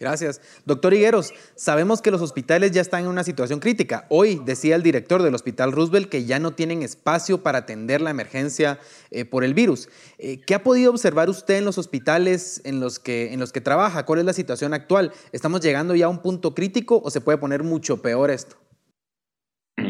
Gracias. 0.00 0.40
Doctor 0.64 0.94
Higueros, 0.94 1.32
sabemos 1.56 2.00
que 2.00 2.12
los 2.12 2.22
hospitales 2.22 2.70
ya 2.70 2.80
están 2.80 3.02
en 3.02 3.08
una 3.08 3.24
situación 3.24 3.58
crítica. 3.58 4.06
Hoy 4.10 4.40
decía 4.44 4.76
el 4.76 4.84
director 4.84 5.24
del 5.24 5.34
Hospital 5.34 5.72
Roosevelt 5.72 6.08
que 6.08 6.24
ya 6.24 6.38
no 6.38 6.52
tienen 6.52 6.84
espacio 6.84 7.42
para 7.42 7.58
atender 7.58 8.00
la 8.00 8.10
emergencia 8.10 8.78
eh, 9.10 9.24
por 9.24 9.42
el 9.42 9.54
virus. 9.54 9.88
Eh, 10.18 10.40
¿Qué 10.46 10.54
ha 10.54 10.62
podido 10.62 10.92
observar 10.92 11.28
usted 11.28 11.56
en 11.56 11.64
los 11.64 11.78
hospitales 11.78 12.62
en 12.64 12.78
los, 12.78 13.00
que, 13.00 13.32
en 13.32 13.40
los 13.40 13.50
que 13.50 13.60
trabaja? 13.60 14.06
¿Cuál 14.06 14.20
es 14.20 14.24
la 14.24 14.32
situación 14.32 14.72
actual? 14.72 15.12
¿Estamos 15.32 15.62
llegando 15.62 15.96
ya 15.96 16.06
a 16.06 16.10
un 16.10 16.22
punto 16.22 16.54
crítico 16.54 17.02
o 17.04 17.10
se 17.10 17.20
puede 17.20 17.38
poner 17.38 17.64
mucho 17.64 18.00
peor 18.00 18.30
esto? 18.30 18.56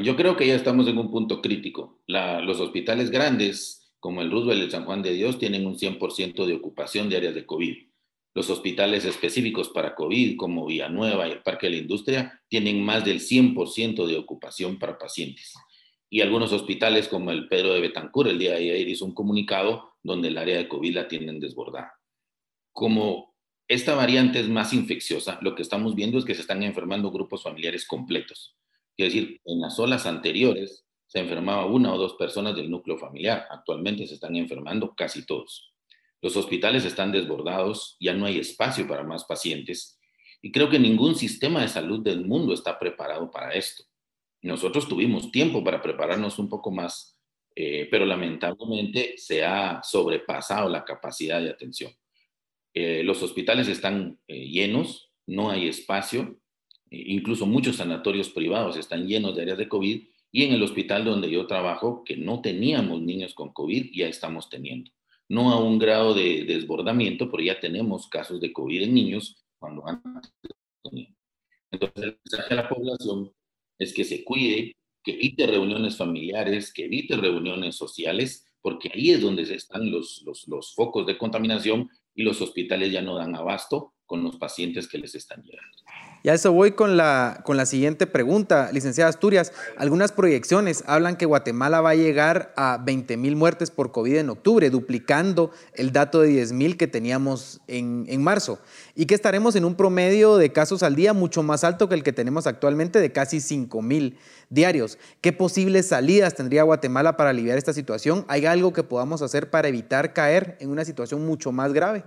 Yo 0.03 0.17
creo 0.17 0.37
que 0.39 0.47
ya 0.47 0.55
estamos 0.55 0.89
en 0.89 0.97
un 0.97 1.11
punto 1.11 1.43
crítico. 1.43 2.01
los 2.07 2.61
hospitales 2.61 3.11
grandes, 3.11 3.93
como 4.01 4.23
el 4.23 4.31
Roosevelt 4.31 4.61
y 4.61 4.65
el 4.65 4.71
San 4.71 4.87
Juan 4.87 5.03
de 5.03 5.13
Dios, 5.13 5.39
tienen 5.39 5.67
un 5.67 5.77
100% 5.77 6.47
de 6.47 6.55
ocupación 6.55 7.11
de 7.11 7.19
áreas 7.19 7.35
de 7.35 7.45
COVID 7.45 7.88
los 8.39 8.51
hospitales 8.51 9.05
específicos 9.05 9.69
para 9.69 9.97
COVID, 9.97 10.37
como 10.37 10.67
Villanueva 10.67 11.27
y 11.27 11.33
el 11.33 11.43
Parque 11.43 11.67
de 11.67 11.73
la 11.73 11.79
Industria, 11.79 12.41
tienen 12.47 12.81
más 12.81 13.05
del 13.05 13.19
100% 13.19 14.07
de 14.07 14.17
ocupación 14.17 14.79
para 14.79 14.97
pacientes. 14.97 15.55
Y 16.09 16.21
algunos 16.21 16.53
hospitales, 16.53 17.09
como 17.09 17.33
el 17.33 17.49
Pedro 17.49 17.75
de 17.75 17.81
Betancur, 17.81 18.29
el 18.29 18.39
día 18.39 18.53
de 18.53 18.59
ayer 18.59 18.89
hizo 18.89 19.05
un 19.05 19.13
comunicado 19.13 19.95
donde 20.05 20.29
el 20.29 20.39
área 20.39 20.57
de 20.57 20.69
COVID 20.69 20.95
la 20.95 21.09
tienen 21.09 21.41
desbordada. 21.41 21.95
Como 22.73 23.35
esta 23.67 23.97
variante 23.97 24.39
es 24.39 24.49
más 24.49 24.73
infecciosa, 24.73 25.41
lo 25.43 25.57
que 25.57 25.63
estamos 25.63 25.97
viendo 25.97 26.17
es 26.17 26.25
que 26.25 26.37
se 26.37 26.43
están 26.43 26.63
enfermando 26.63 27.11
grupos 27.11 27.43
familiares 27.43 27.89
completos. 27.89 28.57
Es 28.97 29.13
decir, 29.13 29.41
en 29.45 29.61
las 29.61 29.81
olas 29.81 30.07
anteriores 30.07 30.87
se 31.09 31.19
enfermaba 31.19 31.67
una 31.67 31.93
o 31.93 31.99
dos 31.99 32.15
personas 32.15 32.55
del 32.55 32.71
núcleo 32.71 32.99
familiar. 32.99 33.49
Actualmente 33.51 34.07
se 34.07 34.15
están 34.15 34.37
enfermando 34.37 34.95
casi 34.95 35.27
todos. 35.27 35.73
Los 36.21 36.37
hospitales 36.37 36.85
están 36.85 37.13
desbordados, 37.13 37.97
ya 38.01 38.13
no 38.13 38.27
hay 38.27 38.39
espacio 38.39 38.89
para 38.89 39.05
más 39.05 39.25
pacientes 39.25 39.99
y 40.43 40.51
creo 40.53 40.69
que 40.69 40.79
ningún 40.79 41.15
sistema 41.15 41.63
de 41.63 41.69
salud 41.69 42.01
del 42.03 42.25
mundo 42.25 42.55
está 42.55 42.79
preparado 42.79 43.31
para 43.31 43.53
esto. 43.53 43.85
Nosotros 44.43 44.89
tuvimos 44.89 45.31
tiempo 45.33 45.63
para 45.63 45.83
prepararnos 45.83 46.39
un 46.39 46.49
poco 46.49 46.71
más, 46.71 47.19
eh, 47.55 47.89
pero 47.91 48.05
lamentablemente 48.05 49.15
se 49.17 49.45
ha 49.45 49.81
sobrepasado 49.83 50.69
la 50.69 50.85
capacidad 50.85 51.41
de 51.41 51.51
atención. 51.51 51.93
Eh, 52.75 53.03
los 53.03 53.23
hospitales 53.23 53.69
están 53.69 54.21
eh, 54.29 54.47
llenos, 54.47 55.13
no 55.27 55.51
hay 55.51 55.69
espacio, 55.69 56.41
incluso 56.91 57.47
muchos 57.47 57.77
sanatorios 57.77 58.31
privados 58.31 58.77
están 58.77 59.07
llenos 59.07 59.37
de 59.37 59.43
áreas 59.43 59.59
de 59.59 59.69
COVID 59.69 60.09
y 60.31 60.45
en 60.45 60.53
el 60.53 60.63
hospital 60.63 61.05
donde 61.05 61.31
yo 61.31 61.47
trabajo, 61.47 62.03
que 62.05 62.17
no 62.17 62.41
teníamos 62.41 63.03
niños 63.03 63.35
con 63.35 63.53
COVID, 63.53 63.91
ya 63.93 64.07
estamos 64.07 64.49
teniendo 64.49 64.91
no 65.29 65.53
a 65.53 65.61
un 65.61 65.79
grado 65.79 66.15
de 66.15 66.45
desbordamiento, 66.45 67.31
pero 67.31 67.43
ya 67.43 67.61
tenemos 67.61 68.09
casos 68.09 68.41
de 68.41 68.53
COVID 68.53 68.83
en 68.83 68.95
niños 68.95 69.45
cuando 69.59 69.87
antes 69.87 70.33
Entonces, 71.71 72.05
el 72.05 72.19
mensaje 72.25 72.55
a 72.55 72.57
la 72.57 72.69
población 72.69 73.33
es 73.79 73.93
que 73.93 74.05
se 74.05 74.25
cuide, 74.25 74.77
que 75.05 75.13
evite 75.13 75.47
reuniones 75.47 75.97
familiares, 75.97 76.73
que 76.73 76.87
evite 76.87 77.17
reuniones 77.17 77.77
sociales, 77.77 78.47
porque 78.63 78.91
ahí 78.93 79.11
es 79.11 79.21
donde 79.21 79.43
están 79.43 79.91
los, 79.91 80.23
los, 80.25 80.49
los 80.49 80.75
focos 80.75 81.07
de 81.07 81.19
contaminación 81.19 81.89
y 82.15 82.23
los 82.23 82.41
hospitales 82.41 82.91
ya 82.91 83.03
no 83.03 83.17
dan 83.17 83.37
abasto 83.37 83.95
con 84.07 84.25
los 84.25 84.37
pacientes 84.37 84.89
que 84.89 84.99
les 84.99 85.15
están 85.15 85.43
llegando. 85.43 85.77
Y 86.23 86.31
a 86.31 86.35
eso 86.35 86.53
voy 86.53 86.73
con 86.73 86.97
la, 86.97 87.43
con 87.45 87.57
la 87.57 87.65
siguiente 87.65 88.07
pregunta, 88.07 88.71
licenciada 88.73 89.09
Asturias. 89.09 89.53
Algunas 89.77 90.11
proyecciones 90.11 90.83
hablan 90.87 91.17
que 91.17 91.27
Guatemala 91.27 91.81
va 91.81 91.91
a 91.91 91.95
llegar 91.95 92.53
a 92.57 92.79
20 92.85 93.17
mil 93.17 93.37
muertes 93.37 93.71
por 93.71 93.93
COVID 93.93 94.17
en 94.17 94.31
octubre, 94.31 94.69
duplicando 94.71 95.53
el 95.75 95.93
dato 95.93 96.21
de 96.21 96.29
10 96.29 96.53
mil 96.53 96.77
que 96.77 96.89
teníamos 96.89 97.61
en, 97.69 98.05
en, 98.09 98.23
marzo, 98.23 98.59
y 98.97 99.07
que 99.07 99.15
estaremos 99.15 99.55
en 99.55 99.65
un 99.65 99.77
promedio 99.77 100.37
de 100.37 100.53
casos 100.53 100.83
al 100.83 100.97
día 100.97 101.13
mucho 101.13 101.45
más 101.45 101.63
alto 101.63 101.89
que 101.89 101.95
el 101.95 102.03
que 102.03 102.13
tenemos 102.13 102.49
actualmente 102.49 102.99
de 102.99 103.13
casi 103.13 103.41
5 103.41 103.81
mil 103.81 104.19
diarios. 104.51 104.99
¿Qué 105.21 105.33
posibles 105.33 105.87
salidas 105.87 106.35
tendría 106.35 106.65
Guatemala 106.65 107.17
para 107.17 107.31
aliviar 107.31 107.59
esta 107.59 107.73
situación? 107.73 108.25
¿Hay 108.29 108.45
algo 108.45 108.73
que 108.73 108.83
podamos 108.83 109.23
hacer 109.23 109.51
para 109.51 109.69
evitar 109.69 110.13
caer 110.13 110.57
en 110.61 110.71
una 110.71 110.85
situación 110.85 111.25
mucho 111.25 111.53
más 111.53 111.73
grave? 111.73 112.05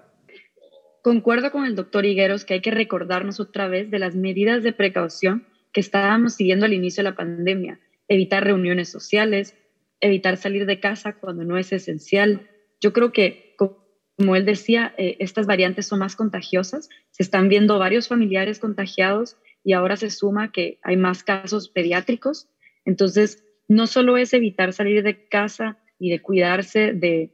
Concuerdo 1.01 1.51
con 1.51 1.65
el 1.65 1.75
doctor 1.75 2.05
Higueros 2.05 2.45
que 2.45 2.55
hay 2.55 2.61
que 2.61 2.71
recordarnos 2.71 3.39
otra 3.39 3.67
vez 3.67 3.89
de 3.89 3.97
las 3.97 4.15
medidas 4.15 4.61
de 4.61 4.71
precaución 4.71 5.47
que 5.73 5.81
estábamos 5.81 6.35
siguiendo 6.35 6.65
al 6.65 6.73
inicio 6.73 7.03
de 7.03 7.09
la 7.09 7.15
pandemia, 7.15 7.79
evitar 8.07 8.43
reuniones 8.43 8.89
sociales, 8.89 9.55
evitar 9.99 10.37
salir 10.37 10.65
de 10.65 10.79
casa 10.79 11.13
cuando 11.13 11.43
no 11.43 11.57
es 11.57 11.71
esencial. 11.71 12.47
Yo 12.79 12.93
creo 12.93 13.11
que, 13.11 13.55
como 13.57 14.35
él 14.35 14.45
decía, 14.45 14.93
eh, 14.97 15.15
estas 15.19 15.47
variantes 15.47 15.87
son 15.87 15.99
más 15.99 16.15
contagiosas, 16.15 16.89
se 17.09 17.23
están 17.23 17.49
viendo 17.49 17.79
varios 17.79 18.07
familiares 18.07 18.59
contagiados 18.59 19.37
y 19.63 19.73
ahora 19.73 19.95
se 19.95 20.11
suma 20.11 20.51
que 20.51 20.79
hay 20.83 20.97
más 20.97 21.23
casos 21.23 21.69
pediátricos. 21.69 22.47
Entonces, 22.85 23.43
no 23.67 23.87
solo 23.87 24.17
es 24.17 24.33
evitar 24.33 24.73
salir 24.73 25.01
de 25.01 25.27
casa 25.27 25.79
y 25.97 26.09
de 26.11 26.21
cuidarse 26.21 26.93
de, 26.93 27.33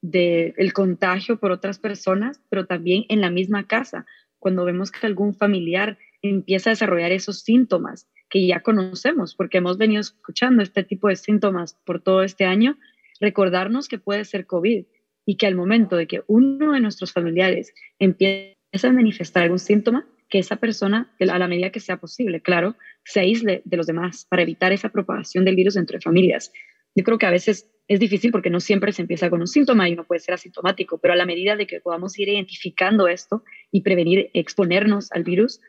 de 0.00 0.54
el 0.56 0.72
contagio 0.72 1.38
por 1.38 1.50
otras 1.50 1.78
personas, 1.78 2.40
pero 2.48 2.66
también 2.66 3.04
en 3.08 3.20
la 3.20 3.30
misma 3.30 3.66
casa, 3.66 4.06
cuando 4.38 4.64
vemos 4.64 4.90
que 4.90 5.06
algún 5.06 5.34
familiar 5.34 5.98
empieza 6.22 6.70
a 6.70 6.72
desarrollar 6.72 7.12
esos 7.12 7.40
síntomas 7.40 8.08
que 8.28 8.46
ya 8.46 8.60
conocemos, 8.60 9.34
porque 9.34 9.58
hemos 9.58 9.78
venido 9.78 10.00
escuchando 10.00 10.62
este 10.62 10.84
tipo 10.84 11.08
de 11.08 11.16
síntomas 11.16 11.74
por 11.84 12.02
todo 12.02 12.22
este 12.22 12.44
año, 12.44 12.78
recordarnos 13.20 13.88
que 13.88 13.98
puede 13.98 14.24
ser 14.24 14.46
COVID 14.46 14.84
y 15.24 15.36
que 15.36 15.46
al 15.46 15.54
momento 15.54 15.96
de 15.96 16.06
que 16.06 16.22
uno 16.26 16.72
de 16.72 16.80
nuestros 16.80 17.12
familiares 17.12 17.74
empiece 17.98 18.56
a 18.82 18.92
manifestar 18.92 19.44
algún 19.44 19.58
síntoma, 19.58 20.06
que 20.28 20.38
esa 20.38 20.56
persona, 20.56 21.10
a 21.18 21.38
la 21.38 21.48
medida 21.48 21.70
que 21.70 21.80
sea 21.80 21.96
posible, 21.96 22.42
claro, 22.42 22.76
se 23.04 23.20
aísle 23.20 23.62
de 23.64 23.76
los 23.76 23.86
demás 23.86 24.26
para 24.28 24.42
evitar 24.42 24.72
esa 24.72 24.90
propagación 24.90 25.44
del 25.44 25.56
virus 25.56 25.76
entre 25.76 26.00
familias. 26.00 26.52
Yo 26.94 27.04
creo 27.04 27.18
que 27.18 27.26
a 27.26 27.30
veces 27.30 27.70
es 27.88 28.00
difícil 28.00 28.30
porque 28.30 28.50
no 28.50 28.60
siempre 28.60 28.92
se 28.92 29.02
empieza 29.02 29.30
con 29.30 29.40
un 29.40 29.46
síntoma 29.46 29.88
y 29.88 29.96
no 29.96 30.04
puede 30.04 30.20
ser 30.20 30.34
asintomático, 30.34 30.98
pero 30.98 31.14
a 31.14 31.16
la 31.16 31.26
medida 31.26 31.56
de 31.56 31.66
que 31.66 31.80
podamos 31.80 32.18
ir 32.18 32.28
identificando 32.28 33.08
esto 33.08 33.42
y 33.72 33.80
prevenir 33.80 34.30
exponernos 34.34 35.10
al 35.12 35.24
virus, 35.24 35.60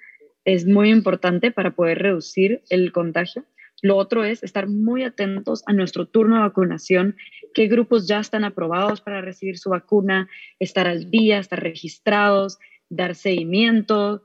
es 0.43 0.65
muy 0.65 0.89
importante 0.89 1.51
para 1.51 1.71
poder 1.71 1.99
reducir 1.99 2.61
el 2.69 2.91
contagio. 2.91 3.45
Lo 3.81 3.95
otro 3.95 4.25
es 4.25 4.43
estar 4.43 4.67
muy 4.67 5.03
atentos 5.03 5.63
a 5.65 5.73
nuestro 5.73 6.07
turno 6.07 6.35
de 6.35 6.41
vacunación, 6.41 7.15
qué 7.53 7.67
grupos 7.67 8.07
ya 8.07 8.19
están 8.19 8.43
aprobados 8.43 8.99
para 8.99 9.21
recibir 9.21 9.57
su 9.57 9.69
vacuna, 9.69 10.29
estar 10.59 10.87
al 10.87 11.09
día, 11.09 11.39
estar 11.39 11.61
registrados, 11.61 12.59
dar 12.89 13.15
seguimiento. 13.15 14.23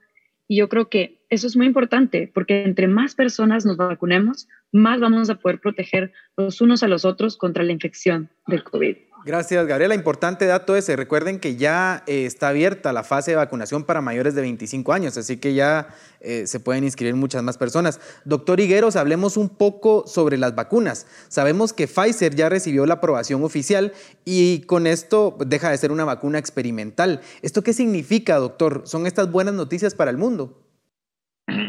Y 0.48 0.56
yo 0.56 0.68
creo 0.68 0.88
que 0.88 1.23
eso 1.34 1.46
es 1.46 1.56
muy 1.56 1.66
importante 1.66 2.30
porque 2.32 2.64
entre 2.64 2.88
más 2.88 3.14
personas 3.14 3.66
nos 3.66 3.76
vacunemos, 3.76 4.48
más 4.72 5.00
vamos 5.00 5.28
a 5.30 5.34
poder 5.34 5.60
proteger 5.60 6.12
los 6.36 6.60
unos 6.60 6.82
a 6.82 6.88
los 6.88 7.04
otros 7.04 7.36
contra 7.36 7.62
la 7.64 7.72
infección 7.72 8.30
del 8.46 8.64
COVID. 8.64 8.96
Gracias, 9.26 9.66
Gabriela. 9.66 9.94
Importante 9.94 10.44
dato 10.44 10.76
ese. 10.76 10.96
Recuerden 10.96 11.40
que 11.40 11.56
ya 11.56 12.04
eh, 12.06 12.26
está 12.26 12.48
abierta 12.48 12.92
la 12.92 13.04
fase 13.04 13.30
de 13.30 13.38
vacunación 13.38 13.84
para 13.84 14.02
mayores 14.02 14.34
de 14.34 14.42
25 14.42 14.92
años, 14.92 15.16
así 15.16 15.38
que 15.38 15.54
ya 15.54 15.88
eh, 16.20 16.46
se 16.46 16.60
pueden 16.60 16.84
inscribir 16.84 17.14
muchas 17.14 17.42
más 17.42 17.56
personas. 17.56 18.00
Doctor 18.26 18.60
Higueros, 18.60 18.96
hablemos 18.96 19.38
un 19.38 19.48
poco 19.48 20.04
sobre 20.06 20.36
las 20.36 20.54
vacunas. 20.54 21.06
Sabemos 21.28 21.72
que 21.72 21.86
Pfizer 21.88 22.34
ya 22.34 22.50
recibió 22.50 22.84
la 22.84 22.94
aprobación 22.94 23.42
oficial 23.44 23.94
y 24.26 24.60
con 24.66 24.86
esto 24.86 25.38
deja 25.46 25.70
de 25.70 25.78
ser 25.78 25.90
una 25.90 26.04
vacuna 26.04 26.38
experimental. 26.38 27.22
¿Esto 27.40 27.62
qué 27.62 27.72
significa, 27.72 28.36
doctor? 28.36 28.82
¿Son 28.84 29.06
estas 29.06 29.30
buenas 29.30 29.54
noticias 29.54 29.94
para 29.94 30.10
el 30.10 30.18
mundo? 30.18 30.63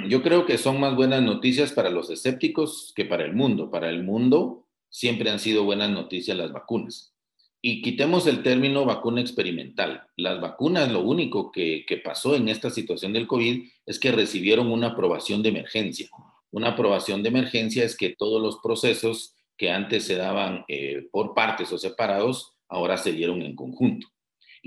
Yo 0.10 0.22
creo 0.22 0.45
que 0.45 0.58
son 0.58 0.80
más 0.80 0.95
buenas 0.95 1.22
noticias 1.22 1.72
para 1.72 1.89
los 1.89 2.10
escépticos 2.10 2.93
que 2.95 3.06
para 3.06 3.26
el 3.26 3.34
mundo. 3.34 3.70
Para 3.70 3.89
el 3.89 4.03
mundo 4.03 4.68
siempre 4.89 5.30
han 5.30 5.39
sido 5.39 5.64
buenas 5.64 5.89
noticias 5.89 6.38
las 6.38 6.51
vacunas 6.51 7.16
y 7.68 7.82
quitemos 7.82 8.28
el 8.28 8.43
término 8.43 8.86
vacuna 8.86 9.22
experimental. 9.22 10.03
Las 10.18 10.39
vacunas, 10.39 10.91
lo 10.91 10.99
único 10.99 11.51
que, 11.51 11.84
pasó 12.03 12.36
en 12.36 12.47
esta 12.47 12.70
situación 12.70 13.12
del 13.12 13.26
COVID 13.26 13.68
es 13.88 13.97
que 13.97 14.12
recibieron 14.12 14.72
una 14.72 14.89
aprobación 14.89 15.41
de 15.41 15.49
emergencia. 15.49 16.08
Una 16.51 16.70
aprobación 16.70 17.24
de 17.24 17.30
emergencia 17.30 17.84
es 17.84 17.97
que 17.97 18.16
todos 18.16 18.39
los 18.39 18.60
procesos 18.62 19.34
que 19.58 19.72
antes 19.72 20.03
se 20.03 20.16
daban 20.16 20.64
eh, 20.68 21.08
por 21.12 21.34
partes 21.34 21.74
o 21.74 21.80
separados, 21.80 22.53
ahora 22.70 22.97
se 22.97 23.14
dieron 23.14 23.41
en 23.41 23.56
conjunto. 23.56 24.06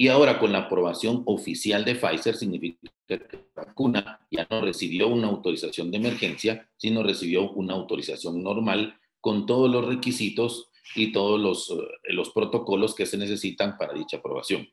Y 0.00 0.06
ahora 0.06 0.38
con 0.38 0.52
la 0.52 0.58
aprobación 0.58 1.24
oficial 1.26 1.84
de 1.84 1.96
Pfizer 1.96 2.36
significa 2.36 2.88
que 3.08 3.16
la 3.18 3.64
vacuna 3.64 4.20
ya 4.30 4.46
no 4.48 4.60
recibió 4.60 5.08
una 5.08 5.26
autorización 5.26 5.90
de 5.90 5.96
emergencia, 5.96 6.70
sino 6.76 7.02
recibió 7.02 7.50
una 7.50 7.74
autorización 7.74 8.40
normal 8.40 8.96
con 9.20 9.44
todos 9.44 9.68
los 9.68 9.84
requisitos 9.84 10.70
y 10.94 11.10
todos 11.10 11.40
los, 11.40 11.70
eh, 11.70 12.12
los 12.12 12.30
protocolos 12.30 12.94
que 12.94 13.06
se 13.06 13.18
necesitan 13.18 13.76
para 13.76 13.92
dicha 13.92 14.18
aprobación. 14.18 14.68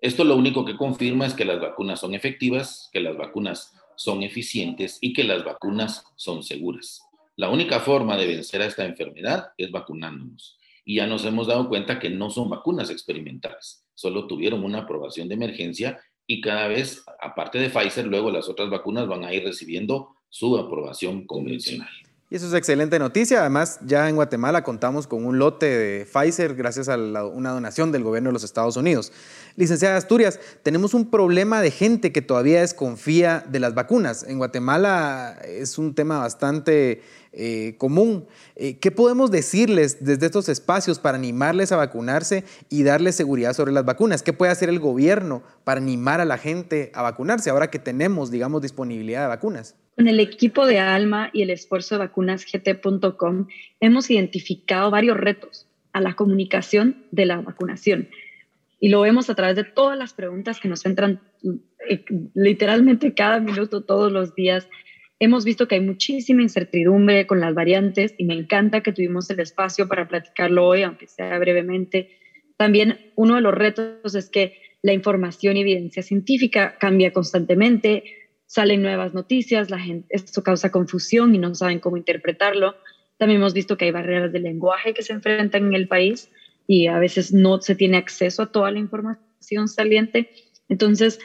Esto 0.00 0.22
lo 0.22 0.36
único 0.36 0.64
que 0.64 0.76
confirma 0.76 1.26
es 1.26 1.34
que 1.34 1.44
las 1.44 1.60
vacunas 1.60 1.98
son 1.98 2.14
efectivas, 2.14 2.88
que 2.92 3.00
las 3.00 3.16
vacunas 3.16 3.74
son 3.96 4.22
eficientes 4.22 4.98
y 5.00 5.12
que 5.12 5.24
las 5.24 5.42
vacunas 5.42 6.04
son 6.14 6.44
seguras. 6.44 7.02
La 7.34 7.50
única 7.50 7.80
forma 7.80 8.16
de 8.16 8.28
vencer 8.28 8.62
a 8.62 8.66
esta 8.66 8.84
enfermedad 8.84 9.48
es 9.56 9.72
vacunándonos. 9.72 10.56
Y 10.84 10.98
ya 10.98 11.08
nos 11.08 11.24
hemos 11.24 11.48
dado 11.48 11.68
cuenta 11.68 11.98
que 11.98 12.10
no 12.10 12.30
son 12.30 12.48
vacunas 12.48 12.90
experimentales, 12.90 13.87
solo 13.98 14.28
tuvieron 14.28 14.62
una 14.62 14.82
aprobación 14.82 15.26
de 15.26 15.34
emergencia 15.34 15.98
y 16.24 16.40
cada 16.40 16.68
vez, 16.68 17.02
aparte 17.20 17.58
de 17.58 17.68
Pfizer, 17.68 18.06
luego 18.06 18.30
las 18.30 18.48
otras 18.48 18.70
vacunas 18.70 19.08
van 19.08 19.24
a 19.24 19.34
ir 19.34 19.42
recibiendo 19.42 20.14
su 20.28 20.56
aprobación 20.56 21.26
convencional. 21.26 21.88
Y 22.30 22.36
eso 22.36 22.46
es 22.46 22.54
excelente 22.54 22.96
noticia. 23.00 23.40
Además, 23.40 23.80
ya 23.84 24.08
en 24.08 24.14
Guatemala 24.14 24.62
contamos 24.62 25.08
con 25.08 25.24
un 25.24 25.40
lote 25.40 25.66
de 25.66 26.06
Pfizer 26.06 26.54
gracias 26.54 26.88
a 26.88 26.96
una 26.96 27.50
donación 27.50 27.90
del 27.90 28.04
gobierno 28.04 28.28
de 28.28 28.34
los 28.34 28.44
Estados 28.44 28.76
Unidos. 28.76 29.12
Licenciada 29.56 29.96
Asturias, 29.96 30.38
tenemos 30.62 30.94
un 30.94 31.10
problema 31.10 31.60
de 31.60 31.72
gente 31.72 32.12
que 32.12 32.22
todavía 32.22 32.60
desconfía 32.60 33.44
de 33.48 33.58
las 33.58 33.74
vacunas. 33.74 34.22
En 34.22 34.38
Guatemala 34.38 35.40
es 35.44 35.76
un 35.76 35.96
tema 35.96 36.18
bastante 36.18 37.02
eh, 37.32 37.74
común. 37.78 38.26
Eh, 38.56 38.78
¿Qué 38.78 38.90
podemos 38.90 39.30
decirles 39.30 40.04
desde 40.04 40.26
estos 40.26 40.48
espacios 40.48 40.98
para 40.98 41.18
animarles 41.18 41.72
a 41.72 41.76
vacunarse 41.76 42.44
y 42.68 42.82
darles 42.82 43.14
seguridad 43.14 43.52
sobre 43.52 43.72
las 43.72 43.84
vacunas? 43.84 44.22
¿Qué 44.22 44.32
puede 44.32 44.52
hacer 44.52 44.68
el 44.68 44.78
gobierno 44.78 45.42
para 45.64 45.80
animar 45.80 46.20
a 46.20 46.24
la 46.24 46.38
gente 46.38 46.90
a 46.94 47.02
vacunarse 47.02 47.50
ahora 47.50 47.70
que 47.70 47.78
tenemos, 47.78 48.30
digamos, 48.30 48.62
disponibilidad 48.62 49.22
de 49.22 49.28
vacunas? 49.28 49.76
Con 49.96 50.08
el 50.08 50.20
equipo 50.20 50.66
de 50.66 50.78
Alma 50.78 51.30
y 51.32 51.42
el 51.42 51.50
esfuerzo 51.50 51.96
de 51.96 52.06
vacunasgt.com 52.06 53.46
hemos 53.80 54.10
identificado 54.10 54.90
varios 54.90 55.16
retos 55.16 55.66
a 55.92 56.00
la 56.00 56.14
comunicación 56.14 57.04
de 57.10 57.26
la 57.26 57.40
vacunación. 57.40 58.08
Y 58.80 58.90
lo 58.90 59.00
vemos 59.00 59.28
a 59.28 59.34
través 59.34 59.56
de 59.56 59.64
todas 59.64 59.98
las 59.98 60.14
preguntas 60.14 60.60
que 60.60 60.68
nos 60.68 60.86
entran 60.86 61.20
eh, 61.88 62.04
literalmente 62.34 63.12
cada 63.14 63.40
minuto, 63.40 63.82
todos 63.82 64.12
los 64.12 64.34
días. 64.34 64.68
Hemos 65.20 65.44
visto 65.44 65.66
que 65.66 65.76
hay 65.76 65.80
muchísima 65.80 66.42
incertidumbre 66.42 67.26
con 67.26 67.40
las 67.40 67.54
variantes 67.54 68.14
y 68.16 68.24
me 68.24 68.34
encanta 68.34 68.82
que 68.82 68.92
tuvimos 68.92 69.28
el 69.30 69.40
espacio 69.40 69.88
para 69.88 70.06
platicarlo 70.06 70.66
hoy, 70.66 70.82
aunque 70.82 71.08
sea 71.08 71.38
brevemente. 71.38 72.08
También 72.56 73.12
uno 73.16 73.34
de 73.34 73.40
los 73.40 73.54
retos 73.54 74.14
es 74.14 74.30
que 74.30 74.52
la 74.82 74.92
información 74.92 75.56
y 75.56 75.62
evidencia 75.62 76.02
científica 76.02 76.76
cambia 76.78 77.12
constantemente 77.12 78.04
salen 78.48 78.80
nuevas 78.80 79.12
noticias, 79.12 79.68
esto 80.08 80.42
causa 80.42 80.70
confusión 80.70 81.34
y 81.34 81.38
no 81.38 81.54
saben 81.54 81.80
cómo 81.80 81.98
interpretarlo. 81.98 82.74
También 83.18 83.40
hemos 83.40 83.52
visto 83.52 83.76
que 83.76 83.84
hay 83.84 83.90
barreras 83.90 84.32
de 84.32 84.38
lenguaje 84.38 84.94
que 84.94 85.02
se 85.02 85.12
enfrentan 85.12 85.66
en 85.66 85.74
el 85.74 85.86
país 85.86 86.30
y 86.66 86.86
a 86.86 86.98
veces 86.98 87.32
no 87.32 87.60
se 87.60 87.74
tiene 87.74 87.98
acceso 87.98 88.42
a 88.42 88.46
toda 88.46 88.70
la 88.70 88.78
información 88.78 89.68
saliente. 89.68 90.30
Entonces, 90.70 91.18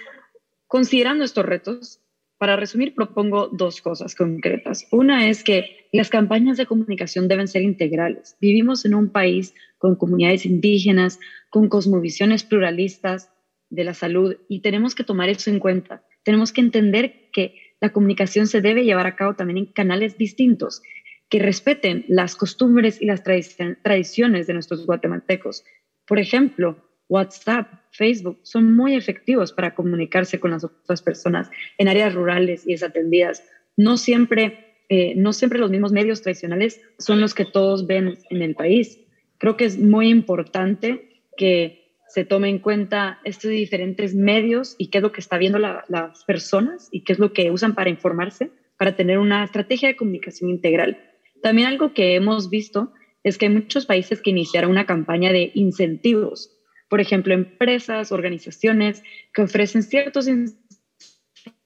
considerando 0.68 1.24
estos 1.24 1.46
retos, 1.46 2.02
para 2.44 2.58
resumir, 2.58 2.94
propongo 2.94 3.48
dos 3.48 3.82
cosas 3.82 4.16
concretas. 4.16 4.86
Una 4.92 5.30
es 5.30 5.46
que 5.46 5.88
las 5.94 6.10
campañas 6.10 6.58
de 6.58 6.66
comunicación 6.66 7.30
deben 7.30 7.48
ser 7.48 7.62
integrales. 7.62 8.36
Vivimos 8.42 8.84
en 8.84 8.96
un 8.96 9.08
país 9.14 9.54
con 9.78 9.96
comunidades 9.96 10.46
indígenas, 10.46 11.22
con 11.50 11.70
cosmovisiones 11.70 12.44
pluralistas 12.44 13.32
de 13.70 13.86
la 13.86 13.94
salud 13.94 14.36
y 14.50 14.60
tenemos 14.60 14.94
que 14.94 15.06
tomar 15.06 15.30
eso 15.30 15.50
en 15.50 15.60
cuenta 15.60 16.04
tenemos 16.24 16.52
que 16.52 16.62
entender 16.62 17.30
que 17.32 17.76
la 17.80 17.92
comunicación 17.92 18.48
se 18.48 18.62
debe 18.62 18.86
llevar 18.86 19.08
a 19.08 19.16
cabo 19.16 19.36
también 19.36 19.58
en 19.58 19.66
canales 19.68 20.18
distintos, 20.18 20.82
que 21.30 21.40
respeten 21.40 22.06
las 22.08 22.36
costumbres 22.36 23.02
y 23.02 23.06
las 23.06 23.24
tradiciones 23.24 24.48
de 24.48 24.54
nuestros 24.54 24.86
guatemaltecos. 24.86 25.64
Por 26.06 26.20
ejemplo, 26.20 26.78
WhatsApp, 27.10 27.83
Facebook 27.94 28.40
son 28.44 28.76
muy 28.76 28.96
efectivos 28.96 29.54
para 29.54 29.76
comunicarse 29.76 30.40
con 30.40 30.52
las 30.52 30.64
otras 30.64 31.02
personas 31.02 31.50
en 31.78 31.88
áreas 31.88 32.14
rurales 32.14 32.68
y 32.68 32.72
desatendidas. 32.72 33.44
No 33.78 33.98
siempre, 33.98 34.78
eh, 34.90 35.14
no 35.16 35.32
siempre 35.32 35.60
los 35.60 35.72
mismos 35.72 35.92
medios 35.92 36.22
tradicionales 36.22 36.82
son 36.98 37.22
los 37.22 37.34
que 37.34 37.46
todos 37.46 37.88
ven 37.88 38.18
en 38.30 38.42
el 38.42 38.56
país. 38.56 39.00
Creo 39.38 39.58
que 39.58 39.66
es 39.66 39.78
muy 39.78 40.10
importante 40.10 41.24
que 41.38 41.84
se 42.08 42.26
tome 42.26 42.50
en 42.50 42.60
cuenta 42.60 43.20
estos 43.24 43.50
diferentes 43.50 44.14
medios 44.14 44.76
y 44.78 44.88
qué 44.88 45.00
es 45.00 45.02
lo 45.02 45.12
que 45.12 45.22
está 45.22 45.38
viendo 45.38 45.58
las 45.58 46.24
personas 46.26 46.90
y 46.92 47.04
qué 47.04 47.14
es 47.14 47.20
lo 47.20 47.34
que 47.34 47.50
usan 47.50 47.74
para 47.74 47.90
informarse, 47.90 48.52
para 48.78 48.96
tener 48.96 49.18
una 49.18 49.44
estrategia 49.44 49.90
de 49.90 49.96
comunicación 49.96 50.50
integral. 50.50 51.00
También 51.42 51.68
algo 51.68 51.94
que 51.94 52.16
hemos 52.16 52.50
visto 52.50 52.94
es 53.24 53.38
que 53.38 53.48
hay 53.48 53.54
muchos 53.54 53.86
países 53.86 54.22
que 54.22 54.30
iniciaron 54.30 54.70
una 54.72 54.86
campaña 54.86 55.32
de 55.32 55.52
incentivos, 55.56 56.53
por 56.94 57.02
ejemplo, 57.02 57.34
empresas, 57.34 58.12
organizaciones 58.12 59.02
que 59.34 59.42
ofrecen 59.42 59.82
ciertos 59.82 60.30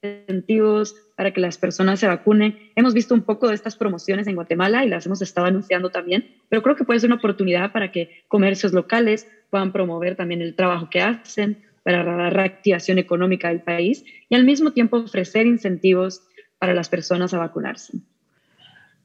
incentivos 0.02 0.94
para 1.18 1.32
que 1.32 1.42
las 1.42 1.58
personas 1.58 2.00
se 2.00 2.06
vacunen. 2.06 2.56
Hemos 2.74 2.94
visto 2.94 3.12
un 3.12 3.20
poco 3.20 3.48
de 3.48 3.54
estas 3.54 3.76
promociones 3.76 4.26
en 4.26 4.36
Guatemala 4.36 4.86
y 4.86 4.88
las 4.88 5.04
hemos 5.04 5.20
estado 5.20 5.46
anunciando 5.46 5.90
también, 5.90 6.26
pero 6.48 6.62
creo 6.62 6.76
que 6.76 6.84
puede 6.84 7.00
ser 7.00 7.08
una 7.08 7.16
oportunidad 7.16 7.72
para 7.72 7.92
que 7.92 8.08
comercios 8.26 8.72
locales 8.72 9.28
puedan 9.50 9.70
promover 9.70 10.16
también 10.16 10.40
el 10.40 10.54
trabajo 10.54 10.88
que 10.88 11.02
hacen 11.02 11.58
para 11.82 12.02
la 12.04 12.30
reactivación 12.30 12.96
económica 12.96 13.48
del 13.48 13.60
país 13.60 14.06
y 14.30 14.34
al 14.34 14.44
mismo 14.44 14.70
tiempo 14.70 14.96
ofrecer 14.96 15.44
incentivos 15.44 16.22
para 16.58 16.72
las 16.72 16.88
personas 16.88 17.34
a 17.34 17.38
vacunarse. 17.38 17.98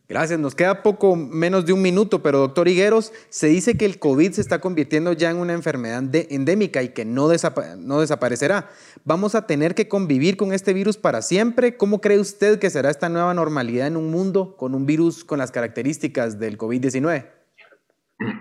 Gracias, 0.10 0.38
nos 0.38 0.54
queda 0.54 0.84
poco 0.84 1.16
menos 1.16 1.66
de 1.66 1.72
un 1.72 1.82
minuto, 1.82 2.22
pero 2.22 2.40
doctor 2.40 2.68
Higueros, 2.68 3.14
se 3.30 3.48
dice 3.48 3.78
que 3.78 3.86
el 3.86 4.00
COVID 4.00 4.34
se 4.34 4.42
está 4.42 4.60
convirtiendo 4.60 5.14
ya 5.14 5.32
en 5.32 5.38
una 5.38 5.54
enfermedad 5.54 6.04
endémica 6.30 6.84
y 6.84 6.90
que 6.90 7.06
no, 7.06 7.30
no 7.78 8.00
desaparecerá. 8.02 8.70
¿Vamos 9.06 9.34
a 9.34 9.48
tener 9.48 9.76
que 9.76 9.88
convivir 9.88 10.36
con 10.36 10.52
este 10.52 10.74
virus 10.74 10.98
para 10.98 11.22
siempre? 11.22 11.78
¿Cómo 11.78 12.02
cree 12.02 12.20
usted 12.20 12.60
que 12.60 12.70
será 12.70 12.92
esta 12.92 13.08
nueva 13.08 13.34
normalidad 13.34 13.88
en 13.88 13.96
un 13.96 14.12
mundo 14.12 14.58
con 14.58 14.76
un 14.76 14.86
virus 14.86 15.24
con 15.24 15.40
las 15.40 15.52
características 15.52 16.38
del 16.38 16.58
COVID-19? 16.58 17.30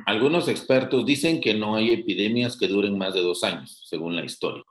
Algunos 0.07 0.49
expertos 0.49 1.07
dicen 1.07 1.41
que 1.41 1.55
no 1.55 1.77
hay 1.77 1.93
epidemias 1.93 2.57
que 2.57 2.67
duren 2.67 2.99
más 2.99 3.15
de 3.15 3.21
dos 3.21 3.45
años, 3.45 3.83
según 3.89 4.17
la 4.17 4.25
historia. 4.25 4.65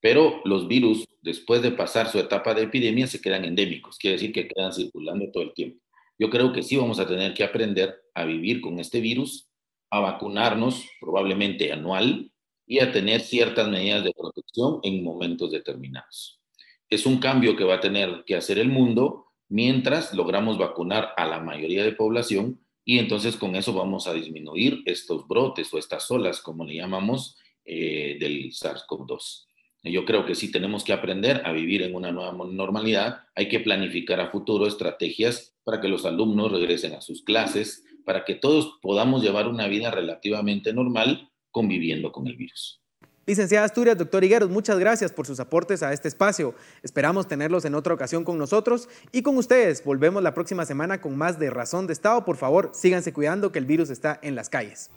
Pero 0.00 0.40
los 0.44 0.68
virus, 0.68 1.06
después 1.22 1.62
de 1.62 1.70
pasar 1.70 2.08
su 2.08 2.18
etapa 2.18 2.54
de 2.54 2.64
epidemia, 2.64 3.06
se 3.06 3.20
quedan 3.20 3.44
endémicos, 3.44 3.98
quiere 3.98 4.16
decir 4.16 4.32
que 4.32 4.48
quedan 4.48 4.72
circulando 4.72 5.30
todo 5.32 5.44
el 5.44 5.54
tiempo. 5.54 5.82
Yo 6.18 6.30
creo 6.30 6.52
que 6.52 6.62
sí 6.62 6.76
vamos 6.76 6.98
a 6.98 7.06
tener 7.06 7.34
que 7.34 7.44
aprender 7.44 8.02
a 8.14 8.24
vivir 8.24 8.60
con 8.60 8.78
este 8.78 9.00
virus, 9.00 9.48
a 9.90 10.00
vacunarnos 10.00 10.86
probablemente 11.00 11.72
anual 11.72 12.32
y 12.66 12.78
a 12.78 12.92
tener 12.92 13.20
ciertas 13.20 13.68
medidas 13.68 14.04
de 14.04 14.12
protección 14.12 14.80
en 14.82 15.02
momentos 15.02 15.50
determinados. 15.50 16.40
Es 16.88 17.06
un 17.06 17.18
cambio 17.18 17.56
que 17.56 17.64
va 17.64 17.76
a 17.76 17.80
tener 17.80 18.24
que 18.26 18.36
hacer 18.36 18.58
el 18.58 18.68
mundo 18.68 19.26
mientras 19.48 20.14
logramos 20.14 20.58
vacunar 20.58 21.10
a 21.16 21.26
la 21.26 21.40
mayoría 21.40 21.84
de 21.84 21.92
población 21.92 22.60
y 22.84 22.98
entonces 22.98 23.36
con 23.36 23.54
eso 23.54 23.72
vamos 23.72 24.06
a 24.06 24.12
disminuir 24.12 24.82
estos 24.86 25.26
brotes 25.28 25.72
o 25.72 25.78
estas 25.78 26.10
olas, 26.10 26.40
como 26.40 26.64
le 26.64 26.76
llamamos, 26.76 27.36
eh, 27.64 28.16
del 28.18 28.50
SARS-CoV-2. 28.50 29.46
Yo 29.84 30.04
creo 30.04 30.24
que 30.24 30.34
sí 30.34 30.50
tenemos 30.50 30.84
que 30.84 30.92
aprender 30.92 31.42
a 31.44 31.52
vivir 31.52 31.82
en 31.82 31.94
una 31.94 32.12
nueva 32.12 32.32
normalidad, 32.32 33.24
hay 33.34 33.48
que 33.48 33.60
planificar 33.60 34.20
a 34.20 34.30
futuro 34.30 34.66
estrategias 34.66 35.51
para 35.64 35.80
que 35.80 35.88
los 35.88 36.04
alumnos 36.04 36.52
regresen 36.52 36.94
a 36.94 37.00
sus 37.00 37.22
clases, 37.22 37.84
para 38.04 38.24
que 38.24 38.34
todos 38.34 38.78
podamos 38.82 39.22
llevar 39.22 39.48
una 39.48 39.68
vida 39.68 39.90
relativamente 39.90 40.72
normal 40.72 41.30
conviviendo 41.50 42.12
con 42.12 42.26
el 42.26 42.36
virus. 42.36 42.82
Licenciada 43.24 43.64
Asturias, 43.64 43.96
doctor 43.96 44.24
Higueros, 44.24 44.50
muchas 44.50 44.80
gracias 44.80 45.12
por 45.12 45.28
sus 45.28 45.38
aportes 45.38 45.84
a 45.84 45.92
este 45.92 46.08
espacio. 46.08 46.56
Esperamos 46.82 47.28
tenerlos 47.28 47.64
en 47.64 47.76
otra 47.76 47.94
ocasión 47.94 48.24
con 48.24 48.36
nosotros 48.36 48.88
y 49.12 49.22
con 49.22 49.36
ustedes. 49.38 49.84
Volvemos 49.84 50.24
la 50.24 50.34
próxima 50.34 50.66
semana 50.66 51.00
con 51.00 51.16
más 51.16 51.38
de 51.38 51.48
Razón 51.48 51.86
de 51.86 51.92
Estado. 51.92 52.24
Por 52.24 52.36
favor, 52.36 52.72
síganse 52.74 53.12
cuidando 53.12 53.52
que 53.52 53.60
el 53.60 53.66
virus 53.66 53.90
está 53.90 54.18
en 54.22 54.34
las 54.34 54.48
calles. 54.48 54.90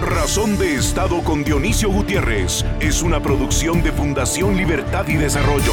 Razón 0.00 0.56
de 0.58 0.76
Estado 0.76 1.22
con 1.24 1.42
Dionisio 1.42 1.90
Gutiérrez 1.90 2.64
es 2.80 3.02
una 3.02 3.20
producción 3.20 3.82
de 3.82 3.90
Fundación 3.90 4.56
Libertad 4.56 5.06
y 5.08 5.16
Desarrollo. 5.16 5.72